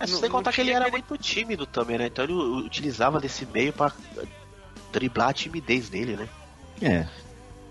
[0.00, 2.06] É, Não- sem contar que ele era muito tímido também, né?
[2.06, 3.92] Então ele utilizava desse meio pra
[4.92, 6.28] driblar a timidez dele, né?
[6.82, 7.06] É.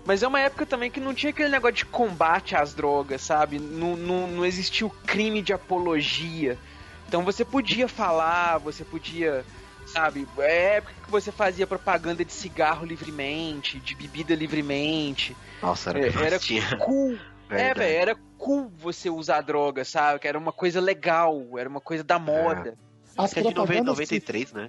[0.04, 3.58] Mas é uma época também que não tinha aquele negócio de combate às drogas, sabe?
[3.58, 6.56] Não, não, não existia o crime de apologia.
[7.08, 9.44] Então você podia falar, você podia,
[9.86, 10.26] sabe?
[10.38, 15.36] É época que você fazia propaganda de cigarro livremente, de bebida livremente.
[15.60, 16.76] Nossa, era, É, que era tinha.
[16.78, 17.18] cool.
[17.48, 17.78] É, Verdade.
[17.78, 20.18] velho, era cool você usar droga, sabe?
[20.18, 22.74] Que era uma coisa legal, era uma coisa da moda.
[23.16, 23.86] As Que é de nove- propagandas.
[23.86, 24.68] 93, né?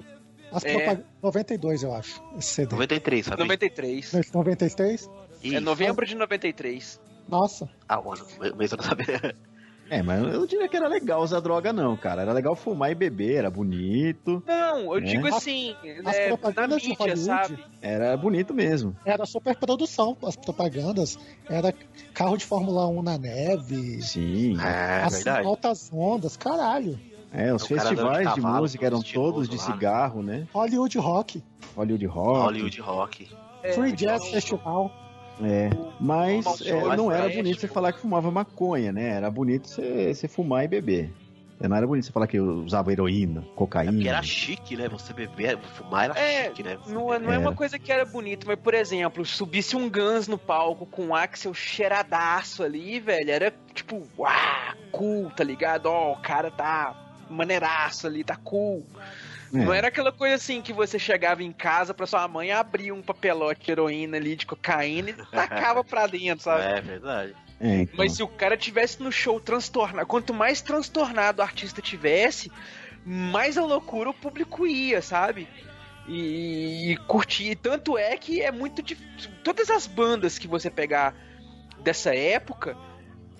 [0.51, 0.73] As É.
[0.73, 1.03] propag...
[1.21, 2.21] 92, eu acho.
[2.37, 2.71] Esse CD.
[2.73, 3.41] 93, sabe?
[3.41, 4.11] 93.
[4.33, 5.09] 93?
[5.43, 5.61] É Isso.
[5.61, 6.99] novembro de 93.
[7.27, 7.69] Nossa.
[7.87, 9.35] Ah, o ano, o mês eu não sabia.
[9.89, 12.21] É, mas eu não diria que era legal usar droga, não, cara.
[12.23, 14.43] Era legal fumar e beber, era bonito.
[14.45, 14.99] Não, eu É.
[14.99, 17.63] digo As- assim, as né, na propagandas de mídia, Hollywood- sabe?
[17.81, 18.93] Era bonito mesmo.
[19.05, 21.17] Era super produção, as propagandas.
[21.49, 21.73] Era
[22.13, 24.01] carro de Fórmula 1 na neve.
[24.01, 24.57] Sim.
[24.59, 25.47] É, as verdade.
[25.47, 26.99] altas ondas, caralho.
[27.37, 30.47] É, os de festivais de, cavalo, música eram todos de lá, cigarro, né?
[30.53, 31.43] Hollywood Rock,
[31.75, 32.39] Hollywood Rock.
[32.41, 33.29] Hollywood Rock.
[33.63, 34.91] É, Free tipo, Jazz Festival.
[35.41, 35.69] É.
[35.99, 39.09] Mas é, não era Flash, bonito você tipo- falar que fumava maconha, né?
[39.09, 41.13] Era bonito você, você fumar e beber.
[41.59, 43.91] É, Não era bonito você falar que usava heroína, cocaína.
[43.93, 44.87] Porque era chique, né?
[44.89, 46.77] Você beber, fumar era É, chique, né?
[46.87, 50.27] Não, é- não é uma coisa que era bonito, mas, por exemplo, subisse um Guns
[50.27, 54.31] no palco com o Axel cheiradaço ali, velho, era tipo, uau,
[54.91, 55.87] cool, tá ligado?
[55.87, 56.95] Ó, o cara tá
[57.29, 58.85] maneiraço ali, tá cool.
[59.53, 59.57] É.
[59.57, 63.01] Não era aquela coisa assim que você chegava em casa pra sua mãe abrir um
[63.01, 66.63] papelote de heroína ali, de cocaína e tacava pra dentro, sabe?
[66.63, 67.35] É verdade.
[67.59, 67.95] É, então.
[67.97, 72.51] Mas se o cara tivesse no show transtornado, quanto mais transtornado o artista tivesse,
[73.05, 75.47] mais a loucura o público ia, sabe?
[76.07, 77.55] E, e curtir.
[77.55, 79.31] Tanto é que é muito difícil.
[79.43, 81.15] Todas as bandas que você pegar
[81.79, 82.77] dessa época,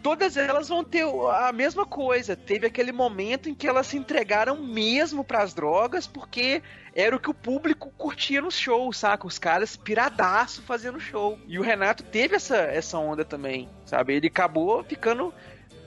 [0.02, 2.36] todas elas vão ter a mesma coisa.
[2.36, 6.62] Teve aquele momento em que elas se entregaram mesmo pras drogas, porque
[6.96, 9.28] era o que o público curtia no show, saca?
[9.28, 11.38] Os caras piradaço fazendo show.
[11.48, 14.16] E o Renato teve essa, essa onda também, sabe?
[14.16, 15.34] Ele acabou ficando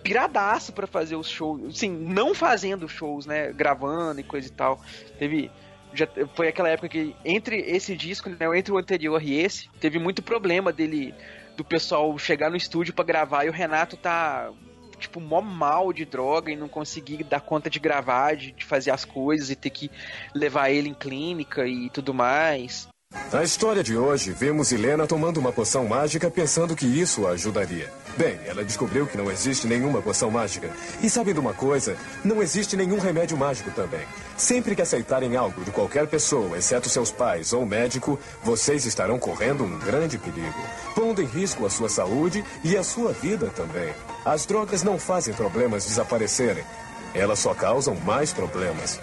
[0.02, 3.52] piradaço pra fazer os shows, assim, não fazendo shows, né?
[3.52, 4.80] Gravando e coisa e tal.
[5.18, 5.50] Teve.
[5.92, 6.06] Já
[6.36, 10.22] foi aquela época que entre esse disco, né, entre o anterior e esse, teve muito
[10.22, 11.12] problema dele
[11.60, 14.50] do pessoal chegar no estúdio pra gravar e o Renato tá
[14.98, 18.90] tipo mó mal de droga e não conseguir dar conta de gravar, de, de fazer
[18.90, 19.90] as coisas e ter que
[20.34, 22.88] levar ele em clínica e tudo mais.
[23.32, 27.88] Na história de hoje, vemos Helena tomando uma poção mágica pensando que isso a ajudaria.
[28.16, 30.68] Bem, ela descobriu que não existe nenhuma poção mágica.
[31.00, 31.96] E sabe de uma coisa?
[32.24, 34.00] Não existe nenhum remédio mágico também.
[34.36, 39.62] Sempre que aceitarem algo de qualquer pessoa, exceto seus pais ou médico, vocês estarão correndo
[39.62, 40.60] um grande perigo,
[40.96, 43.94] pondo em risco a sua saúde e a sua vida também.
[44.24, 46.64] As drogas não fazem problemas desaparecerem.
[47.14, 48.98] Elas só causam mais problemas.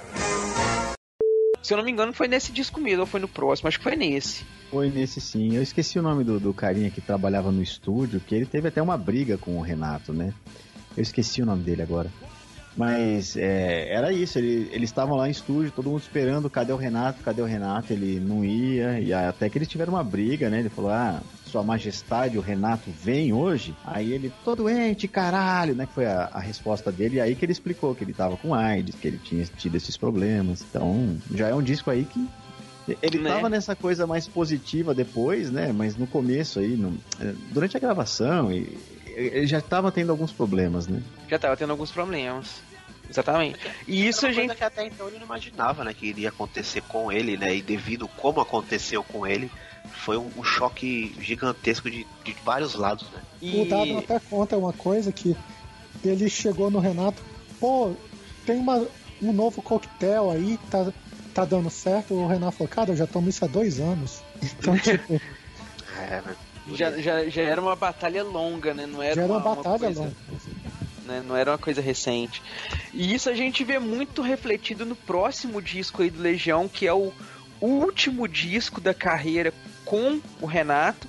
[1.67, 3.83] Se eu não me engano, foi nesse disco mesmo, ou foi no próximo, acho que
[3.83, 4.45] foi nesse.
[4.71, 5.53] Foi nesse sim.
[5.53, 8.81] Eu esqueci o nome do, do carinha que trabalhava no estúdio, que ele teve até
[8.81, 10.33] uma briga com o Renato, né?
[10.95, 12.09] Eu esqueci o nome dele agora.
[12.77, 16.77] Mas é, era isso, ele- eles estavam lá em estúdio, todo mundo esperando, cadê o
[16.77, 17.91] Renato, cadê o Renato?
[17.91, 20.59] Ele não ia, e até que eles tiveram uma briga, né?
[20.59, 23.75] Ele falou, ah, sua majestade, o Renato vem hoje?
[23.83, 25.85] Aí ele, tô doente, caralho, né?
[25.85, 28.53] Que foi a, a resposta dele, e aí que ele explicou que ele tava com
[28.53, 30.63] AIDS, que ele tinha tido esses problemas.
[30.69, 32.27] Então, já é um disco aí que
[33.01, 33.29] ele Né?
[33.33, 35.71] tava nessa coisa mais positiva depois, né?
[35.73, 40.87] Mas no começo aí, no- eh, durante a gravação, ele já tava tendo alguns problemas,
[40.87, 41.01] né?
[41.27, 42.61] Já tava tendo alguns problemas.
[43.09, 43.57] Exatamente.
[43.87, 44.53] E isso a gente.
[44.55, 45.93] que até então ele não imaginava, né?
[45.93, 47.55] Que iria acontecer com ele, né?
[47.55, 49.49] E devido como aconteceu com ele,
[49.91, 53.21] foi um, um choque gigantesco de, de vários lados, né?
[53.41, 55.35] O Dado até conta uma coisa que
[56.03, 57.21] ele chegou no Renato,
[57.59, 57.93] pô,
[58.45, 58.85] tem uma,
[59.21, 60.91] um novo coquetel aí, tá,
[61.33, 62.13] tá dando certo.
[62.13, 64.21] O Renato falou, cara, eu já tomo isso há dois anos.
[64.41, 65.19] Então, tipo,
[65.99, 66.23] É?
[66.73, 68.85] Já, já, já era uma batalha longa, né?
[68.85, 70.15] Não era, já era uma uma, batalha coisa, longa.
[71.05, 71.23] né?
[71.25, 72.41] Não era uma coisa recente.
[72.93, 76.93] E isso a gente vê muito refletido no próximo disco aí do Legião, que é
[76.93, 77.13] o
[77.61, 79.53] último disco da carreira
[79.87, 81.07] com o Renato,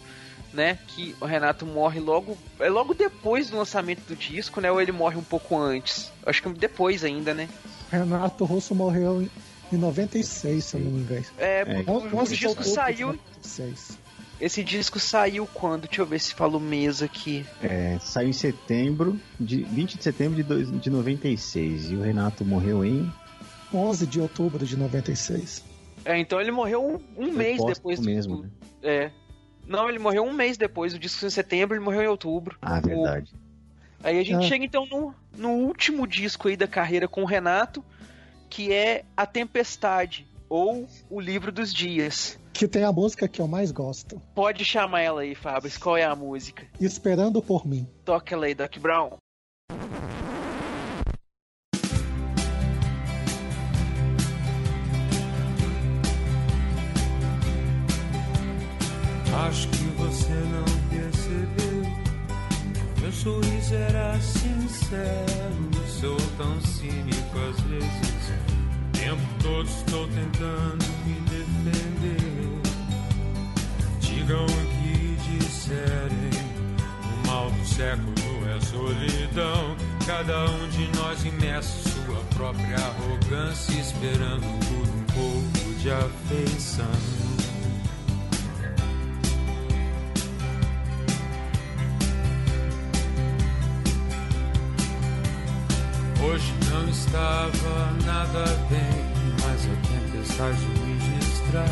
[0.52, 0.78] né?
[0.88, 2.38] Que o Renato morre logo.
[2.58, 4.70] É logo depois do lançamento do disco, né?
[4.70, 6.10] Ou ele morre um pouco antes?
[6.24, 7.48] Acho que depois ainda, né?
[7.90, 9.30] Renato Russo morreu em,
[9.72, 11.24] em 96, se eu não me engano.
[11.38, 13.06] É, É, o, o 11 de disco outubro de saiu.
[13.08, 13.98] 96.
[14.40, 15.88] Esse disco saiu quando?
[15.88, 17.44] Deixa eu ver se falo o mês aqui.
[17.60, 21.90] É, saiu em setembro, de 20 de setembro de, dois, de 96.
[21.90, 23.12] E o Renato morreu em.
[23.74, 25.62] 11 de outubro de 96.
[26.04, 28.48] É, então ele morreu um, um mês depois do mesmo, né?
[28.82, 29.10] É.
[29.66, 30.94] Não, ele morreu um mês depois.
[30.94, 32.56] O disco em setembro, ele morreu em outubro.
[32.62, 33.32] Ah, verdade.
[34.02, 34.48] Aí a gente Ah.
[34.48, 37.84] chega então no, no último disco aí da carreira com o Renato,
[38.48, 42.38] que é A Tempestade, ou O Livro dos Dias.
[42.52, 44.20] Que tem a música que eu mais gosto.
[44.34, 45.76] Pode chamar ela aí, Fabris.
[45.76, 46.66] Qual é a música?
[46.80, 47.86] Esperando por mim.
[48.04, 49.10] Toca ela aí, Doc Brown.
[63.28, 65.70] Sorriso era sincero.
[65.86, 68.32] Sou tão cínico às vezes.
[68.88, 72.60] O tempo todo estou tentando me defender.
[74.00, 76.30] Digam o que disserem.
[77.04, 78.14] O mal do século
[78.48, 79.76] é solidão.
[80.06, 87.37] Cada um de nós imerso sua própria arrogância, esperando por um pouco de afeição.
[96.30, 99.00] Hoje não estava nada bem,
[99.42, 101.64] mas a tempestade me distrai.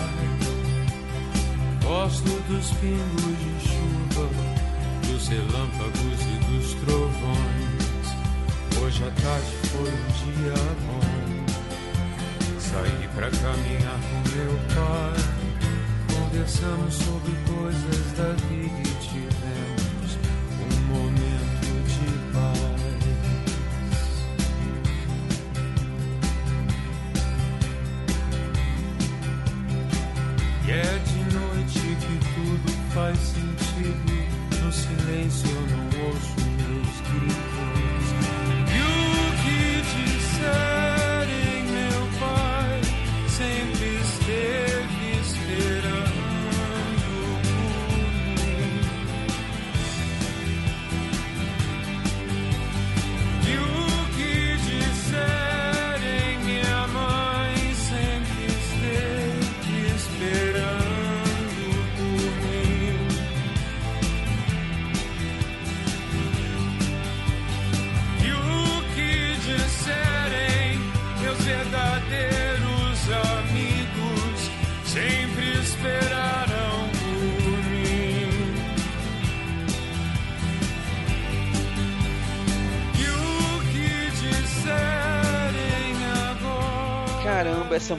[1.85, 4.27] Gosto dos pingos de chuva,
[5.07, 8.07] dos relâmpagos e dos trovões.
[8.83, 10.57] Hoje à tarde foi um dia
[10.87, 11.05] bom.
[12.59, 15.21] Saí pra caminhar com meu pai.
[16.15, 19.46] Conversamos sobre coisas da vida e tivemos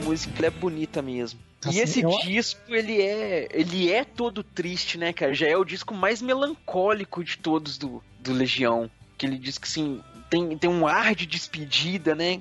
[0.08, 1.40] música ela é bonita mesmo.
[1.64, 3.48] Assim, e esse eu- disco, ele é.
[3.50, 5.34] Ele é todo triste, né, cara?
[5.34, 8.90] Já é o disco mais melancólico de todos do, do Legião.
[9.16, 10.02] Que ele diz que assim.
[10.30, 12.40] Tem, tem um ar de despedida, né?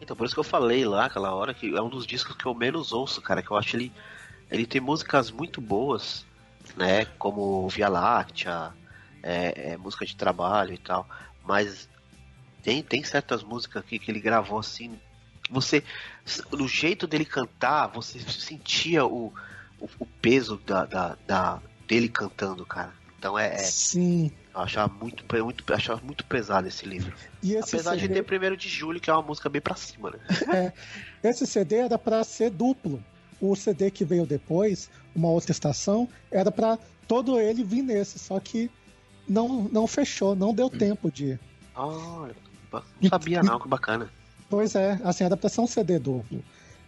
[0.00, 2.46] Então, por isso que eu falei lá aquela hora que é um dos discos que
[2.46, 3.42] eu menos ouço, cara.
[3.42, 3.92] Que eu acho ele.
[4.50, 6.26] Ele tem músicas muito boas,
[6.76, 7.04] né?
[7.18, 8.72] Como Via Láctea,
[9.22, 11.08] é, é, música de trabalho e tal.
[11.44, 11.88] Mas
[12.62, 14.98] tem, tem certas músicas aqui que ele gravou assim.
[15.42, 15.82] que Você.
[16.52, 19.32] No jeito dele cantar, você sentia o,
[19.80, 22.92] o, o peso da, da, da- dele cantando, cara.
[23.18, 23.54] Então é.
[23.54, 24.30] é Sim.
[24.54, 27.12] eu achava muito, muito, achava muito pesado esse livro.
[27.42, 30.10] Esse Apesar de CD, ter primeiro de julho, que é uma música bem pra cima,
[30.10, 30.72] né?
[31.22, 33.02] esse CD era pra ser duplo.
[33.40, 38.38] O CD que veio depois, uma outra estação, era pra todo ele vir nesse, só
[38.40, 38.70] que
[39.28, 41.38] não, não fechou, não deu tempo de.
[41.74, 42.34] Olha,
[42.72, 44.10] não sabia não, que bacana.
[44.48, 46.42] Pois é, assim, ser um CD duplo.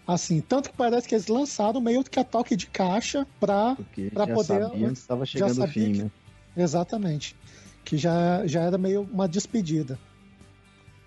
[0.07, 3.74] Assim, tanto que parece que eles lançaram meio que a toque de caixa pra.
[3.77, 6.11] Porque Pra já poder- sabiam que estava chegando o sabia fim, que- né?
[6.57, 7.37] Exatamente.
[7.85, 9.99] Que já, já era meio uma despedida.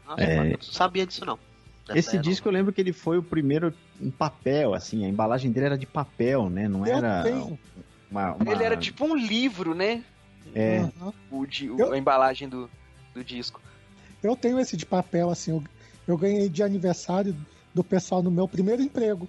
[0.07, 0.37] Nossa, É.
[0.37, 1.37] mano, não sabia disso não.
[1.87, 5.51] Dessa Esse disco eu lembro que ele foi o primeiro em papel, assim, a embalagem
[5.51, 6.67] dele era de papel, né?
[6.69, 7.23] Não Eu era
[8.09, 10.03] uma, uma- Ele era tipo um livro, né?
[10.55, 11.13] É, Aham.
[11.29, 12.69] O, de, o- Eu- a embalagem do,
[13.13, 13.61] do disco.
[14.21, 15.61] Eu tenho esse de papel, assim, eu,
[16.07, 17.35] eu ganhei de aniversário
[17.73, 19.27] do pessoal no meu primeiro emprego.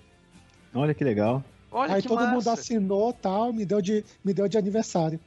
[0.74, 1.42] olha que legal.
[1.70, 2.32] Olha Aí que todo massa.
[2.32, 5.18] mundo assinou tal, me deu de, me deu de aniversário.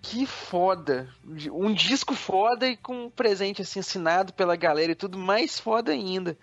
[0.00, 1.08] Que foda.
[1.52, 5.92] Um disco foda e com um presente assim assinado pela galera e tudo mais foda
[5.92, 6.36] ainda.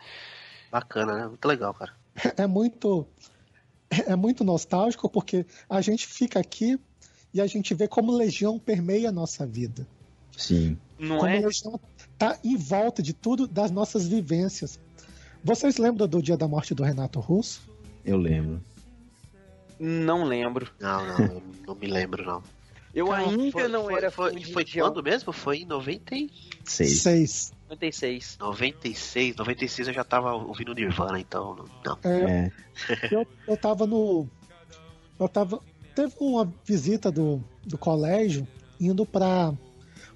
[0.71, 1.27] Bacana, né?
[1.27, 1.93] Muito legal, cara.
[2.37, 3.07] É muito
[4.07, 6.79] é muito nostálgico porque a gente fica aqui
[7.33, 9.87] e a gente vê como Legião permeia a nossa vida.
[10.35, 10.77] Sim.
[10.97, 11.39] Não como é?
[11.39, 11.79] Legião
[12.21, 14.79] tá em volta de tudo das nossas vivências.
[15.43, 17.61] Vocês lembram do dia da morte do Renato Russo?
[18.05, 18.61] Eu lembro.
[19.79, 20.69] Não lembro.
[20.79, 22.43] Não, não, não me lembro, não.
[22.93, 24.87] Eu Cara, ainda Foi, não foi, era foi, foi Legião.
[24.91, 25.31] quando mesmo?
[25.31, 26.29] Foi em 90 e-
[26.65, 27.01] Seis.
[27.01, 27.53] Seis.
[27.69, 28.37] 96.
[28.39, 29.35] 96.
[29.37, 31.65] 96 eu já tava ouvindo Nirvana, então não.
[31.85, 31.97] não.
[32.11, 32.51] É,
[32.89, 33.09] É.
[33.15, 34.27] eu, eu tava no.
[35.19, 35.59] Eu tava.
[35.95, 38.45] Teve uma visita do, do colégio
[38.79, 39.53] indo pra,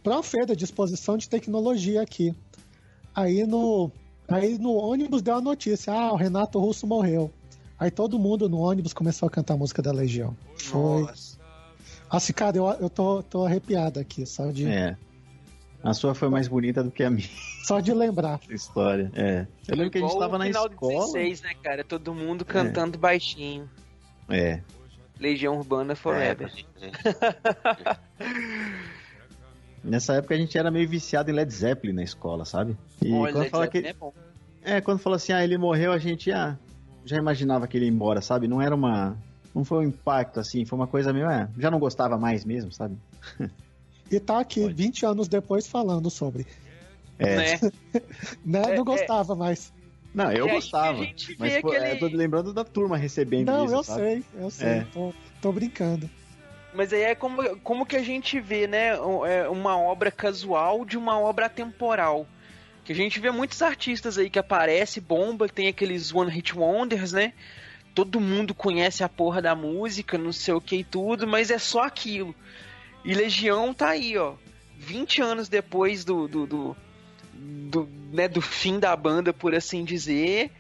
[0.06, 2.34] pra uma feira de exposição de tecnologia aqui.
[3.14, 3.92] Aí no,
[4.28, 7.32] aí no ônibus deu a notícia: ah, o Renato Russo morreu.
[7.78, 10.38] Aí todo mundo no ônibus começou a cantar a música da Legião.
[10.58, 11.02] Foi.
[11.02, 11.38] Nossa.
[12.08, 14.96] Assim, cara, eu, eu tô, tô arrepiado aqui, só de, É.
[15.84, 17.28] A sua foi mais bonita do que a minha
[17.64, 18.40] só de lembrar.
[18.50, 19.12] história.
[19.16, 19.48] É.
[19.68, 20.94] Eu lembro que a gente tava na final escola.
[20.94, 21.84] do 16, né, cara?
[21.84, 23.68] Todo mundo cantando baixinho.
[24.30, 24.62] É.
[25.20, 26.52] Legião Urbana É, Forever.
[26.78, 26.92] crer.
[29.86, 32.76] Nessa época a gente era meio viciado em Led Zeppelin na escola, sabe?
[33.04, 34.12] E Olha, quando fala que é bom.
[34.64, 36.58] É, quando falou assim, ah, ele morreu, a gente ah,
[37.06, 38.48] já imaginava que ele ia embora, sabe?
[38.48, 39.16] Não era uma.
[39.54, 41.30] Não foi um impacto assim, foi uma coisa meio.
[41.30, 42.98] É, já não gostava mais mesmo, sabe?
[44.12, 46.46] E tá aqui, 20 anos depois, falando sobre.
[47.18, 47.36] É.
[47.36, 47.60] Né?
[48.46, 48.62] Né?
[48.62, 48.84] É, não é.
[48.84, 49.74] gostava mais.
[50.14, 51.00] Não, eu gostava.
[51.40, 53.74] Mas pô, aquele- eu tô lembrando da turma recebendo Não, isso.
[53.74, 54.00] eu sabe?
[54.02, 54.68] sei, eu sei.
[54.68, 54.88] É.
[54.94, 56.08] Tô, tô brincando.
[56.76, 58.90] Mas aí é como, como que a gente vê, né?
[59.28, 62.28] é, Uma obra casual de uma obra atemporal.
[62.84, 67.14] Que a gente vê muitos artistas aí que aparece, bomba, tem aqueles One Hit Wonders,
[67.14, 67.34] né?
[67.96, 71.58] Todo mundo conhece a porra da música, não sei o que e tudo, mas é
[71.58, 72.36] só aquilo.
[73.04, 74.34] E Legião tá aí, ó.
[74.78, 76.78] 20 anos depois do, do, do,
[77.34, 80.52] do, né, do fim da banda, por assim dizer.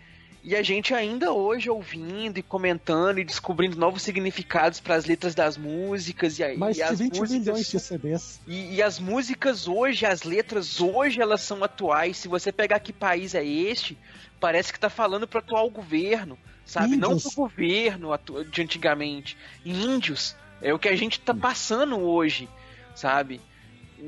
[0.47, 5.34] E a gente ainda hoje ouvindo e comentando e descobrindo novos significados para as letras
[5.34, 6.38] das músicas.
[6.38, 8.41] E, aí Mais e de as 20 músicas, milhões de CDs.
[8.45, 12.17] e, e as músicas hoje, as letras hoje, elas são atuais.
[12.17, 13.97] Se você pegar que país é este,
[14.39, 16.95] parece que tá falando pro atual governo, sabe?
[16.95, 17.34] Não Índios.
[17.34, 18.09] pro governo
[18.51, 19.35] de antigamente.
[19.65, 20.35] Índios.
[20.61, 22.47] É o que a gente tá passando hoje,
[22.93, 23.41] sabe?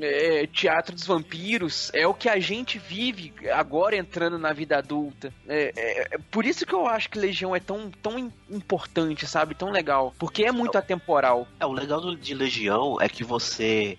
[0.00, 5.32] É, teatro dos vampiros é o que a gente vive agora entrando na vida adulta.
[5.48, 9.26] É, é- é por isso que eu acho que Legião é tão, tão im- importante,
[9.26, 9.54] sabe?
[9.54, 10.14] Tão legal.
[10.18, 11.48] Porque é muito atemporal.
[11.58, 13.98] É, o legal de Legião é que você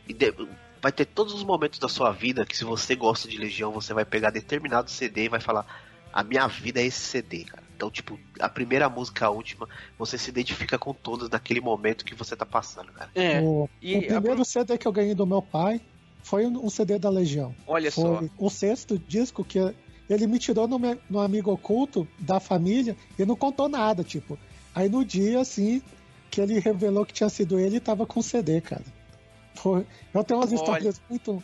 [0.82, 3.94] vai ter todos os momentos da sua vida que se você gosta de Legião, você
[3.94, 5.66] vai pegar determinado CD e vai falar:
[6.14, 7.64] "A minha vida é esse CD, cara".
[7.80, 9.66] Então, tipo, a primeira música, a última,
[9.98, 13.10] você se identifica com todas naquele momento que você tá passando, cara.
[13.16, 13.40] É.
[13.42, 15.80] O, E o primeiro CD que eu ganhei do meu pai
[16.22, 17.56] foi um CD da Legião.
[17.66, 18.18] Olha só.
[18.18, 19.60] Foi o sexto disco que
[20.10, 24.38] ele me tirou no, me- no amigo oculto da família e não contou nada, tipo.
[24.76, 25.82] Aí no dia, assim,
[26.30, 28.84] que ele revelou que tinha sido ele, tava com CD, cara.
[29.56, 30.58] Foi, eu tenho umas Olha.
[30.58, 31.42] histórias muito,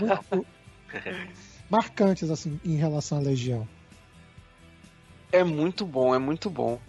[0.00, 0.46] muito
[1.68, 3.68] marcantes, assim, em relação à Legião.
[5.32, 6.80] É muito bom, é muito bom.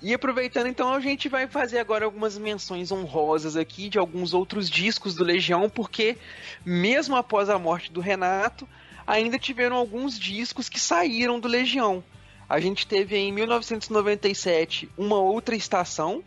[0.00, 4.70] E aproveitando, então, a gente vai fazer agora algumas menções honrosas aqui de alguns outros
[4.70, 6.16] discos do Legião, porque
[6.64, 8.68] mesmo após a morte do Renato,
[9.06, 12.02] ainda tiveram alguns discos que saíram do Legião.
[12.48, 16.22] A gente teve em 1997 uma outra estação,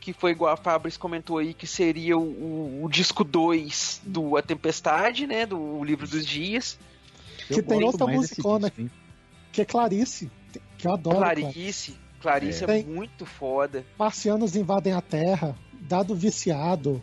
[0.00, 4.36] que foi igual a Fabris comentou aí, que seria o, o- o disco 2 do
[4.36, 5.46] A Tempestade, né?
[5.46, 6.78] Do Livro dos Dias.
[7.48, 8.90] Eu Que tem outra musicona disco, hein?
[9.52, 10.30] Que é Clarice,
[10.82, 11.16] que eu adoro.
[11.18, 11.46] Clarice.
[11.52, 11.96] Clarice.
[12.20, 13.84] Clarice é, Tem- muito foda.
[13.98, 17.00] Marcianos invadem a Terra, Dado Viciado.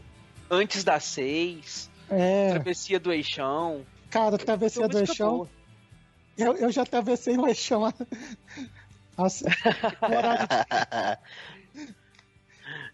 [0.52, 3.86] Antes das seis, É, Travessia do Eixão.
[4.10, 5.48] cara, Travessia do Eixão.
[6.38, 7.84] Eu, eu já atravessei o Eixão.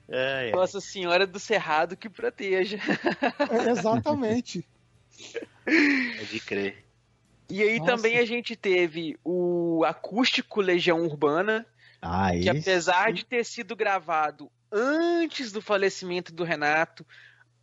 [0.07, 0.52] É, é.
[0.56, 2.78] Nossa Senhora do Cerrado que proteja.
[3.52, 4.66] É, Exatamente.
[5.66, 6.85] Pode crer.
[7.50, 7.92] E aí Nossa.
[7.96, 11.66] também a gente teve o acústico Legião Urbana,
[12.02, 17.06] Ah, que apesar de ter sido gravado antes do falecimento do Renato,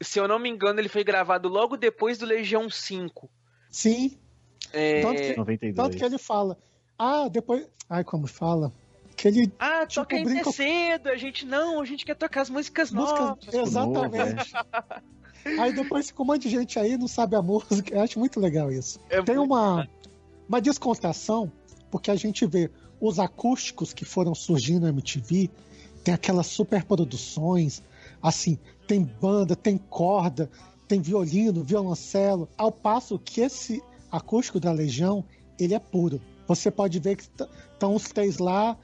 [0.00, 3.28] se eu não me engano, ele foi gravado logo depois do Legião 5.
[3.70, 4.18] Sim.
[4.72, 5.02] É...
[5.02, 5.76] Tanto que, 92.
[5.76, 6.56] tanto que ele fala.
[6.98, 7.66] Ah, depois.
[7.90, 8.72] Ai, como fala?
[9.16, 9.52] Que ele.
[9.58, 12.90] Ah, Tipo, toca ainda brinca- cedo, a gente não, a gente quer tocar as músicas
[12.90, 13.36] novas.
[13.44, 13.62] Música.
[13.62, 14.52] Exatamente.
[14.54, 14.64] Novo,
[15.44, 17.94] Aí depois ficou um monte de gente aí não sabe a música.
[17.94, 19.00] Eu acho muito legal isso.
[19.10, 19.88] É Tem uma,
[20.48, 21.50] uma descontração,
[21.90, 22.70] porque a gente vê
[23.00, 25.50] os acústicos que foram surgindo na MTV,
[26.04, 27.82] tem aquelas superproduções,
[28.22, 30.48] assim, tem banda, tem corda,
[30.86, 35.24] tem violino, violoncelo, ao passo que esse acústico da Legião,
[35.58, 36.20] ele é puro.
[36.46, 38.76] Você pode ver que estão os três lá,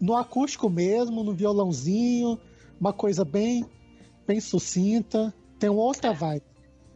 [0.00, 2.38] no acústico mesmo, no violãozinho,
[2.80, 3.64] uma coisa bem,
[4.26, 6.42] bem sucinta, tem uma outra vibe.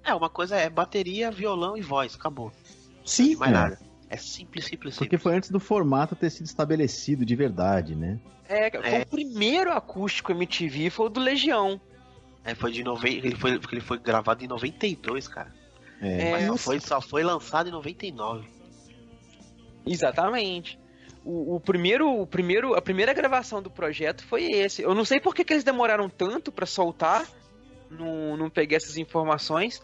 [0.03, 2.51] É, uma coisa é bateria, violão e voz, acabou.
[3.05, 3.55] Sim, Mais É.
[3.55, 3.79] nada.
[4.11, 5.23] É simples, simples, Porque simples.
[5.23, 8.19] foi antes do formato ter sido estabelecido de verdade, né?
[8.49, 9.03] É, foi É.
[9.03, 11.81] o primeiro acústico MTV, foi o do Legião.
[12.45, 13.09] É, foi de nove...
[13.09, 15.53] ele, foi, ele foi gravado em 92, cara.
[16.01, 16.31] É.
[16.31, 18.47] Mas só foi, só foi lançado em 99.
[19.87, 20.79] Exatamente.
[21.25, 24.83] O, o primeiro, o primeiro, a primeira gravação do projeto foi esse.
[24.83, 27.27] Eu não sei por que, que eles demoraram tanto pra soltar,
[27.95, 29.81] não, não peguei essas informações,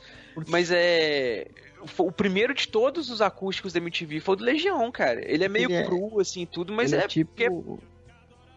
[0.48, 1.46] mas é.
[1.96, 5.20] O primeiro de todos os acústicos da MTV foi o do Legião, cara.
[5.24, 7.48] Ele é meio Ele é- cru, assim, tudo, mas Ele é, tipo porque-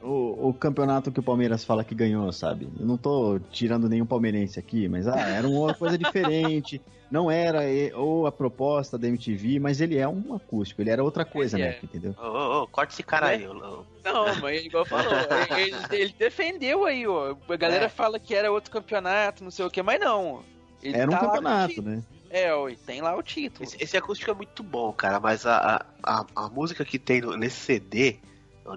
[0.04, 2.68] o, o campeonato que o Palmeiras fala que ganhou, sabe?
[2.80, 6.82] Eu não tô tirando nenhum palmeirense aqui, mas ah, era uma coisa diferente.
[7.12, 11.04] Não era e- ou a proposta da MTV, mas ele é um acústico, ele era
[11.04, 11.78] outra coisa, Ele né?
[11.80, 11.80] é.
[11.86, 12.16] Entendeu?
[12.20, 13.34] Ô, ô, ô, corta esse cara Né?
[13.34, 13.48] aí.
[13.48, 13.86] ô, ô.
[14.04, 15.14] Não, mas igual falou,
[15.56, 17.36] ele, ele defendeu aí, ó.
[17.48, 17.90] A galera É.
[17.90, 20.42] fala que era outro campeonato, não sei o que, mas não.
[20.82, 22.02] Ele Era um tá campeonato, né?
[22.32, 22.50] É,
[22.84, 23.64] tem lá o título.
[23.64, 27.38] Esse, esse acústico é muito bom, cara, mas a, a, a, música que tem no-
[27.38, 28.18] nesse CD,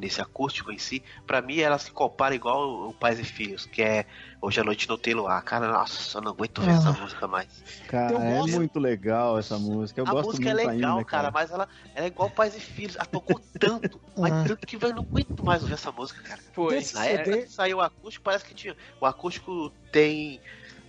[0.00, 3.80] nesse acústico em si, pra mim ela se compara igual o, Pais e Filhos, que
[3.82, 4.04] é
[4.42, 5.42] Hoje à Noite Não Tem Luar.
[5.44, 6.74] Cara, nossa, eu não aguento ver Ah.
[6.74, 7.48] essa música mais.
[7.88, 10.00] Cara, Eu é gosto- muito legal essa música.
[10.00, 12.56] Eu a gosto música é muito legal, ainda, cara, mas ela, ela é igual Pais
[12.56, 12.96] e Filhos.
[12.96, 14.44] Ela tocou tanto, mas Ah.
[14.46, 16.40] tanto que eu não aguento mais ouvir essa música, cara.
[16.52, 16.82] Foi.
[16.94, 18.76] Na época que saiu o acústico, parece que tinha.
[19.00, 20.40] O acústico tem.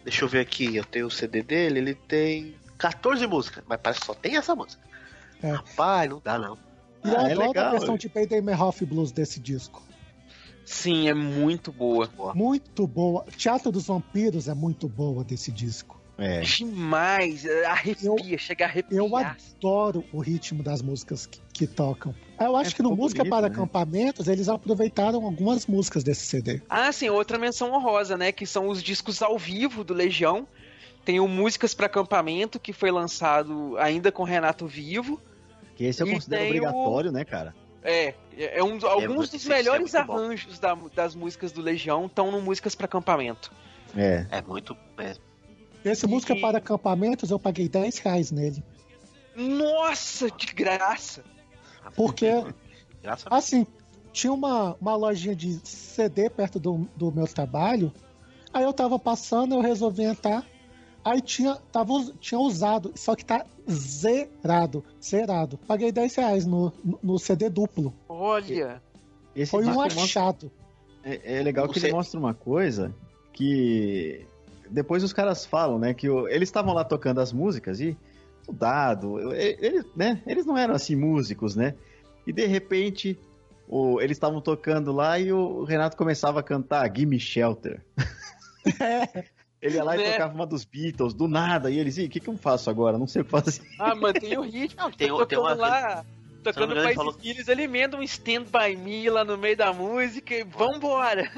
[0.03, 3.99] Deixa eu ver aqui, eu tenho o CD dele, ele tem 14 músicas, mas parece
[3.99, 4.81] que só tem essa música.
[5.43, 5.51] É.
[5.51, 6.57] Rapaz, não dá não.
[7.03, 7.97] E eu Ah, é legal, a versão é.
[7.97, 9.81] de Payday Me Off Blues desse disco.
[10.65, 12.09] Sim, é muito boa.
[12.35, 13.25] Muito boa.
[13.37, 15.97] Teatro dos Vampiros é muito boa desse disco.
[16.17, 16.41] É.
[16.41, 18.99] Demais, arrepia, chega a arrepiar.
[18.99, 22.13] Eu adoro o ritmo das músicas que, que tocam.
[22.39, 23.53] Eu acho É, que no Música bonito, para né?
[23.53, 26.59] Acampamentos eles aproveitaram algumas músicas desse CD.
[26.67, 28.31] Ah, sim, outra menção honrosa, né?
[28.31, 30.47] Que são os discos ao vivo do Legião.
[31.05, 35.21] Tem o Músicas para Acampamento, que foi lançado ainda com Renato vivo.
[35.77, 37.55] Que esse eu E considero tem o- obrigatório, né, cara?
[37.83, 39.99] É, é um, alguns muito- dos é melhores bom.
[40.17, 43.51] arranjos da- das músicas do Legião estão no Músicas para Acampamento.
[43.95, 44.25] É.
[44.29, 44.75] É muito.
[44.97, 45.15] É,
[45.85, 48.61] Esse E- Música para Acampamentos eu paguei 10 reais nele.
[49.35, 51.23] Nossa, de graça!
[51.95, 52.25] Porque,
[53.01, 53.65] graças a assim,
[54.11, 57.93] tinha uma, uma lojinha de CD perto do, do meu trabalho.
[58.51, 60.43] Aí eu tava passando, eu resolvi entrar.
[61.09, 64.83] Aí tinha, tava, tinha usado, só que tá zerado.
[65.03, 65.57] Zerado.
[65.67, 67.93] Paguei 10 reais no, no, no CD duplo.
[68.09, 68.81] Olha,
[69.35, 70.51] Esse Foi um mostra- achado.
[71.03, 72.93] É, é legal que Você- ele mostra uma coisa
[73.31, 74.25] que
[74.69, 75.93] depois os caras falam, né?
[75.93, 77.95] Que o- eles estavam lá tocando as músicas e
[78.47, 80.21] o dado, e- eles, né?
[80.25, 81.75] Eles não eram assim músicos, né?
[82.25, 83.17] E de repente
[83.69, 87.81] o- eles estavam tocando lá e o Renato começava a cantar Gimme Shelter.
[89.61, 90.11] Ele ia lá e Né?
[90.11, 92.97] tocava uma dos Beatles, do nada, e eles, e o que, que eu faço agora?
[92.97, 93.61] Não sei o que fazer.
[93.79, 94.81] ah, mantém o ritmo.
[94.81, 96.05] Não, tem- Tô tem uma- tocando lá,
[96.43, 99.73] tocando Pais falou- e Filhos, ele emenda um Stand By Me lá no meio da
[99.73, 101.29] música e vambora.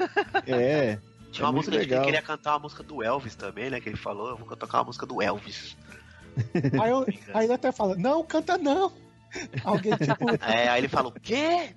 [0.46, 0.98] É,
[1.32, 3.80] Tinha É uma muito música que ele queria cantar uma música do Elvis também, né?
[3.80, 5.76] Que ele falou, eu vou tocar uma música do Elvis.
[6.82, 8.92] Aí, eu, aí ele até fala, não, canta não.
[9.64, 10.30] Alguém tipo.
[10.44, 11.70] É, aí ele falou, o quê?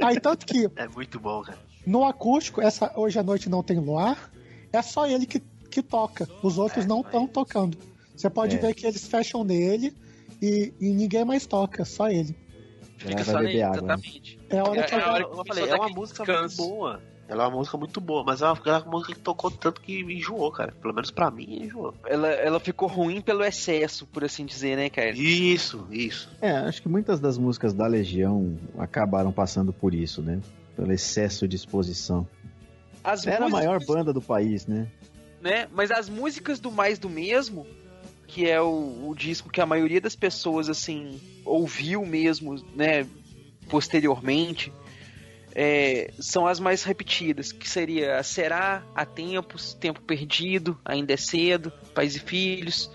[0.00, 1.58] Aí tanto que É muito bom, cara.
[1.86, 4.30] No acústico, essa Hoje à Noite Não Tem Luar,
[4.72, 5.40] é só ele que,
[5.70, 6.28] que toca.
[6.42, 7.76] Os outros É, não estão tocando.
[8.16, 8.58] Você pode É.
[8.58, 9.94] ver que eles fecham nele
[10.40, 12.36] e, e ninguém mais toca, só ele.
[12.98, 13.94] Fica vai só nele, água, né?
[13.94, 14.38] exatamente.
[14.48, 15.88] É a hora É, que é eu- a hora Eu, que eu falei, é uma
[15.88, 16.62] música descanso.
[16.62, 17.02] muito boa.
[17.28, 19.80] Ela é uma música muito boa, mas é uma, é uma música que tocou tanto
[19.80, 20.72] que enjoou, cara.
[20.82, 21.94] Pelo menos pra mim, enjoou.
[22.06, 25.10] Ela, ela ficou ruim pelo excesso, por assim dizer, né, cara?
[25.10, 26.28] Isso, isso.
[26.42, 30.40] É, acho que muitas das músicas da Legião acabaram passando por isso, né?
[30.76, 32.26] Pelo excesso de exposição.
[33.04, 34.86] As Era a maior músicas- banda do país, né?
[35.40, 35.68] né?
[35.72, 37.66] Mas as músicas do Mais do Mesmo,
[38.26, 43.06] que é o, o disco que a maioria das pessoas, assim, ouviu mesmo, né,
[43.68, 44.72] posteriormente,
[45.54, 51.70] é, são as mais repetidas, que seria Será, Há Tempos, Tempo Perdido, Ainda é Cedo,
[51.94, 52.90] Pais e Filhos,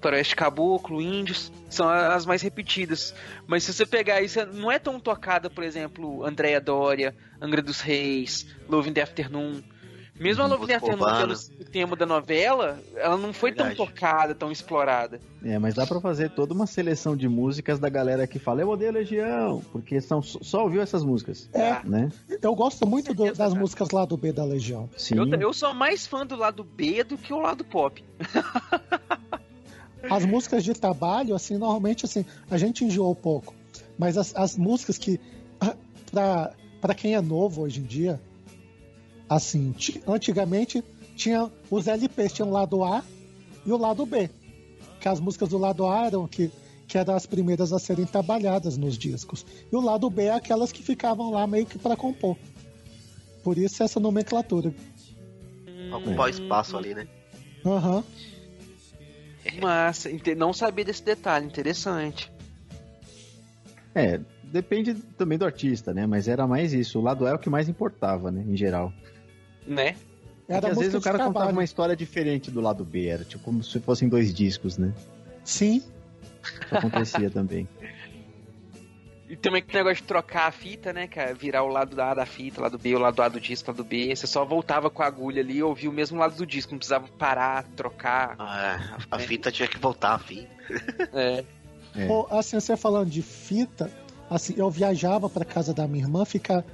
[0.00, 3.14] Floresta Caboclo, Índios, são as mais repetidas.
[3.46, 7.80] Mas se você pegar isso, não é tão tocada, por exemplo, Andréia Dória, Angra dos
[7.80, 9.62] Reis, Love in the Afternoon.
[10.18, 11.34] Mesmo a Love in the Afternoon, urbana.
[11.56, 13.74] pelo tema da novela, ela não foi Verdade.
[13.74, 15.18] tão tocada, tão explorada.
[15.42, 18.68] É, mas dá pra fazer toda uma seleção de músicas da galera que fala eu
[18.68, 22.10] odeio Legião, porque são, só ouviu essas músicas, É, né?
[22.42, 23.54] eu gosto muito do- das cara.
[23.54, 24.90] músicas lá do B da Legião.
[24.94, 25.16] Sim.
[25.16, 28.04] Eu, eu sou mais fã do lado B do que o lado pop.
[30.08, 33.54] As músicas de trabalho, assim, normalmente assim, a gente enjoou pouco.
[33.98, 35.20] Mas as, as músicas que,
[35.60, 35.76] ah,
[36.10, 38.20] pra, pra quem é novo hoje em dia,
[39.28, 40.82] assim, ti- antigamente
[41.16, 43.02] tinha os LPs, tinha o lado A
[43.66, 44.30] e o lado B.
[45.00, 46.50] Que as músicas do lado A eram que,
[46.88, 49.44] que eram as primeiras a serem trabalhadas nos discos.
[49.70, 52.36] E o lado B é aquelas que ficavam lá meio que para compor.
[53.42, 54.72] Por isso essa nomenclatura.
[55.92, 57.06] Ocupar o espaço ali, né?
[57.64, 58.04] Aham.
[59.60, 62.30] Massa, não sabia desse detalhe, interessante.
[63.94, 66.06] É, depende também do artista, né?
[66.06, 66.98] Mas era mais isso.
[66.98, 68.44] O lado A é o que mais importava, né?
[68.46, 68.92] Em geral.
[69.66, 69.96] Né?
[70.48, 71.56] É às vezes o cara contava trabalho.
[71.56, 74.92] uma história diferente do lado B, era tipo como se fossem dois discos, né?
[75.44, 77.68] Sim, Isso acontecia também.
[79.30, 81.32] E também que negócio de trocar a fita, né, cara?
[81.32, 84.14] Virar o lado A da fita, lado B, o lado A do disco, lado B.
[84.14, 86.72] Você só voltava com a agulha ali e ouvia o mesmo lado do disco.
[86.72, 88.34] Não precisava parar, trocar.
[88.40, 90.48] Ah, a, a fita tinha que voltar a fim.
[91.14, 91.44] É.
[91.94, 92.06] É.
[92.08, 93.88] Pô, assim, você falando de fita,
[94.28, 96.64] assim, eu viajava pra casa da minha irmã, fica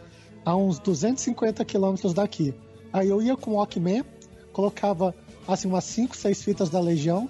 [0.43, 2.55] a uns 250 quilômetros daqui.
[2.91, 4.03] Aí eu ia com o Walkman,
[4.53, 5.15] colocava
[5.47, 7.29] assim umas 5, 6 fitas da Legião,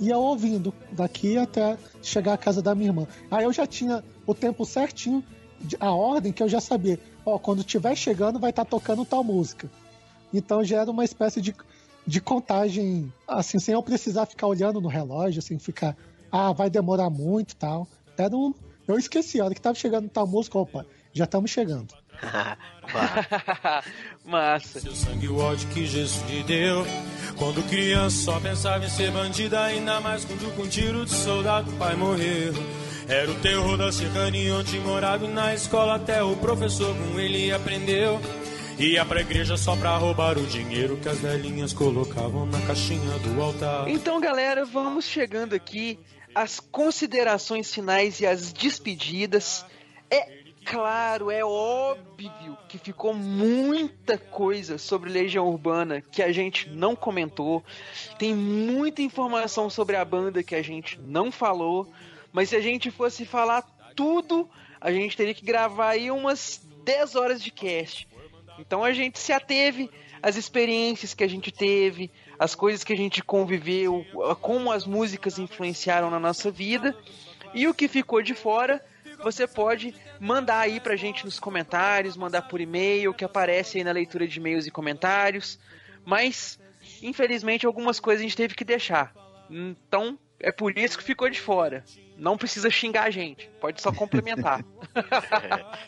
[0.00, 3.06] ia ouvindo daqui até chegar à casa da minha irmã.
[3.30, 5.22] Aí eu já tinha o tempo certinho,
[5.80, 6.98] a ordem que eu já sabia.
[7.24, 9.70] Ó, quando estiver chegando vai estar tocando tal música.
[10.32, 11.54] Então já era uma espécie de,
[12.06, 15.96] de contagem, assim, sem eu precisar ficar olhando no relógio, assim, ficar,
[16.30, 17.86] ah, vai demorar muito e tal.
[18.18, 18.52] Era um,
[18.86, 21.94] eu esqueci, a hora que tava chegando tal música, opa, já estamos chegando.
[24.24, 24.80] Massa.
[24.80, 26.84] Seu sangue o ódio que Jesus lhe deu.
[27.36, 31.76] Quando criança só pensava em ser bandida, ainda mais quando com tiro de soldado o
[31.76, 32.54] pai morreu.
[33.08, 38.20] Era o terror da cercania onde morava na escola até o professor com ele aprendeu.
[38.80, 43.40] Ia pra igreja só pra roubar o dinheiro que as velhinhas colocavam na caixinha do
[43.40, 43.88] altar.
[43.88, 46.00] Então, galera, vamos chegando aqui
[46.34, 49.64] às considerações finais e às despedidas.
[50.10, 50.28] É
[50.64, 57.62] claro, é óbvio que ficou muita coisa sobre Legião Urbana que a gente não comentou.
[58.18, 61.88] Tem muita informação sobre a banda que a gente não falou.
[62.36, 63.62] Mas se a gente fosse falar
[63.94, 64.46] tudo,
[64.78, 68.06] a gente teria que gravar aí umas 10 horas de cast.
[68.58, 69.90] Então a gente se ateve
[70.20, 74.04] às experiências que a gente teve, as coisas que a gente conviveu,
[74.42, 76.94] como as músicas influenciaram na nossa vida.
[77.54, 78.84] E o que ficou de fora,
[79.24, 83.92] você pode mandar aí pra gente nos comentários, mandar por e-mail, que aparece aí na
[83.92, 85.58] leitura de e-mails e comentários.
[86.04, 86.58] Mas,
[87.00, 89.14] infelizmente, algumas coisas a gente teve que deixar.
[89.48, 91.84] Então, é por isso que ficou de fora.
[92.16, 94.64] Não precisa xingar a gente, pode só complementar.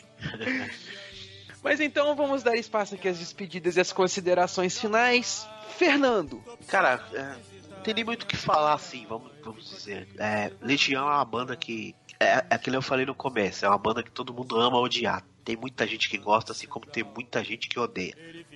[1.63, 5.47] Mas então vamos dar espaço aqui às despedidas e às considerações finais.
[5.77, 7.35] Fernando, Cara, é,
[7.69, 10.07] não tem nem muito o que falar assim, vamos, vamos dizer.
[10.17, 11.95] É, Legião é uma banda que.
[12.19, 14.77] É, é aquilo que eu falei no começo, é uma banda que todo mundo ama
[14.77, 15.23] odiar.
[15.43, 18.13] Tem muita gente que gosta, assim como tem muita gente que odeia.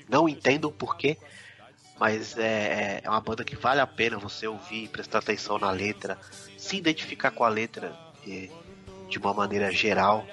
[0.09, 1.17] Não entendo o porquê,
[2.03, 6.19] mas é, é uma banda que vale a pena você ouvir, prestar atenção na letra,
[6.57, 7.97] se identificar com a letra
[8.27, 8.49] é,
[9.07, 10.27] de uma maneira geral,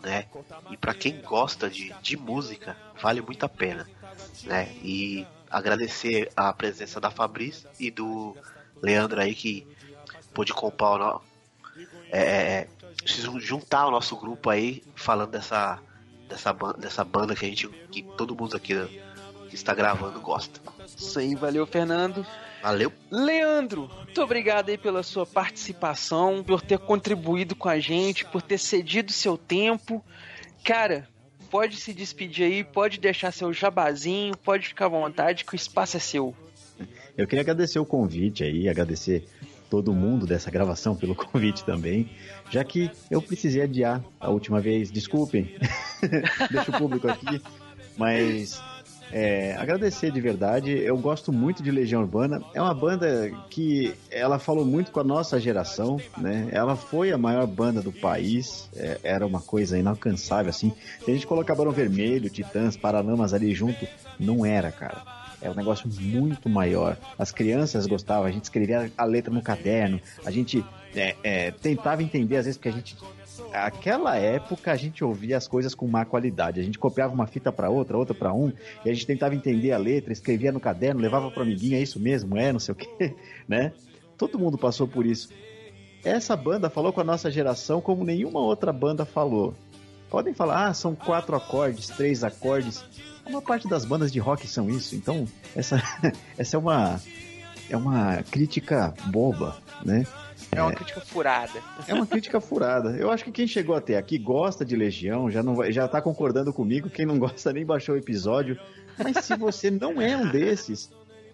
[0.00, 0.26] né?
[0.70, 3.84] E pra quem gosta de, de música, vale muito a pena,
[4.44, 4.72] né?
[4.80, 8.36] E agradecer a presença da Fabrício e do
[8.80, 9.66] Leandro aí que
[10.32, 11.22] pôde comprar o
[12.12, 12.68] é, é,
[13.04, 15.80] se juntar ao nosso grupo aí falando dessa
[16.28, 18.74] dessa banda, dessa banda que a gente que todo mundo aqui
[19.48, 20.77] que está gravando gosta.
[20.98, 22.26] Isso aí, valeu, Fernando.
[22.62, 22.92] Valeu.
[23.10, 28.58] Leandro, muito obrigado aí pela sua participação, por ter contribuído com a gente, por ter
[28.58, 30.04] cedido seu tempo.
[30.64, 31.08] Cara,
[31.50, 35.96] pode se despedir aí, pode deixar seu jabazinho, pode ficar à vontade que o espaço
[35.96, 36.34] é seu.
[37.16, 39.24] Eu queria agradecer o convite aí, agradecer
[39.70, 42.10] todo mundo dessa gravação pelo convite também,
[42.50, 45.54] já que eu precisei adiar a última vez, desculpem,
[46.50, 47.40] deixa o público aqui,
[47.96, 48.62] mas
[49.12, 54.38] é, agradecer de verdade, eu gosto muito de Legião Urbana, é uma banda que ela
[54.38, 56.48] falou muito com a nossa geração, né?
[56.52, 60.72] Ela foi a maior banda do país, é, era uma coisa inalcançável assim.
[61.04, 63.86] Se a gente colocar Barão Vermelho, Titãs, Paralamas ali junto,
[64.18, 65.02] não era, cara.
[65.40, 66.96] É um negócio muito maior.
[67.18, 70.64] As crianças gostavam, a gente escrevia a letra no caderno, a gente
[70.94, 72.96] é, é, tentava entender, às vezes, porque a gente.
[73.52, 76.60] Aquela época a gente ouvia as coisas com má qualidade.
[76.60, 78.52] A gente copiava uma fita para outra, outra para um,
[78.84, 82.00] e a gente tentava entender a letra, escrevia no caderno, levava pro amiguinho, é isso
[82.00, 83.14] mesmo, é, não sei o quê,
[83.48, 83.72] né?
[84.16, 85.28] Todo mundo passou por isso.
[86.04, 89.54] Essa banda falou com a nossa geração como nenhuma outra banda falou.
[90.10, 92.84] Podem falar, ah, são quatro acordes, três acordes.
[93.26, 94.96] Uma parte das bandas de rock são isso.
[94.96, 95.82] Então, essa,
[96.38, 97.00] essa é uma
[97.70, 100.06] é uma crítica boba, né?
[100.52, 101.62] É uma crítica furada.
[101.86, 102.96] É uma crítica furada.
[102.96, 106.00] Eu acho que quem chegou até aqui gosta de Legião, já não vai, já tá
[106.00, 106.90] concordando comigo.
[106.90, 108.58] Quem não gosta nem baixou o episódio.
[108.96, 110.90] Mas se você não é um desses,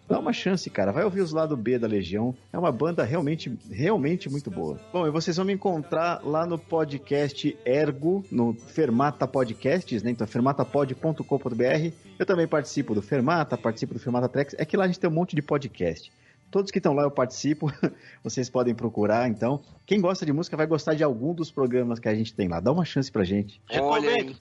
[0.07, 0.93] dá uma chance, cara.
[0.93, 2.35] Vai ouvir os lados B da Legião.
[2.53, 4.79] É uma banda realmente, realmente muito boa.
[4.93, 10.11] Bom, e vocês vão me encontrar lá no podcast Ergo, no Fermata Podcasts, né?
[10.11, 11.93] Então, fermatapod.com.br.
[12.19, 14.55] Eu também participo do Fermata, participo do Fermata Tracks.
[14.59, 16.13] É que lá a gente tem um monte de podcast.
[16.55, 17.67] Todos que estão lá eu participo,
[18.23, 19.61] vocês podem procurar, então.
[19.85, 22.61] Quem gosta de música vai gostar de algum dos programas que a gente tem lá.
[22.61, 23.61] Dá uma chance pra gente.
[23.73, 24.37] Olha aí.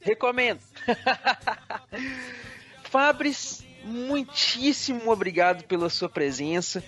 [0.00, 0.60] Recomendo.
[2.88, 6.84] Fabris, muitíssimo obrigado pela sua presença.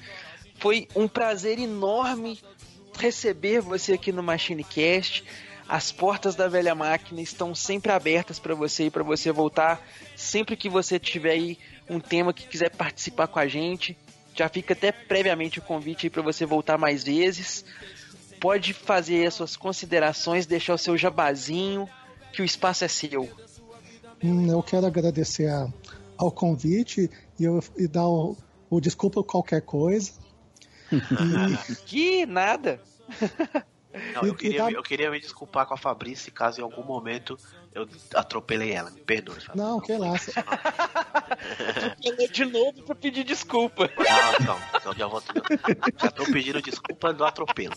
[0.61, 2.39] Foi um prazer enorme
[2.97, 5.25] receber você aqui no MachineCast.
[5.69, 9.85] As portas da velha máquina estão sempre abertas para você e para você voltar
[10.15, 11.59] sempre que você tiver aí
[11.91, 13.99] um tema que quiser participar com a gente.
[14.39, 17.65] Já fica até previamente o convite aí para você voltar mais vezes.
[18.41, 21.89] Pode fazer as suas considerações, deixar o seu jabazinho,
[22.33, 23.29] que o espaço é seu.
[24.23, 25.67] Hum, eu quero agradecer a,
[26.17, 28.37] ao convite e, eu, e dar o,
[28.71, 30.13] o desculpa qualquer coisa.
[30.93, 31.75] E...
[31.85, 32.81] que nada!
[34.15, 37.37] Não, eu queria, eu queria me desculpar com a Fabrícia caso em algum momento
[37.79, 38.91] eu atropelei ela.
[38.91, 39.37] Me perdoe.
[39.55, 40.15] Não, que lá.
[42.33, 43.91] de novo pra pedir desculpa.
[43.97, 44.59] Não, não.
[44.75, 45.23] Então já vou.
[46.01, 47.75] Já tô pedindo desculpa do atropelo.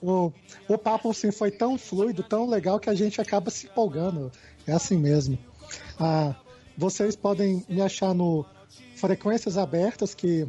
[0.00, 0.32] O,
[0.68, 4.32] o papo assim, foi tão fluido, tão legal que a gente acaba se empolgando.
[4.66, 5.38] É assim mesmo.
[6.00, 6.34] Ah,
[6.76, 8.44] vocês podem me achar no
[8.96, 10.46] Frequências Abertas, que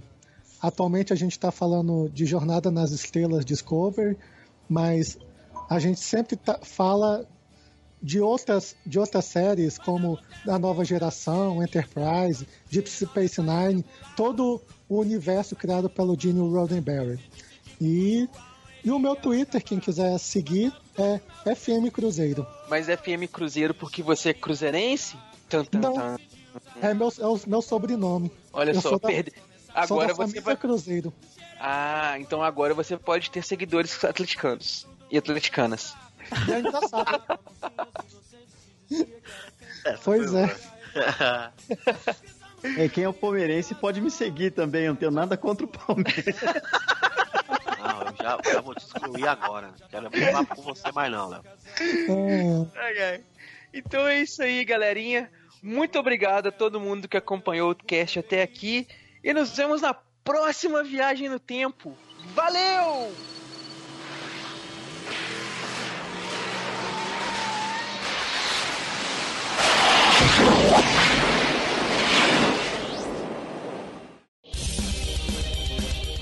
[0.62, 4.18] atualmente a gente está falando de Jornada nas Estrelas Discover,
[4.70, 5.18] mas
[5.70, 7.28] a gente sempre tá, fala
[8.06, 13.84] de outras, de outras séries, como da nova geração, Enterprise, Deep Space Nine,
[14.16, 17.20] todo o universo criado pelo Gene Roddenberry.
[17.82, 18.30] E,
[18.84, 21.20] e o meu Twitter, quem quiser seguir, é
[21.56, 22.46] FM Cruzeiro.
[22.70, 25.18] Mas FM Cruzeiro porque você é cruzeirense?
[25.50, 26.18] Tum, Não, tum.
[26.84, 28.32] é meu, é o meu sobrenome.
[28.54, 29.32] Olha Eu só, sou da- perde...
[29.74, 30.56] agora você vai...
[30.56, 31.12] Cruzeiro.
[31.60, 35.96] Ah, então agora você pode ter seguidores atleticanos e atleticanas.
[36.48, 37.40] E é engraçado.
[39.86, 40.56] Essa Pois foi é.
[42.78, 45.70] É, quem é o palmeirense pode me seguir também, eu não tenho nada contra o
[45.70, 46.36] Palmeiras.
[47.78, 49.68] Não, eu já, já vou te excluir agora.
[49.68, 51.44] Não quero papo com você mais não, Léo.
[52.76, 53.22] É.
[53.72, 55.30] Então é isso aí, galerinha.
[55.62, 58.88] Muito obrigado a todo mundo que acompanhou o cast até aqui.
[59.24, 59.94] E nos vemos na
[60.24, 61.96] próxima viagem no tempo.
[62.34, 63.14] Valeu!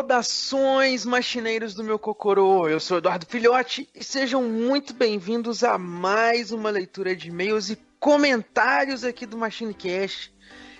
[0.00, 2.66] Saudações, machineiros do meu Cocorô!
[2.66, 7.78] Eu sou Eduardo Filhote e sejam muito bem-vindos a mais uma leitura de e-mails e
[7.98, 10.32] comentários aqui do MachineCast.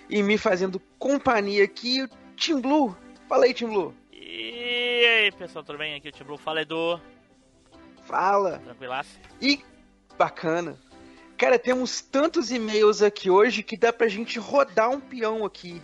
[0.09, 2.97] E me fazendo companhia aqui, o Tim Blue.
[3.28, 3.94] Fala aí, Tim Blue.
[4.10, 5.97] E aí, pessoal, tudo bem?
[5.97, 6.38] Aqui é o Tim Blue.
[6.38, 6.98] Fala, Edu.
[8.06, 8.59] Fala.
[8.60, 9.20] Tranquilaço?
[9.38, 9.62] E
[10.16, 10.78] bacana.
[11.36, 15.82] Cara, temos tantos e-mails aqui hoje que dá pra gente rodar um peão aqui.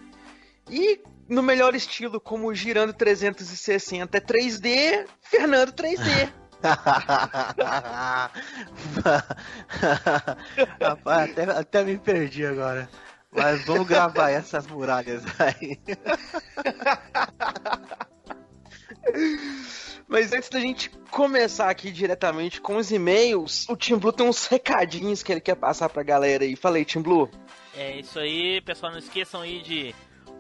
[0.71, 6.31] E no melhor estilo, como girando 360 é 3D, Fernando 3D.
[10.81, 12.89] Rapaz, até, até me perdi agora.
[13.31, 15.79] Mas vamos gravar essas muralhas aí.
[20.09, 24.47] Mas antes da gente começar aqui diretamente com os e-mails, o Tim Blue tem uns
[24.47, 26.55] recadinhos que ele quer passar pra galera aí.
[26.55, 27.29] Falei, Tim Blue.
[27.75, 28.93] É isso aí, pessoal.
[28.93, 29.95] Não esqueçam aí de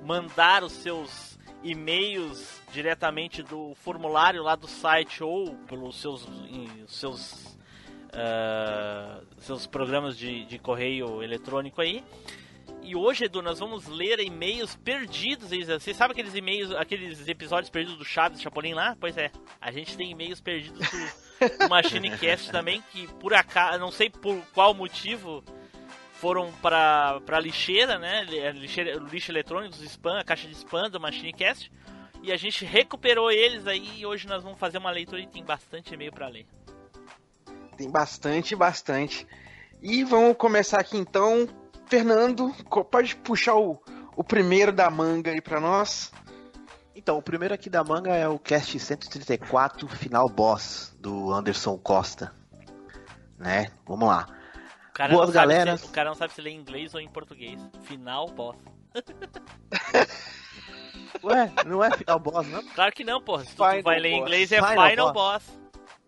[0.06, 6.28] mandar os seus e-mails diretamente do formulário lá do site ou pelos seus,
[6.86, 7.58] seus,
[8.12, 12.04] ah, seus programas de, de correio eletrônico aí.
[12.82, 15.50] E hoje, Edu, nós vamos ler e-mails perdidos.
[15.50, 18.96] Você sabe aqueles e-mails, aqueles episódios perdidos do Chaves, Chapolin lá?
[19.00, 23.90] Pois é, a gente tem e-mails perdidos do, do MachineCast também, que por acaso, não
[23.90, 25.42] sei por qual motivo,
[26.20, 28.26] foram pra, pra lixeira, né?
[28.30, 31.70] é, Lixeira, lixo eletrônico, spam, a caixa de spam do MachineCast.
[32.22, 35.44] E a gente recuperou eles aí e hoje nós vamos fazer uma leitura e tem
[35.44, 36.46] bastante e-mail pra ler.
[37.76, 39.26] Tem bastante, bastante.
[39.82, 41.46] E vamos começar aqui então.
[41.86, 42.52] Fernando,
[42.90, 43.80] pode puxar o,
[44.16, 46.10] o primeiro da manga aí pra nós?
[46.96, 52.32] Então, o primeiro aqui da manga é o cast 134, final boss, do Anderson Costa.
[53.38, 53.70] Né?
[53.86, 54.26] Vamos lá.
[54.96, 55.80] O cara, Boas não sabe galeras.
[55.82, 57.60] se, o cara não sabe se lê em inglês ou em português.
[57.82, 58.56] Final boss.
[61.22, 62.62] Ué, não é final boss, não?
[62.68, 63.44] Claro que não, porra.
[63.44, 65.44] Se tu Final vai ler em inglês é Final final, boss.
[65.44, 65.58] boss.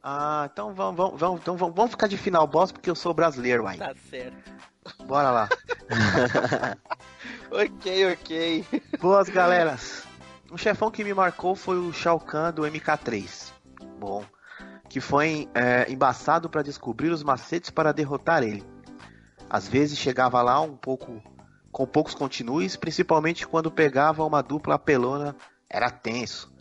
[0.02, 3.12] Ah, então vamos, vamos, vamos, então vamos, vamos ficar de final boss porque eu sou
[3.12, 3.77] brasileiro, uai.
[3.77, 4.52] Tá certo.
[5.05, 5.48] Bora lá.
[7.51, 8.65] Ok, ok.
[9.01, 10.05] Boas, galeras.
[10.51, 13.52] um chefão que me marcou foi o Shao Kahn do MK3.
[13.98, 14.24] Bom,
[14.89, 18.65] que foi é, embaçado para descobrir os macetes para derrotar ele.
[19.51, 21.23] Às vezes chegava lá um pouco
[21.70, 25.37] com poucos continues, principalmente quando pegava uma dupla apelona,
[25.69, 26.53] era tenso.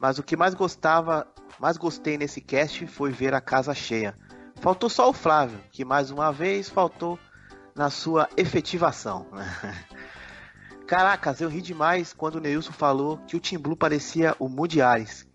[0.00, 1.26] Mas o que mais gostava,
[1.58, 4.14] mais gostei nesse cast foi ver a casa cheia.
[4.60, 7.18] Faltou só o Flávio, que mais uma vez faltou
[7.74, 9.26] na sua efetivação.
[10.86, 14.80] Caracas, eu ri demais quando o Neilson falou que o Tim Blue parecia o Moody
[14.80, 15.26] Ares.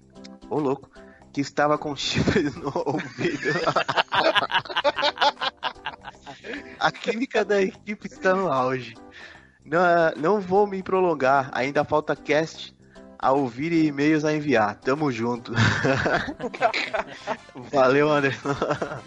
[0.50, 0.90] Ô louco,
[1.32, 3.54] que estava com chifres no ouvido.
[6.80, 8.96] A química da equipe está no auge.
[9.66, 9.80] Não,
[10.18, 12.76] não vou me prolongar, ainda falta cast
[13.24, 14.76] a ouvir e e-mails a enviar.
[14.76, 15.54] Tamo junto.
[17.72, 18.54] Valeu, Anderson.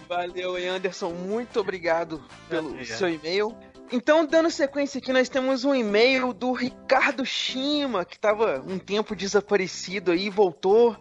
[0.09, 1.11] Valeu, Anderson.
[1.11, 3.55] Muito obrigado pelo seu e-mail.
[3.93, 9.15] Então, dando sequência aqui, nós temos um e-mail do Ricardo Shima, que estava um tempo
[9.15, 10.97] desaparecido aí, voltou.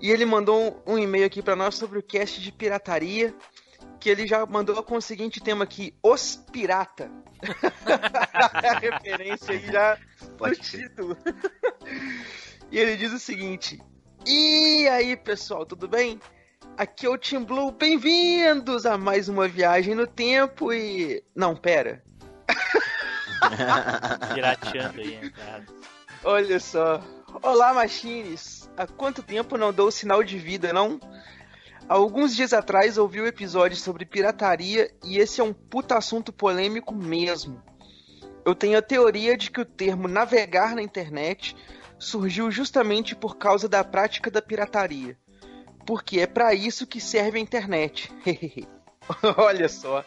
[0.00, 3.34] E ele mandou um e-mail aqui para nós sobre o cast de pirataria,
[3.98, 7.10] que ele já mandou com o seguinte tema aqui: Os Pirata.
[8.42, 9.98] a referência aí já
[10.40, 11.16] no título.
[12.70, 13.80] e ele diz o seguinte:
[14.26, 16.20] E aí, pessoal, tudo bem?
[16.76, 21.24] Aqui é o Team Blue, bem-vindos a mais uma viagem no tempo e.
[21.34, 22.02] Não, pera.
[24.34, 25.32] Pirateando aí.
[26.22, 27.02] Olha só.
[27.42, 28.70] Olá, Machines.
[28.76, 31.00] Há quanto tempo não dou sinal de vida, não?
[31.88, 36.30] Alguns dias atrás ouvi o um episódio sobre pirataria e esse é um puta assunto
[36.30, 37.62] polêmico mesmo.
[38.44, 41.56] Eu tenho a teoria de que o termo navegar na internet
[41.98, 45.16] surgiu justamente por causa da prática da pirataria.
[45.86, 48.12] Porque é para isso que serve a internet.
[49.38, 50.04] Olha só.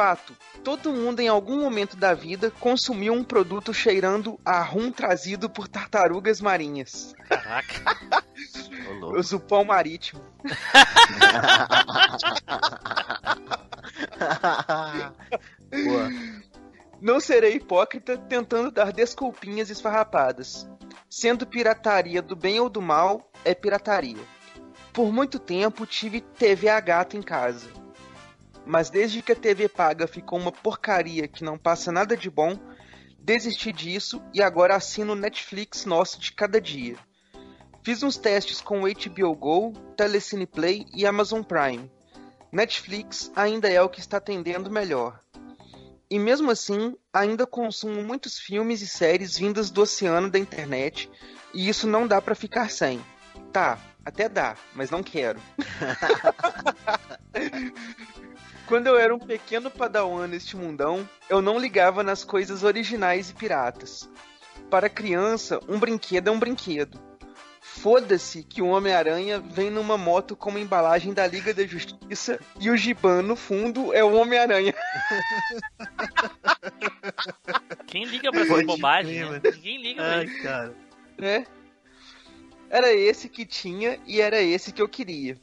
[0.00, 5.50] Fato: todo mundo em algum momento da vida consumiu um produto cheirando a rum trazido
[5.50, 7.14] por tartarugas marinhas.
[7.28, 7.98] Caraca.
[9.14, 10.22] o zupão marítimo.
[15.84, 16.08] Boa.
[16.98, 20.66] Não serei hipócrita tentando dar desculpinhas esfarrapadas.
[21.10, 24.24] Sendo pirataria do bem ou do mal, é pirataria.
[24.94, 27.79] Por muito tempo tive TV a gato em casa.
[28.66, 32.58] Mas desde que a TV paga ficou uma porcaria que não passa nada de bom,
[33.18, 36.96] desisti disso e agora assino o Netflix nosso de cada dia.
[37.82, 41.90] Fiz uns testes com o HBO Go, Telecine Play e Amazon Prime.
[42.52, 45.18] Netflix ainda é o que está atendendo melhor.
[46.10, 51.10] E mesmo assim, ainda consumo muitos filmes e séries vindas do oceano da internet,
[51.54, 53.00] e isso não dá para ficar sem.
[53.52, 55.40] Tá, até dá, mas não quero.
[58.70, 63.34] Quando eu era um pequeno padawan neste mundão, eu não ligava nas coisas originais e
[63.34, 64.08] piratas.
[64.70, 66.96] Para criança, um brinquedo é um brinquedo.
[67.60, 72.70] Foda-se que o Homem-Aranha vem numa moto com uma embalagem da Liga da Justiça e
[72.70, 74.72] o Giban no fundo é o Homem-Aranha.
[77.88, 79.28] Quem liga pra essa bobagem?
[79.28, 79.40] Né?
[79.52, 80.42] Ninguém liga pra Ai, isso.
[80.44, 80.76] cara.
[81.18, 81.44] né?
[82.70, 85.36] Era esse que tinha e era esse que eu queria.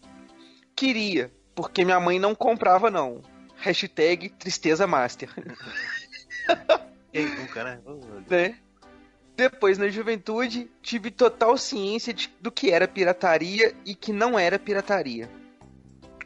[0.74, 3.20] Queria, porque minha mãe não comprava não.
[3.56, 5.28] Hashtag tristeza master.
[7.12, 7.80] Quem nunca, né?
[8.30, 8.60] né?
[9.36, 14.60] Depois, na juventude, tive total ciência de- do que era pirataria e que não era
[14.60, 15.28] pirataria.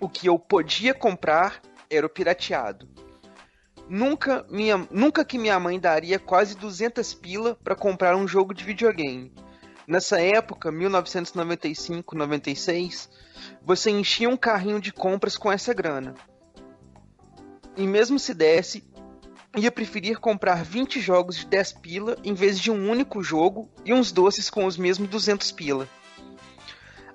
[0.01, 2.89] O que eu podia comprar era o pirateado.
[3.87, 8.65] Nunca, minha, nunca que minha mãe daria quase 200 pila para comprar um jogo de
[8.65, 9.31] videogame.
[9.87, 13.09] Nessa época, 1995, 96,
[13.63, 16.13] você enchia um carrinho de compras com essa grana.
[17.75, 18.83] E mesmo se desse,
[19.55, 23.93] ia preferir comprar 20 jogos de 10 pila em vez de um único jogo e
[23.93, 25.87] uns doces com os mesmos 200 pila.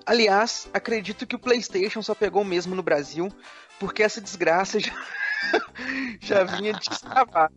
[0.05, 3.29] Aliás, acredito que o PlayStation só pegou mesmo no Brasil
[3.79, 4.93] porque essa desgraça já,
[6.21, 7.51] já vinha destravar.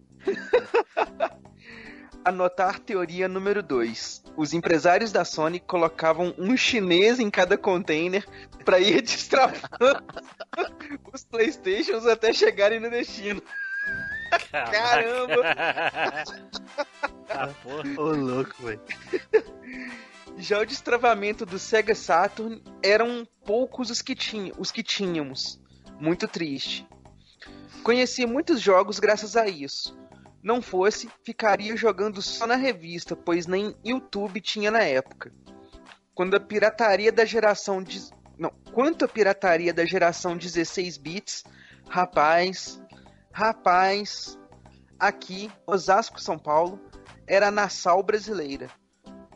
[2.24, 4.24] Anotar teoria número 2.
[4.36, 8.26] Os empresários da Sony colocavam um chinês em cada container
[8.64, 10.04] para ir destravando
[11.12, 13.42] os PlayStations até chegarem no destino.
[14.50, 15.42] Caramba!
[17.28, 18.00] Ah, porra.
[18.00, 18.80] Ô, louco, velho.
[20.36, 25.60] Já o destravamento do Sega Saturn eram poucos os que, tinha, os que tínhamos.
[25.98, 26.86] Muito triste.
[27.82, 29.98] Conheci muitos jogos graças a isso.
[30.42, 35.32] Não fosse, ficaria jogando só na revista, pois nem YouTube tinha na época.
[36.14, 38.00] Quando a pirataria da geração de...
[38.38, 41.44] não, quanto a pirataria da geração 16 bits,
[41.88, 42.82] rapaz,
[43.32, 44.38] rapaz,
[44.98, 46.80] aqui, Osasco, São Paulo,
[47.26, 48.68] era a Nassau brasileira.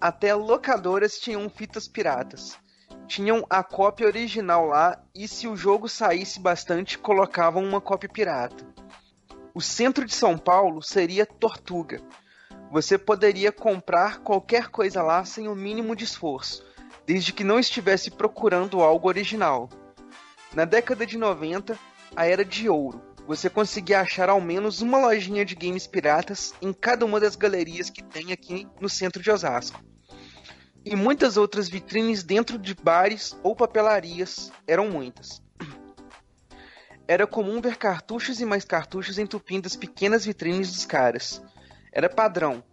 [0.00, 2.58] até locadoras tinham fitas piratas.
[3.06, 8.66] Tinham a cópia original lá e se o jogo saísse bastante, colocavam uma cópia pirata.
[9.56, 12.02] O centro de São Paulo seria Tortuga.
[12.72, 16.66] Você poderia comprar qualquer coisa lá sem o mínimo de esforço,
[17.06, 19.70] desde que não estivesse procurando algo original.
[20.52, 21.78] Na década de 90,
[22.16, 23.00] a era de ouro.
[23.28, 27.88] Você conseguia achar ao menos uma lojinha de games piratas em cada uma das galerias
[27.88, 29.80] que tem aqui no centro de Osasco.
[30.84, 35.43] E muitas outras vitrines dentro de bares ou papelarias eram muitas.
[37.06, 41.42] Era comum ver cartuchos e mais cartuchos entupindo as pequenas vitrines dos caras.
[41.92, 42.64] Era padrão.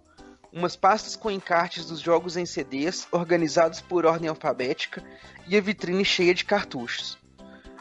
[0.53, 5.03] Umas pastas com encartes dos jogos em CDs, organizados por ordem alfabética,
[5.47, 7.17] e a vitrine cheia de cartuchos.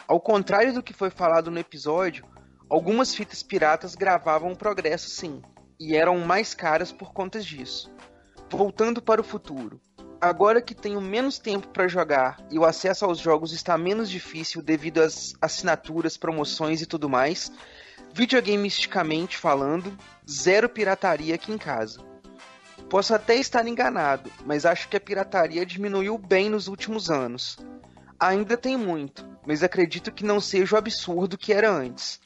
[0.09, 2.25] Ao contrário do que foi falado no episódio,
[2.69, 5.41] algumas fitas piratas gravavam o progresso sim,
[5.79, 7.93] e eram mais caras por conta disso.
[8.51, 9.81] Voltando para o futuro.
[10.21, 14.61] Agora que tenho menos tempo para jogar e o acesso aos jogos está menos difícil
[14.61, 17.51] devido às assinaturas, promoções e tudo mais,
[18.13, 19.97] videogamisticamente falando,
[20.31, 22.05] zero pirataria aqui em casa.
[22.91, 27.57] Posso até estar enganado, mas acho que a pirataria diminuiu bem nos últimos anos.
[28.19, 32.21] Ainda tem muito, mas acredito que não seja o absurdo que era antes.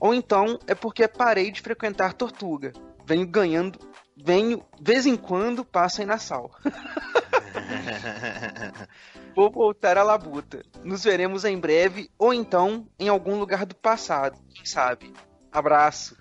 [0.00, 2.72] Ou então é porque parei de frequentar Tortuga.
[3.04, 3.78] Venho ganhando,
[4.16, 6.50] venho, vez em quando, passo em Nassau.
[9.34, 10.62] Vou voltar à labuta.
[10.82, 15.12] Nos veremos em breve, ou então em algum lugar do passado, quem sabe.
[15.52, 16.16] Abraço.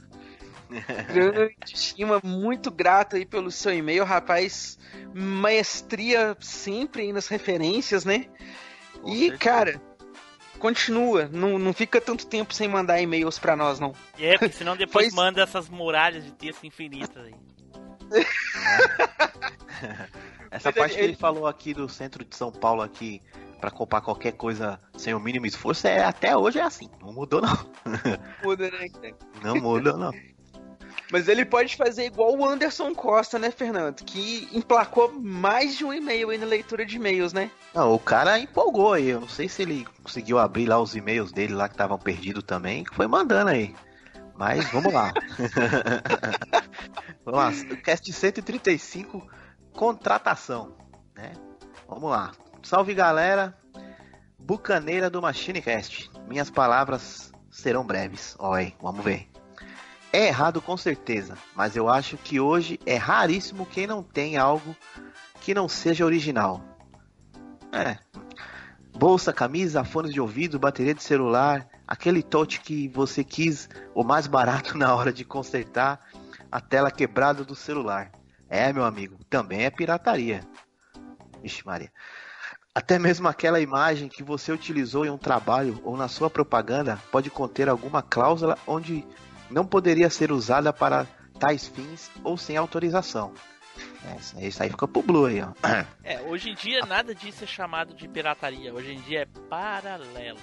[1.14, 4.78] Grande estima, muito grato aí pelo seu e-mail, rapaz.
[5.14, 8.26] Maestria sempre aí nas referências, né?
[8.99, 9.38] Com e, certeza.
[9.38, 9.82] cara,
[10.60, 11.30] continua.
[11.32, 13.94] Não, não fica tanto tempo sem mandar e-mails pra nós, não.
[14.18, 17.36] E é, porque senão depois Pois- manda essas muralhas de texto infinitas aí.
[20.52, 23.22] Essa Mas parte ele- que ele falou aqui do centro de São Paulo aqui
[23.60, 26.90] pra comprar qualquer coisa sem o mínimo esforço, é, até hoje é assim.
[27.02, 27.57] Não mudou não.
[28.44, 28.88] Muda, né?
[29.44, 30.14] Não mudou não.
[31.11, 34.03] Mas ele pode fazer igual o Anderson Costa, né, Fernando?
[34.03, 37.52] Que emplacou mais de um e-mail aí na leitura de e-mails, né?
[37.73, 39.10] Não, o cara empolgou aí.
[39.10, 42.44] Eu não sei se ele conseguiu abrir lá os e-mails dele lá que estavam perdidos
[42.44, 43.76] também, que foi mandando aí.
[44.38, 45.14] Mas vamos lá.
[47.24, 47.76] vamos lá.
[47.78, 49.26] Cast 135,
[49.74, 50.76] contratação.
[51.16, 51.32] Né?
[51.88, 52.32] Vamos lá.
[52.62, 53.57] Salve galera.
[54.38, 56.12] Bucaneira do MachineCast.
[56.28, 58.36] Minhas palavras serão breves.
[58.38, 59.30] Oi, vamos ver.
[60.12, 64.76] É errado com certeza, mas eu acho que hoje é raríssimo quem não tem algo
[65.41, 66.64] que não seja original.
[67.72, 67.98] É.
[68.98, 74.28] Bolsa, camisa, fones de ouvido, bateria de celular, aquele touch que você quis, o mais
[74.28, 75.99] barato na hora de consertar
[76.52, 78.12] a tela quebrada do celular.
[78.49, 80.41] É, meu amigo, também é pirataria.
[81.41, 81.91] Vixe, Maria.
[82.74, 87.30] Até mesmo aquela imagem que você utilizou em um trabalho ou na sua propaganda pode
[87.30, 89.06] conter alguma cláusula onde
[89.49, 91.07] não poderia ser usada para
[91.40, 93.34] tais fins ou sem autorização.
[94.38, 95.52] É, isso aí- fica pro Blue aí, ó.
[96.03, 98.74] É, hoje em dia nada disso é chamado de pirataria.
[98.74, 100.40] Hoje em dia é paralelo.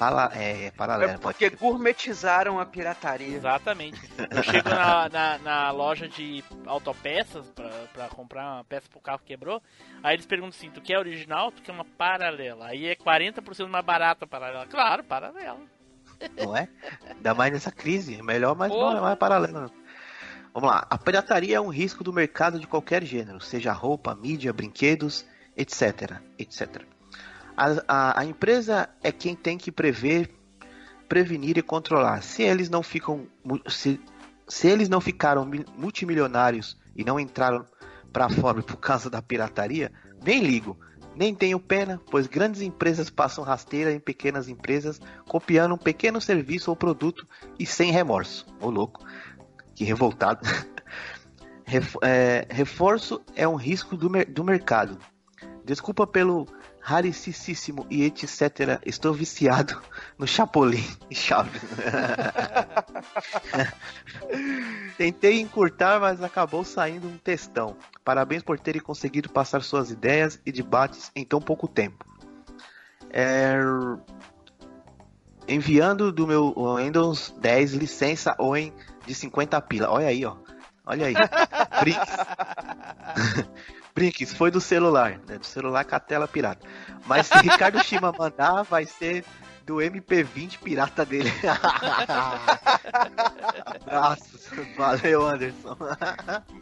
[0.00, 1.12] Pala- é, é paralelo.
[1.12, 3.36] É porque gourmetizaram a pirataria.
[3.36, 4.00] Exatamente.
[4.30, 9.18] Eu chego na, na, na loja de autopeças pra, pra comprar uma peça pro carro
[9.18, 9.62] que quebrou.
[10.02, 11.52] Aí eles perguntam assim: tu quer original?
[11.52, 12.68] Tu quer uma paralela?
[12.68, 14.66] Aí é 40% mais barata a paralela.
[14.66, 15.60] Claro, paralela.
[16.34, 16.66] Não é?
[17.06, 18.14] Ainda mais nessa crise.
[18.14, 18.92] É melhor, mas Porra.
[18.92, 19.60] não é mais paralelo.
[19.60, 19.70] não.
[20.54, 20.86] Vamos lá.
[20.88, 26.18] A pirataria é um risco do mercado de qualquer gênero, seja roupa, mídia, brinquedos, etc.
[26.38, 26.82] etc.
[27.60, 30.30] A, a, a empresa é quem tem que prever,
[31.06, 32.22] prevenir e controlar.
[32.22, 33.26] Se eles não ficam,
[33.68, 34.00] se,
[34.48, 37.66] se eles não ficaram mi- multimilionários e não entraram
[38.10, 39.92] para fora por causa da pirataria,
[40.24, 40.78] nem ligo.
[41.14, 46.70] Nem tenho pena, pois grandes empresas passam rasteira em pequenas empresas, copiando um pequeno serviço
[46.70, 47.26] ou produto
[47.58, 48.46] e sem remorso.
[48.58, 49.04] Ô louco,
[49.74, 50.40] que revoltado.
[52.02, 54.98] É, reforço é um risco do, mer- do mercado.
[55.64, 56.48] Desculpa pelo
[56.80, 58.80] raricíssimo e etc.
[58.84, 59.80] Estou viciado
[60.18, 61.60] no Chapolin e Chaves.
[64.96, 67.76] Tentei encurtar, mas acabou saindo um textão.
[68.04, 72.04] Parabéns por terem conseguido passar suas ideias e debates em tão pouco tempo.
[73.12, 73.58] É,
[75.50, 78.72] Enviando do meu Windows 10 licença OEM
[79.04, 79.90] de 50 pila.
[79.90, 80.36] Olha aí, ó.
[80.86, 81.14] Olha aí.
[81.80, 82.16] Brinks.
[83.94, 85.38] Brinks, foi do celular, né?
[85.38, 86.66] Do celular com a tela pirata.
[87.06, 89.24] Mas se Ricardo Shima mandar, vai ser
[89.66, 91.30] do MP20 pirata dele.
[93.64, 94.48] Abraços.
[94.76, 95.76] Valeu, Anderson.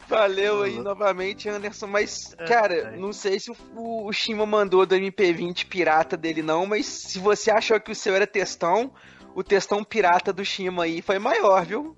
[0.07, 1.87] Valeu aí novamente, Anderson.
[1.87, 3.57] Mas, cara, não sei se o,
[4.07, 8.15] o Shima mandou do MP20 pirata dele, não, mas se você achou que o seu
[8.15, 8.93] era textão,
[9.35, 11.97] o textão pirata do Shima aí foi maior, viu?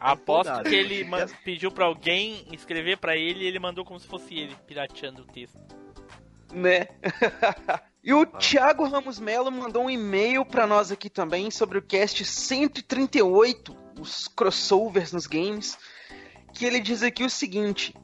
[0.00, 0.68] Aposto empolgado.
[0.68, 1.06] que ele
[1.44, 5.26] pediu pra alguém escrever pra ele e ele mandou como se fosse ele, pirateando o
[5.26, 5.58] texto.
[6.52, 6.88] né?
[8.02, 12.24] e o Thiago Ramos Melo mandou um e-mail pra nós aqui também sobre o cast
[12.24, 15.78] 138, os crossovers nos games,
[16.54, 17.94] que ele diz aqui o seguinte: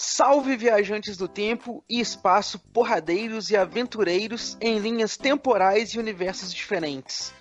[0.00, 7.34] Salve viajantes do tempo e espaço, porradeiros e aventureiros em linhas temporais e universos diferentes.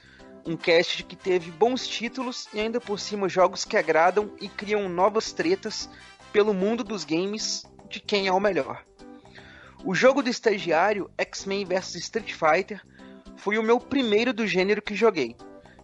[0.48, 4.88] Um cast que teve bons títulos e ainda por cima jogos que agradam e criam
[4.88, 5.90] novas tretas
[6.32, 8.82] pelo mundo dos games de quem é o melhor.
[9.84, 12.82] O jogo do estagiário, X-Men vs Street Fighter,
[13.36, 15.36] foi o meu primeiro do gênero que joguei,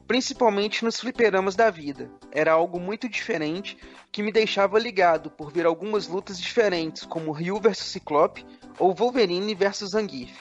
[0.07, 2.09] principalmente nos fliperamas da vida.
[2.31, 3.77] Era algo muito diferente
[4.13, 8.45] que me deixava ligado por ver algumas lutas diferentes, como Ryu vs Ciclope
[8.79, 10.31] ou Wolverine vs Zangief.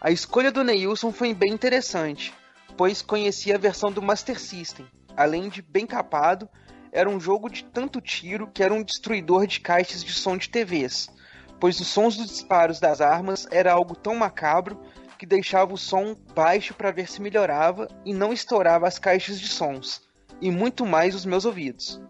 [0.00, 2.32] A escolha do Neilson foi bem interessante,
[2.76, 4.86] pois conhecia a versão do Master System.
[5.16, 6.48] Além de bem capado,
[6.92, 10.48] era um jogo de tanto tiro que era um destruidor de caixas de som de
[10.48, 11.10] TVs
[11.58, 14.80] pois os sons dos disparos das armas era algo tão macabro
[15.18, 19.48] que deixava o som baixo para ver se melhorava e não estourava as caixas de
[19.48, 20.02] sons,
[20.40, 22.00] e muito mais os meus ouvidos.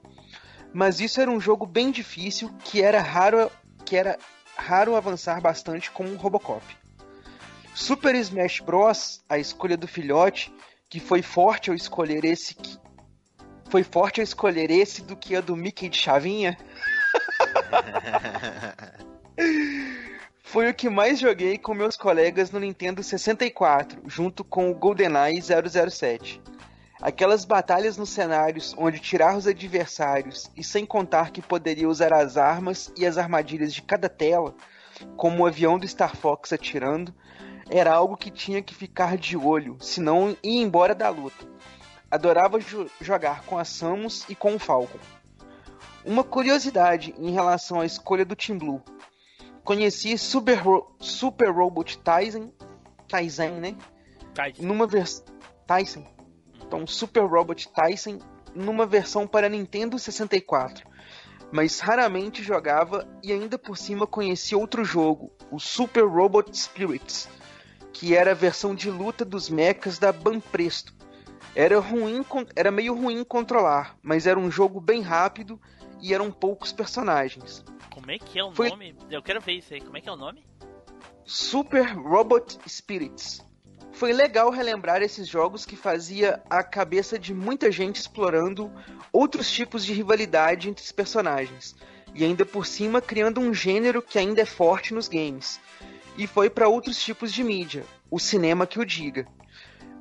[0.73, 3.51] Mas isso era um jogo bem difícil que era raro,
[3.85, 4.19] que era
[4.57, 6.65] raro avançar bastante com o Robocop.
[7.77, 10.51] Super Smash Bros, a escolha do filhote,
[10.89, 12.79] que foi forte ao escolher esse que-
[13.69, 16.57] foi forte ao escolher esse do que a do Mickey de chavinha.
[20.43, 25.43] Foi o que mais joguei com meus colegas no Nintendo 64, junto com o GoldenEye
[25.43, 26.41] 007.
[27.03, 32.39] Aquelas batalhas nos cenários onde tirar os adversários e sem contar que poderia usar as
[32.39, 34.55] armas e as armadilhas de cada tela,
[35.17, 37.15] como o avião do Star Fox atirando,
[37.69, 41.47] era algo que tinha que ficar de olho, senão ir embora da luta.
[42.11, 44.99] Adorava jo- jogar com a Samus e com o Falcon.
[46.05, 48.81] Uma curiosidade em relação à escolha do Team Blue.
[49.65, 52.53] Conheci Super, Ro- Super Robot Tyson,
[53.09, 53.77] Tyson, né?
[54.33, 55.25] Tá, Numa versão
[55.67, 56.07] Tyson.
[56.65, 58.19] Então, Super Robot Tyson
[58.55, 60.87] numa versão para Nintendo 64.
[61.53, 67.29] Mas raramente jogava e ainda por cima conheci outro jogo, o Super Robot Spirits,
[67.99, 70.95] que era a versão de luta dos mechas da Banpresto.
[71.55, 72.23] Era ruim,
[72.55, 75.59] era meio ruim controlar, mas era um jogo bem rápido
[76.03, 77.65] e eram poucos personagens.
[77.91, 78.95] Como é que é o Foi- nome?
[79.11, 79.81] Eu quero ver isso aí.
[79.81, 80.45] Como é que é o nome?
[81.25, 83.43] Super Robot Spirits.
[83.93, 88.71] Foi legal relembrar esses jogos que fazia a cabeça de muita gente explorando
[89.11, 91.75] outros tipos de rivalidade entre os personagens,
[92.15, 95.59] e ainda por cima criando um gênero que ainda é forte nos games.
[96.19, 99.27] E foi para outros tipos de mídia, o cinema que o diga.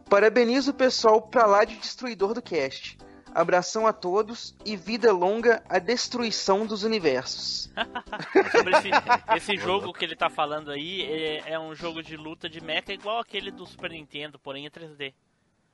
[0.09, 2.97] Parabenizo o pessoal pra lá de destruidor do cast.
[3.33, 7.69] Abração a todos e vida longa à destruição dos universos.
[8.77, 8.89] Esse,
[9.35, 12.93] esse jogo que ele tá falando aí, é, é um jogo de luta de mecha
[12.93, 15.13] igual aquele do Super Nintendo, porém em 3D.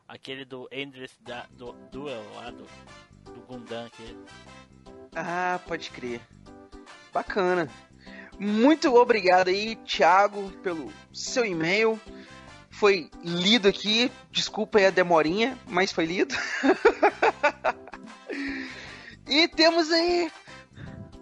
[0.08, 2.66] Aquele do Endless da, do Duel lá, do,
[3.32, 3.88] do Gundam.
[3.90, 4.18] Que...
[5.16, 6.20] Ah, pode crer.
[7.14, 7.70] Bacana.
[8.44, 12.02] Muito obrigado aí, Thiago, pelo seu e-mail.
[12.72, 14.12] Foi lido aqui.
[14.32, 16.34] Desculpa aí a demorinha, mas foi lido.
[19.30, 20.32] e temos aí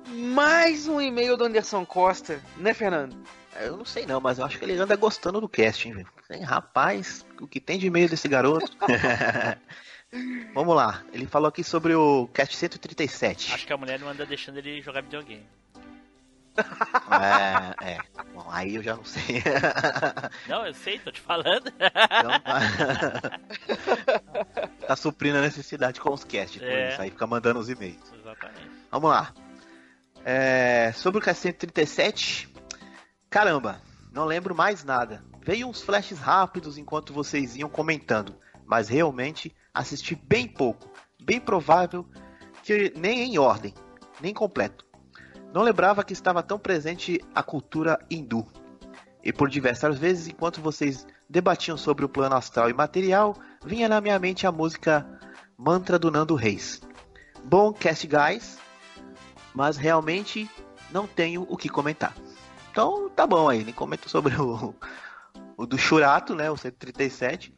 [0.07, 3.17] mais um e-mail do Anderson Costa, né, Fernando?
[3.59, 6.07] Eu não sei não, mas eu acho que ele anda gostando do cast, hein, velho.
[6.25, 8.71] Tem, Rapaz, o que tem de e-mail desse garoto?
[10.55, 13.53] Vamos lá, ele falou aqui sobre o cast 137.
[13.53, 15.45] Acho que a mulher não anda deixando ele jogar videogame.
[17.81, 17.97] É, é.
[18.33, 19.43] Bom, aí eu já não sei.
[20.47, 21.67] Não, eu sei, tô te falando.
[21.67, 23.39] Então, tá...
[24.87, 26.89] tá suprindo a necessidade com os casts, por É.
[26.89, 28.11] isso aí fica mandando os e-mails.
[28.13, 28.69] Exatamente.
[28.91, 29.33] Vamos lá.
[30.25, 32.53] É, sobre o cast 137,
[33.29, 33.81] caramba,
[34.11, 35.23] não lembro mais nada.
[35.41, 40.89] Veio uns flashes rápidos enquanto vocês iam comentando, mas realmente assisti bem pouco.
[41.21, 42.05] Bem provável
[42.63, 43.73] que nem em ordem,
[44.19, 44.85] nem completo.
[45.53, 48.45] Não lembrava que estava tão presente a cultura hindu.
[49.23, 53.35] E por diversas vezes, enquanto vocês debatiam sobre o plano astral e material,
[53.65, 55.05] vinha na minha mente a música
[55.57, 56.81] Mantra do Nando Reis.
[57.43, 58.57] Bom cast, guys,
[59.53, 60.49] mas realmente
[60.91, 62.15] não tenho o que comentar.
[62.71, 64.73] Então tá bom aí, nem comento sobre o,
[65.57, 66.49] o do Churato, né?
[66.49, 67.53] O 137.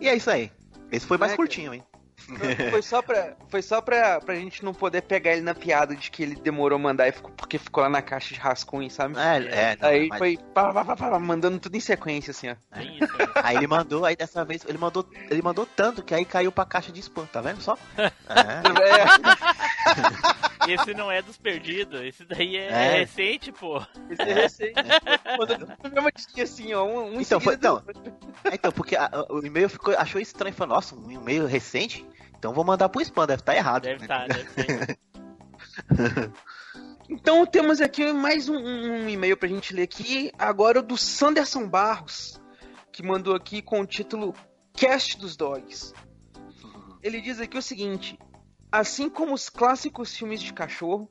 [0.00, 0.50] E é isso aí.
[0.90, 1.84] Esse foi mais Né, curtinho, hein?
[2.70, 6.10] Foi só, pra, foi só pra, pra gente não poder pegar ele na piada de
[6.10, 9.14] que ele demorou a mandar e ficou, porque ficou lá na caixa de rascunho, sabe?
[9.18, 9.76] É, é.
[9.80, 12.56] não, Aí mas- foi pá, pá, pá, pá, mandando tudo em sequência, assim, ó.
[12.74, 13.28] Tem isso aí.
[13.44, 16.66] Aí ele mandou, aí dessa vez, ele mandou, ele mandou tanto que aí caiu pra
[16.66, 17.76] caixa de spam, tá vendo só?
[18.28, 18.62] É.
[20.72, 22.98] Esse não é dos perdidos, esse daí é, É.
[23.00, 23.78] recente, pô.
[24.10, 24.74] esse é recente.
[25.38, 26.84] Mandando no mesmo dia, assim, ó.
[26.84, 27.82] Um, um Então, foi- então.
[28.52, 32.06] Então, porque a- o e-mail ficou, achou estranho, falou, nossa, um e-mail recente?
[32.38, 33.82] Então vou mandar pro spam, deve estar errado.
[33.82, 34.98] Deve estar, deve ser.
[37.10, 40.30] Então temos aqui mais um, um e-mail pra gente ler aqui.
[40.38, 42.38] Agora o do Sanderson Barros,
[42.92, 44.34] que mandou aqui com o título
[44.74, 45.94] Cast dos Dogs.
[47.02, 48.18] Ele diz aqui o seguinte:
[48.70, 51.10] Assim como os clássicos filmes de cachorro,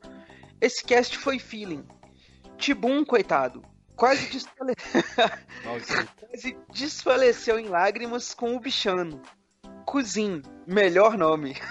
[0.62, 1.84] esse cast foi feeling.
[2.58, 3.64] Tibum, coitado,
[3.96, 4.74] quase, desfale...
[6.20, 9.22] quase desfaleceu em lágrimas com o bichano.
[9.86, 11.56] Cuzin, melhor nome.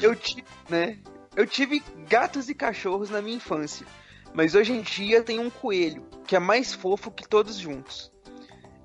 [0.00, 0.98] Eu tive, né?
[1.36, 3.86] Eu tive gatos e cachorros na minha infância,
[4.34, 8.10] mas hoje em dia tenho um coelho, que é mais fofo que todos juntos.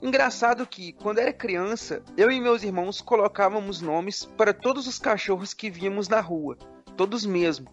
[0.04, 5.54] Engraçado que, quando era criança, eu e meus irmãos colocávamos nomes para todos os cachorros
[5.54, 6.58] que víamos na rua,
[6.98, 7.72] todos mesmo.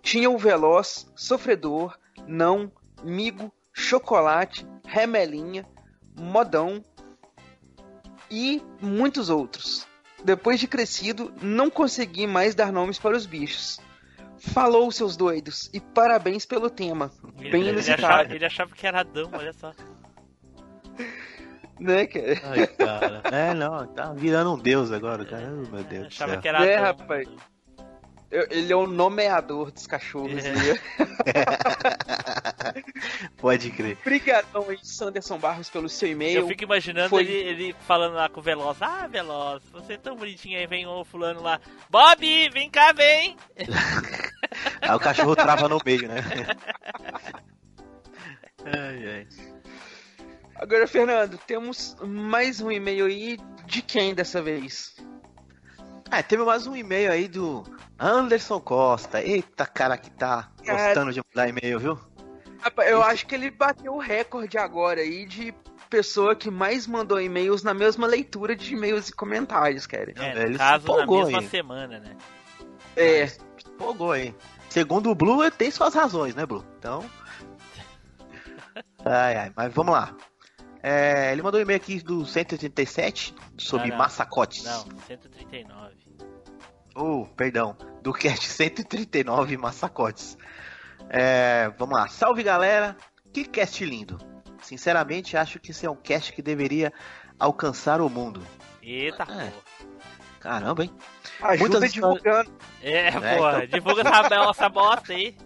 [0.00, 2.72] Tinha o Veloz, Sofredor, Não,
[3.04, 5.66] Migo, Chocolate, Remelinha,
[6.18, 6.82] Modão
[8.30, 9.86] e muitos outros.
[10.24, 13.78] Depois de crescido, não consegui mais dar nomes para os bichos.
[14.38, 17.12] Falou, seus doidos, e parabéns pelo tema.
[17.38, 19.74] Ele, Bem ele inusitado, achava, ele achava que era Adão, olha só.
[21.80, 22.40] né, cara?
[22.44, 23.22] Ai, cara.
[23.32, 25.48] É, não, tá virando um deus agora, cara.
[25.50, 26.40] Oh, meu Deus do achava céu.
[26.40, 27.28] que era É, rapaz.
[28.30, 30.44] Eu- ele é o nomeador dos cachorros.
[30.44, 30.52] É.
[30.52, 30.78] né?
[33.38, 33.98] Pode crer.
[34.00, 36.42] Obrigadão aí, Sanderson Barros, pelo seu e-mail.
[36.42, 37.32] Eu fico imaginando foi- ele,
[37.64, 38.80] ele falando lá com o Veloz.
[38.80, 41.58] Ah, Veloz, você é tão bonitinho aí, vem o fulano lá.
[41.88, 43.36] Bob, vem cá, vem!
[44.80, 46.22] Aí o cachorro trava no meio, né?
[48.64, 49.26] ai, ai.
[50.60, 53.38] Agora, Fernando, temos mais um e-mail aí.
[53.64, 54.94] De quem dessa vez?
[56.10, 57.64] Ah, teve mais um e-mail aí do
[57.98, 59.22] Anderson Costa.
[59.22, 60.88] Eita, cara que tá Cara.
[60.88, 61.98] gostando de mandar e-mail, viu?
[62.60, 65.54] Rapaz, eu acho que ele bateu o recorde agora aí de
[65.88, 70.12] pessoa que mais mandou e-mails na mesma leitura de e-mails e comentários, cara.
[70.14, 71.48] É, ele no se caso, na mesma aí.
[71.48, 72.16] semana, né?
[72.96, 73.32] É,
[73.66, 74.34] Empolgou aí.
[74.68, 76.62] Segundo o Blue, ele tem suas razões, né, Blue?
[76.78, 77.02] Então.
[79.06, 80.14] Ai, ai, mas vamos lá.
[80.82, 84.04] É, ele mandou um e-mail aqui do 187 sobre Não, não.
[84.04, 84.64] massacotes.
[84.64, 85.94] Não, 139.
[86.94, 87.76] Oh, perdão.
[88.02, 90.38] Do cast 139 massacotes.
[91.08, 92.08] É, vamos lá.
[92.08, 92.96] Salve galera.
[93.32, 94.18] Que cast lindo.
[94.62, 96.92] Sinceramente, acho que esse é um cast que deveria
[97.38, 98.42] alcançar o mundo.
[98.82, 99.26] Eita, É.
[99.26, 99.52] porra.
[100.40, 100.90] Caramba, hein?
[101.42, 102.50] ajuda Muitas divulgando.
[102.82, 105.36] É, É, porra, divulga essa, essa bosta aí.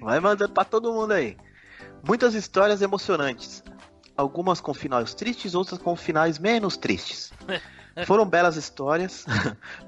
[0.00, 1.36] Vai mandando pra todo mundo aí.
[2.02, 3.62] Muitas histórias emocionantes.
[4.20, 7.32] Algumas com finais tristes, outras com finais menos tristes.
[8.06, 9.24] Foram belas histórias.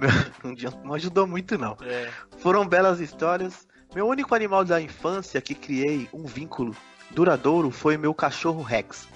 [0.83, 1.77] Não ajudou muito, não.
[1.83, 2.11] É.
[2.39, 3.67] Foram belas histórias.
[3.95, 6.75] Meu único animal da infância que criei um vínculo
[7.11, 9.07] duradouro foi meu cachorro Rex.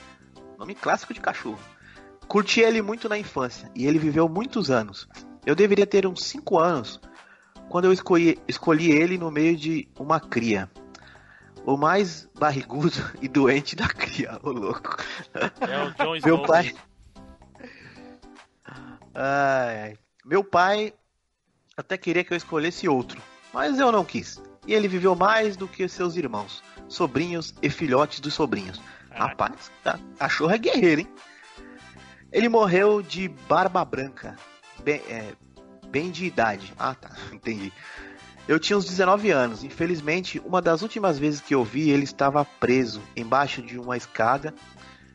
[0.59, 1.59] Nome clássico de cachorro.
[2.29, 5.09] Curti ele muito na infância e ele viveu muitos anos.
[5.45, 7.01] Eu deveria ter uns 5 anos
[7.69, 10.71] quando eu escolhi, escolhi ele no meio de uma cria.
[11.67, 14.97] O mais barrigudo e doente da cria, ô louco.
[15.61, 16.47] É o John Meu Snow.
[16.47, 16.75] pai.
[19.15, 19.99] Ai.
[20.25, 20.93] Meu pai
[21.77, 23.21] até queria que eu escolhesse outro,
[23.53, 24.41] mas eu não quis.
[24.67, 28.81] E ele viveu mais do que seus irmãos, sobrinhos e filhotes dos sobrinhos.
[29.11, 29.27] Caraca.
[29.29, 31.09] Rapaz, tá- cachorro é guerreiro, hein?
[32.33, 34.37] Ele morreu de barba branca,
[34.83, 35.33] bem, é,
[35.89, 36.73] bem de idade.
[36.79, 37.73] Ah, tá, entendi.
[38.49, 39.65] Eu tinha uns 19 anos.
[39.65, 44.55] Infelizmente, uma das últimas vezes que eu vi, ele estava preso embaixo de uma escada.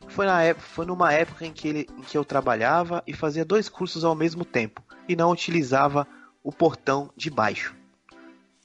[0.07, 3.45] Foi, na época, foi numa época em que, ele, em que eu trabalhava e fazia
[3.45, 6.05] dois cursos ao mesmo tempo e não utilizava
[6.43, 7.73] o portão de baixo.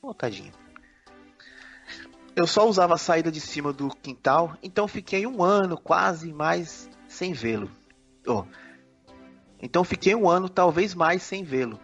[0.03, 0.53] Ô, tadinho.
[2.35, 6.91] Eu só usava a saída de cima do quintal, então fiquei um ano quase mais
[7.09, 7.71] sem vê-lo.
[8.27, 8.45] Oh,
[9.63, 11.81] então fiquei um ano, talvez mais, sem vê-lo.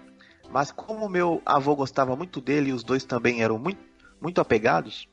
[0.53, 3.81] Mas como meu avô gostava muito dele e os dois também eram muito,
[4.21, 5.09] muito apegados,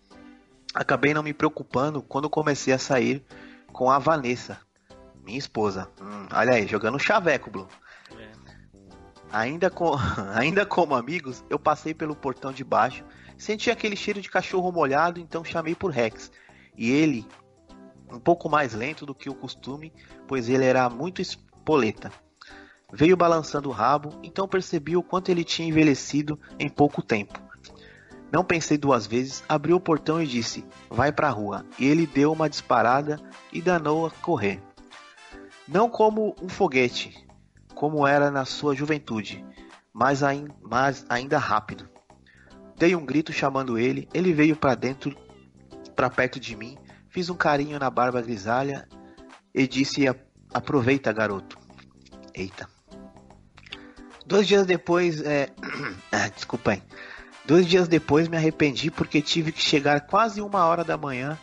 [0.74, 3.24] acabei não me preocupando quando comecei a sair
[3.72, 4.60] com a Vanessa,
[5.24, 5.90] minha esposa.
[6.02, 7.68] Hum, olha aí, jogando chaveco, Blue.
[8.18, 8.30] É.
[9.32, 9.96] Ainda, com,
[10.36, 13.06] ainda como amigos, eu passei pelo portão de baixo
[13.40, 16.30] Senti aquele cheiro de cachorro molhado, então chamei por Rex.
[16.78, 17.26] E ele,
[18.12, 19.94] um pouco mais lento do que o costume,
[20.28, 22.12] pois ele era muito espoleta.
[22.92, 27.40] Veio balançando o rabo, então percebi o quanto ele tinha envelhecido em pouco tempo.
[28.32, 31.66] Não pensei duas vezes, abri o portão e disse: Vai pra rua.
[31.78, 33.20] E ele deu uma disparada
[33.52, 34.62] e danou a correr.
[35.68, 37.28] Não como um foguete,
[37.76, 39.46] como era na sua juventude,
[39.94, 41.88] mas, ain mas ainda rápido.
[42.76, 45.16] Dei um grito chamando ele, ele veio para dentro,
[45.96, 46.78] para perto de mim,
[47.10, 48.88] fiz um carinho na barba grisalha
[49.54, 50.06] e disse:
[50.54, 51.58] Aproveita, garoto.
[52.34, 52.79] Eita.
[54.30, 55.50] Dois dias depois, é...
[56.36, 56.84] desculpa aí.
[57.46, 61.36] Dois dias depois me arrependi porque tive que chegar quase uma hora da manhã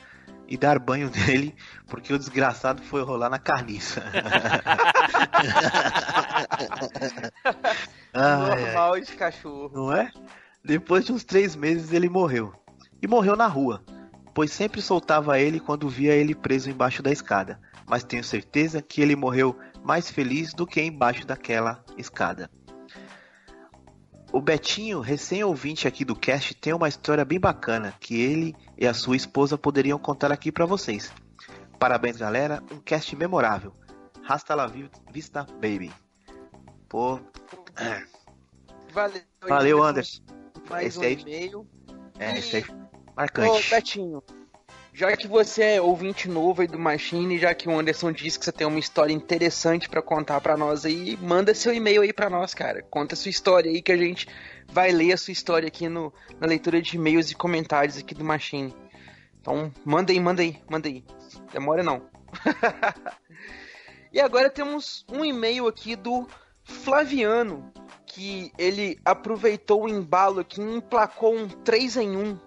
[0.46, 1.52] e dar banho nele
[1.88, 4.04] porque o desgraçado foi rolar na carniça.
[8.14, 9.72] Normal de cachorro.
[9.74, 10.12] Não é?
[10.64, 12.54] Depois de uns três meses ele morreu.
[13.02, 13.82] E morreu na rua,
[14.32, 17.58] pois sempre soltava ele quando via ele preso embaixo da escada.
[17.84, 22.48] Mas tenho certeza que ele morreu mais feliz do que embaixo daquela escada.
[24.36, 28.92] O Betinho, recém-ouvinte aqui do cast, tem uma história bem bacana que ele e a
[28.92, 31.10] sua esposa poderiam contar aqui para vocês.
[31.78, 33.72] Parabéns, galera, um cast memorável.
[34.28, 34.70] Hasta la
[35.10, 35.90] vista, baby.
[36.86, 37.18] Pô.
[38.92, 40.22] Valeu, Valeu Anderson.
[40.68, 41.14] Mais esse um aí...
[41.14, 41.66] e-mail.
[42.18, 42.38] É, e...
[42.38, 42.64] esse aí
[43.16, 43.48] marcante.
[43.48, 44.22] Ô, Betinho,
[44.96, 48.46] já que você é ouvinte novo aí do Machine, já que o Anderson disse que
[48.46, 52.30] você tem uma história interessante para contar para nós aí, manda seu e-mail aí para
[52.30, 52.82] nós, cara.
[52.82, 54.26] Conta sua história aí que a gente
[54.66, 58.24] vai ler a sua história aqui no, na leitura de e-mails e comentários aqui do
[58.24, 58.74] Machine.
[59.38, 61.04] Então, manda aí, manda aí, manda aí.
[61.52, 62.08] Demora não.
[64.10, 66.26] e agora temos um e-mail aqui do
[66.64, 67.70] Flaviano,
[68.06, 72.45] que ele aproveitou o embalo aqui e emplacou um 3 em 1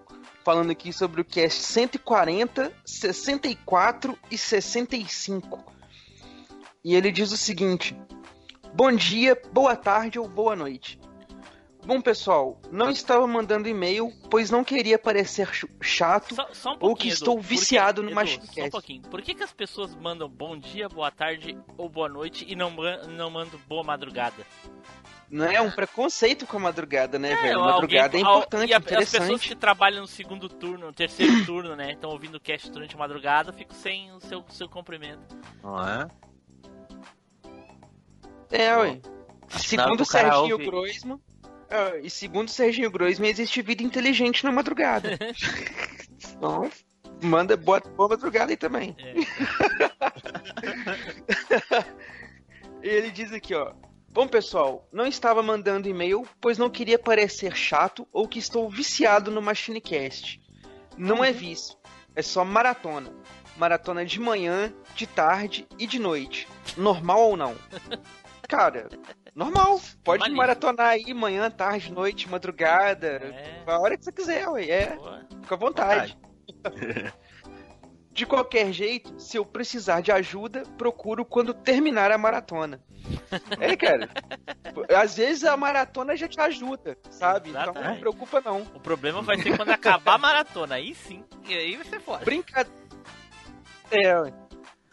[0.50, 5.64] falando aqui sobre o cast 140, 64 e 65.
[6.84, 7.96] E ele diz o seguinte:
[8.74, 10.98] Bom dia, boa tarde ou boa noite.
[11.86, 15.48] Bom, pessoal, não estava mandando e-mail, pois não queria parecer
[15.80, 18.54] chato só, só um ou que estou Edu, viciado no Machinecast.
[18.60, 19.02] Só um pouquinho.
[19.02, 22.72] Por que, que as pessoas mandam bom dia, boa tarde ou boa noite e não,
[23.08, 24.44] não mandam boa madrugada?
[25.30, 27.58] Não é um preconceito com a madrugada, né, É, velho?
[27.60, 29.48] alguém- Madrugada é al- importante, e a- As pessoas interessante.
[29.48, 31.92] que trabalham no segundo turno, no terceiro turno, né?
[31.92, 35.36] Estão ouvindo o cast durante a madrugada, ficam sem o seu, seu cumprimento.
[35.62, 36.08] Não é?
[38.50, 39.00] É, ué.
[39.50, 40.66] Segundo o Serginho ouvir.
[40.66, 41.20] Groisman,
[41.70, 45.10] ah, e segundo o Serginho Groisman, existe vida inteligente na madrugada.
[46.36, 46.68] então,
[47.22, 48.96] manda, bota boa madrugada aí também.
[48.98, 49.14] É.
[52.82, 53.72] Ele diz aqui, ó.
[54.12, 59.30] Bom, pessoal, não estava mandando e-mail, pois não queria parecer chato ou que estou viciado
[59.30, 60.40] no Machinecast.
[60.98, 61.78] Não é vício,
[62.16, 63.12] é só maratona.
[63.56, 66.48] Maratona de manhã, de tarde e de noite.
[66.76, 67.54] Normal ou não?
[68.48, 68.88] Cara,
[69.32, 69.80] normal.
[70.02, 73.06] Pode maratonar aí manhã, tarde, noite, madrugada.
[73.06, 73.62] É.
[73.64, 74.68] A hora que você quiser, ué.
[74.68, 75.04] É, Pô,
[75.42, 76.18] fica à vontade.
[78.12, 82.82] De qualquer jeito, se eu precisar de ajuda, procuro quando terminar a maratona.
[83.60, 84.08] É, cara.
[85.00, 87.50] Às vezes a maratona já te ajuda, sabe?
[87.50, 87.94] Então não Exatamente.
[87.94, 88.62] se preocupa não.
[88.74, 90.74] O problema vai ser quando acabar a maratona.
[90.76, 91.24] Aí sim.
[91.48, 92.24] E aí ser foda.
[92.24, 92.80] Brincadeira.
[93.92, 94.14] É.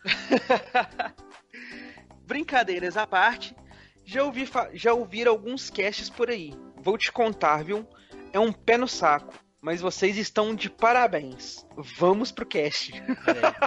[2.26, 3.56] Brincadeiras à parte,
[4.06, 6.54] já ouvi, fa- já ouvi alguns casts por aí.
[6.76, 7.88] Vou te contar, viu?
[8.34, 9.34] É um pé no saco.
[9.68, 11.68] Mas vocês estão de parabéns.
[11.76, 12.94] Vamos pro cast.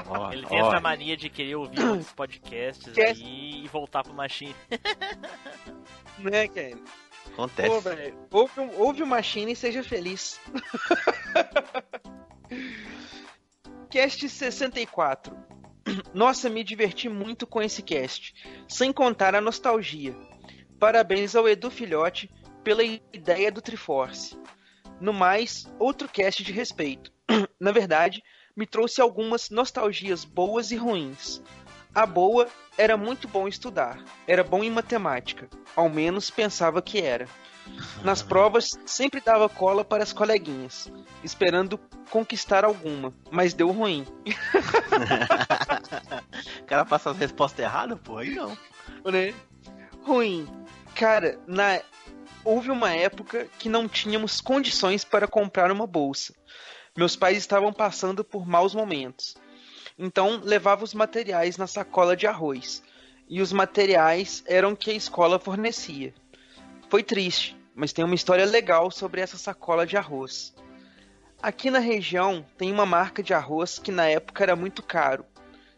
[0.08, 0.68] Olha Ele tem ó.
[0.68, 3.22] essa mania de querer ouvir outros podcasts Cast.
[3.22, 4.56] aí e voltar pro Machine.
[6.18, 6.78] né, cara?
[7.34, 7.68] Acontece.
[7.68, 8.18] Pô, velho.
[8.30, 10.40] Ouve, um- ouve o Machine e seja feliz.
[13.90, 15.36] cast 64.
[16.14, 18.32] Nossa, me diverti muito com esse cast.
[18.66, 20.16] Sem contar a nostalgia.
[20.78, 22.30] Parabéns ao Edu Filhote
[22.64, 24.40] pela ideia do Triforce.
[25.00, 27.12] No mais, outro cast de respeito.
[27.58, 28.22] Na verdade,
[28.56, 31.42] me trouxe algumas nostalgias boas e ruins.
[31.94, 32.46] A boa
[32.78, 37.26] era muito bom estudar, era bom em matemática, ao menos pensava que era.
[38.04, 40.92] Nas provas, sempre dava cola para as coleguinhas,
[41.24, 41.78] esperando
[42.10, 44.06] conquistar alguma, mas deu ruim.
[46.60, 48.56] O cara passa as respostas erradas, pô, aí não.
[49.10, 49.34] né?
[50.02, 50.46] Ruim.
[50.94, 51.80] Cara, na...
[52.44, 56.34] houve uma época que não tínhamos condições para comprar uma bolsa.
[56.96, 59.36] Meus pais estavam passando por maus momentos.
[59.98, 62.82] Então levava os materiais na sacola de arroz.
[63.28, 66.12] E os materiais eram que a escola fornecia.
[66.88, 70.54] Foi triste, mas tem uma história legal sobre essa sacola de arroz.
[71.40, 75.24] Aqui na região tem uma marca de arroz que na época era muito caro.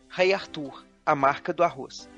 [0.08, 2.08] Rei Arthur, a marca do arroz.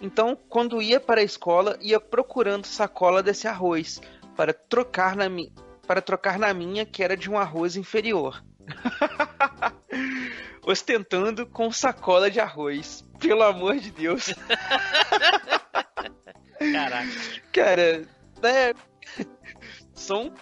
[0.00, 4.00] Então, quando ia para a escola, ia procurando sacola desse arroz
[4.36, 5.52] para trocar na, mi
[5.86, 8.42] para trocar na minha, que era de um arroz inferior.
[10.64, 13.04] Ostentando com sacola de arroz.
[13.18, 14.32] Pelo amor de Deus.
[16.72, 17.10] Caraca.
[17.52, 18.06] Cara,
[18.40, 18.72] né?
[19.92, 20.32] São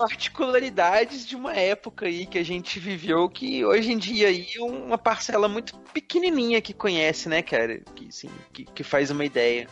[0.00, 4.62] particularidades de uma época aí que a gente viveu que hoje em dia aí é
[4.62, 7.80] uma parcela muito pequenininha que conhece, né, cara?
[7.94, 9.68] Que, assim, que, que faz uma ideia.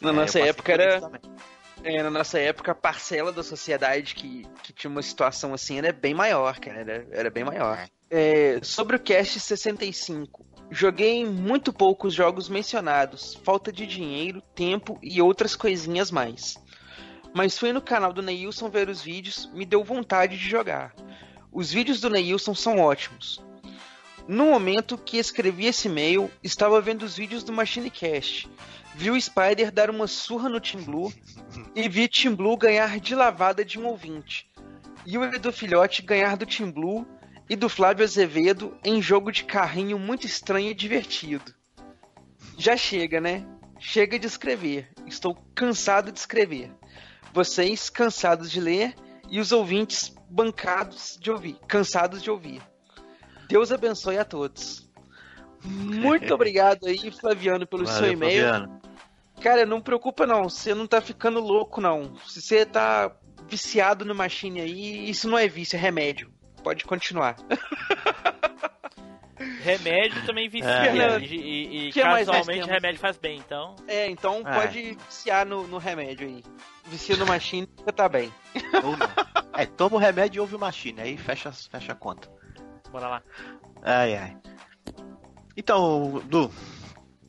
[0.00, 1.10] Na É, nossa época era.
[1.82, 5.92] É, na nossa época, a parcela da sociedade que, que tinha uma situação assim era
[5.92, 6.80] bem maior, cara.
[6.80, 7.88] Era, era bem maior.
[8.10, 10.46] É, sobre o Cast 65.
[10.70, 16.54] Joguei muito poucos jogos mencionados, falta de dinheiro, tempo e outras coisinhas mais.
[17.32, 20.94] Mas foi no canal do Neilson ver os vídeos, me deu vontade de jogar.
[21.52, 23.42] Os vídeos do Neilson são ótimos.
[24.26, 28.48] No momento que escrevi esse e-mail, estava vendo os vídeos do MachineCast.
[28.94, 31.12] Vi o Spider dar uma surra no Team Blue
[31.74, 34.50] e vi Team Blue ganhar de lavada de um ouvinte.
[35.06, 37.06] E o Edu Filhote ganhar do Team Blue
[37.48, 41.52] e do Flávio Azevedo em jogo de carrinho muito estranho e divertido.
[42.56, 43.44] Já chega, né?
[43.78, 44.90] Chega de escrever.
[45.06, 46.70] Estou cansado de escrever.
[47.32, 48.94] Vocês cansados de ler
[49.28, 52.62] e os ouvintes bancados de ouvir, cansados de ouvir.
[53.48, 54.88] Deus abençoe a todos.
[55.64, 58.44] Muito obrigado aí, Flaviano, pelo seu Valeu, e-mail.
[58.44, 58.80] Fabiano.
[59.40, 62.14] Cara, não preocupa não, você não tá ficando louco não.
[62.26, 63.10] Se você tá
[63.48, 66.30] viciado no machine aí, isso não é vício, é remédio.
[66.62, 67.36] Pode continuar.
[69.62, 70.68] Remédio também vicia.
[70.70, 71.18] É.
[71.18, 73.74] E, e- e Que casualmente remédio faz bem, então.
[73.88, 74.54] É, então É.
[74.54, 76.44] pode viciar no, no remédio aí.
[76.86, 78.32] Vicia no machine, você tá bem.
[79.54, 82.28] É, toma o remédio e ouve o machine, aí fecha, fecha a conta.
[82.90, 83.22] Bora lá.
[83.82, 84.36] Ai, ai.
[85.56, 86.50] Então, Du,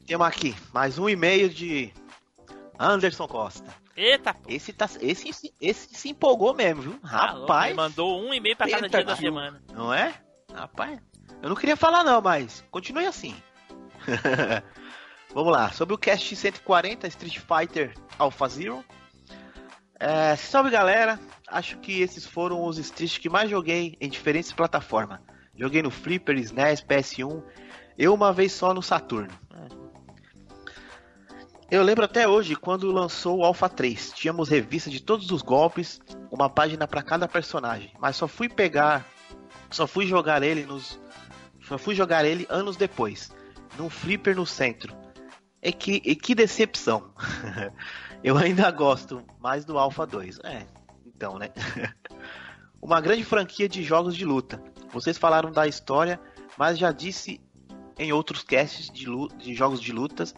[0.06, 1.94] temos aqui mais um e-mail de
[2.80, 3.70] Anderson Costa.
[3.96, 4.42] Eita, pô.
[4.50, 7.00] Esse, tá, esse, se- esse se empolgou mesmo, viu?
[7.00, 9.62] Tá louco, Rapaz, ele mandou um e-mail pra cada dia da semana.
[9.74, 10.14] não é?
[10.54, 11.00] Rapaz,
[11.42, 13.36] eu não queria falar não, mas continue assim.
[15.34, 18.84] Vamos lá, sobre o Cast 140 Street Fighter Alpha Zero.
[20.00, 25.20] É, salve galera, acho que esses foram os Streets que mais joguei em diferentes plataformas.
[25.56, 27.44] Joguei no Flipper, SNES, PS1,
[27.98, 29.32] eu uma vez só no Saturno.
[31.70, 34.12] Eu lembro até hoje quando lançou o Alpha 3.
[34.12, 39.06] Tínhamos revista de todos os golpes, uma página para cada personagem, mas só fui pegar,
[39.70, 41.00] só fui jogar ele nos
[41.72, 43.32] só fui jogar ele anos depois,
[43.78, 44.94] num flipper no centro.
[45.64, 47.14] E que, e que decepção.
[48.22, 50.42] Eu ainda gosto mais do Alpha 2.
[50.44, 50.66] É,
[51.06, 51.50] então, né?
[52.82, 54.62] Uma grande franquia de jogos de luta.
[54.92, 56.20] Vocês falaram da história,
[56.58, 57.40] mas já disse
[57.98, 59.06] em outros casts de,
[59.38, 60.36] de jogos de lutas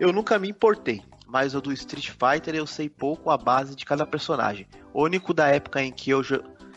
[0.00, 3.84] eu nunca me importei, mas o do Street Fighter eu sei pouco a base de
[3.84, 4.66] cada personagem.
[4.92, 6.20] O único da época em que eu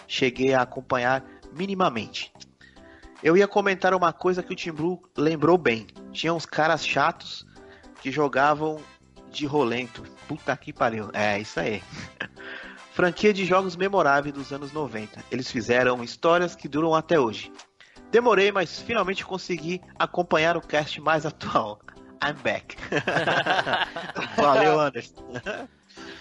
[0.07, 2.31] cheguei a acompanhar minimamente.
[3.21, 5.87] Eu ia comentar uma coisa que o Team Blue lembrou bem.
[6.11, 7.45] Tinha uns caras chatos
[8.01, 8.79] que jogavam
[9.31, 10.03] de rolento.
[10.27, 11.09] Puta que pariu.
[11.13, 11.81] É, isso aí.
[12.93, 15.23] Franquia de jogos memoráveis dos anos 90.
[15.31, 17.51] Eles fizeram histórias que duram até hoje.
[18.11, 21.79] Demorei, mas finalmente consegui acompanhar o cast mais atual.
[22.23, 22.75] I'm back.
[24.37, 25.23] Valeu, Anderson.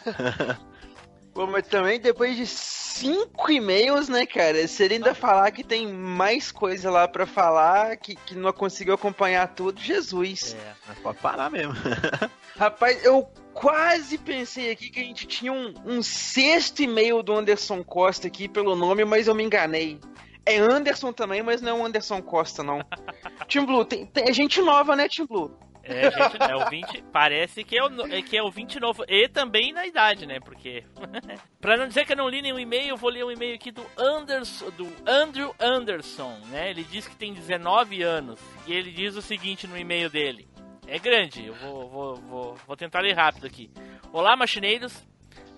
[1.37, 4.67] Pô, mas também depois de cinco e-mails, né, cara?
[4.67, 8.95] Se ele ainda falar que tem mais coisa lá pra falar, que, que não conseguiu
[8.95, 10.57] acompanhar tudo, Jesus.
[10.59, 10.73] É.
[10.89, 11.75] Mas Pode parar mesmo.
[12.57, 17.85] Rapaz, eu quase pensei aqui que a gente tinha um, um sexto e-mail do Anderson
[17.85, 20.01] Costa aqui pelo nome, mas eu me enganei.
[20.47, 22.79] É Anderson também, mas não é o Anderson Costa, não.
[23.47, 25.55] Tim Blue, tem, tem- é gente nova, né, Tim Blue?
[25.89, 27.05] É, gente, é o 20.
[27.13, 29.05] Parece que é o, é que é o 20 novo.
[29.09, 30.41] E também na idade, né?
[30.41, 30.85] Porque.
[31.61, 33.71] pra não dizer que eu não li nenhum e-mail, eu vou ler um e-mail aqui
[33.71, 34.71] do Anderson.
[34.71, 36.71] Do Andrew Anderson, né?
[36.71, 38.41] Ele diz que tem 19 anos.
[38.67, 40.49] E ele diz o seguinte no e-mail dele.
[40.89, 43.71] É grande, eu vou, vou, vou, vou tentar ler rápido aqui.
[44.13, 45.05] Olá, machineiros.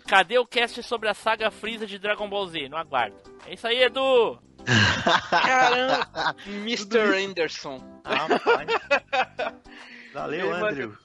[0.06, 2.68] Cadê o cast sobre a saga Freeza de Dragon Ball Z?
[2.70, 3.16] Não aguardo.
[3.46, 4.40] É isso aí, Edu!
[5.30, 7.24] Caramba, Mr.
[7.24, 7.78] Anderson.
[8.04, 8.68] Rapaz.
[10.12, 10.96] Valeu, Andrew.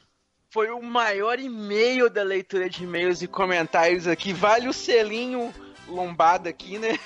[0.49, 4.31] Foi o maior e-mail da leitura de e-mails e comentários aqui.
[4.33, 5.51] Vale o selinho
[5.87, 6.97] lombado aqui, né?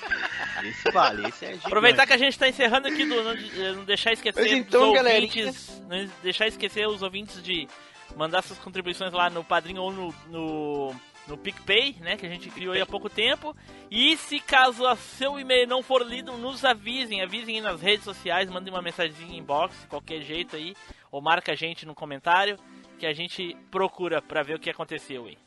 [0.63, 1.67] Esse vale, esse é gigante.
[1.67, 4.95] Aproveitar que a gente tá encerrando aqui, do, não, de- não deixar esquecer então, os
[4.95, 5.45] galerinha.
[5.47, 5.81] ouvintes.
[5.87, 7.67] Não deixar esquecer os ouvintes de
[8.15, 10.95] mandar suas contribuições lá no Padrinho ou no, no
[11.27, 13.55] no PicPay, né, que a gente criou aí há pouco tempo.
[13.89, 18.03] E se caso o seu e-mail não for lido, nos avisem, avisem aí nas redes
[18.03, 20.75] sociais, mandem uma mensagem em inbox, qualquer jeito aí,
[21.11, 22.57] ou marca a gente no comentário,
[22.97, 25.37] que a gente procura pra ver o que aconteceu aí.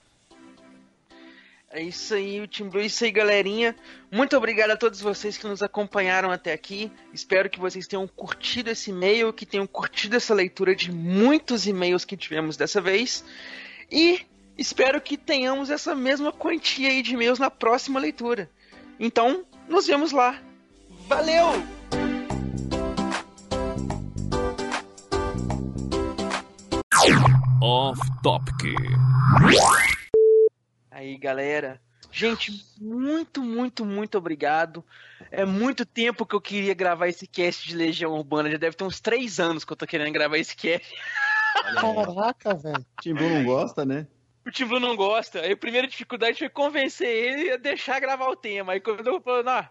[1.73, 3.77] É isso aí, o Team Blue, é isso aí, galerinha.
[4.11, 6.91] Muito obrigado a todos vocês que nos acompanharam até aqui.
[7.13, 12.05] Espero que vocês tenham curtido esse e-mail, que tenham curtido essa leitura de muitos e-mails
[12.05, 13.25] que tivemos dessa vez.
[13.89, 14.27] E
[14.57, 18.51] espero que tenhamos essa mesma quantia aí de e-mails na próxima leitura.
[18.99, 20.41] Então, nos vemos lá.
[21.09, 21.47] Valeu!
[27.63, 28.75] Off Topic.
[30.91, 31.81] Aí, galera.
[32.13, 34.85] Gente, muito, muito, muito obrigado.
[35.31, 38.51] É muito tempo que eu queria gravar esse cast de Legião Urbana.
[38.51, 40.93] Já deve ter uns três anos que eu tô querendo gravar esse cast.
[41.75, 42.87] Caraca, velho.
[43.01, 44.07] Timbu não gosta, né?
[44.47, 45.41] O Tim Blue não gosta.
[45.41, 48.73] Aí a primeira dificuldade foi convencer ele a deixar gravar o tema.
[48.73, 49.69] Aí quando eu falei, não,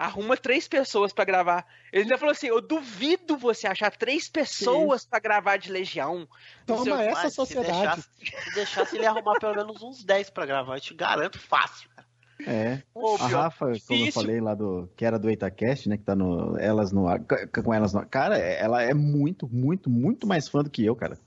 [0.00, 1.66] arruma três pessoas pra gravar.
[1.92, 6.26] Ele ainda falou assim: eu duvido você achar três pessoas pra gravar de Legião.
[6.66, 7.70] Toma essa se sociedade.
[7.70, 8.08] deixasse,
[8.44, 10.76] se deixasse, ele arrumar pelo menos uns 10 pra gravar.
[10.76, 12.08] Eu te garanto fácil, cara.
[12.46, 12.82] É.
[12.96, 14.12] A pior, Rafa, como eu difícil.
[14.12, 14.88] falei lá do.
[14.96, 15.98] Que era do Itacast, né?
[15.98, 16.58] Que tá no.
[16.58, 17.04] Elas no.
[17.62, 18.06] Com elas no ar.
[18.06, 21.18] Cara, ela é muito, muito, muito mais fã do que eu, cara.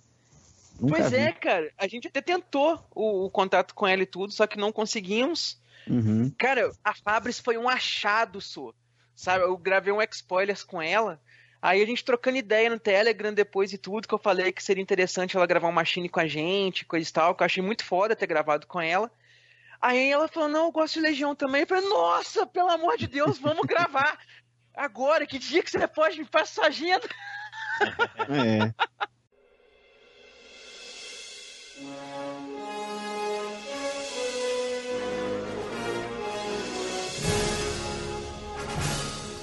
[0.79, 1.17] Nunca Pois vi.
[1.17, 1.71] é, cara.
[1.77, 5.61] A gente até tentou o, o contato com ela e tudo, só que não conseguimos.
[5.87, 6.33] Uhum.
[6.37, 8.73] Cara, a Fabris foi um achado, sua.
[9.15, 11.21] Sabe, eu gravei um spoilers com ela.
[11.61, 14.83] Aí a gente trocando ideia no Telegram depois e tudo, que eu falei que seria
[14.83, 17.85] interessante ela gravar uma machine com a gente, coisa e tal, que eu achei muito
[17.85, 19.09] foda ter gravado com ela.
[19.79, 21.61] Aí ela falou, não, eu gosto de Legião também.
[21.61, 24.17] Eu falei, nossa, pelo amor de Deus, vamos gravar.
[24.75, 27.07] Agora, que dia que você pode me passar sua agenda?
[28.29, 28.73] É.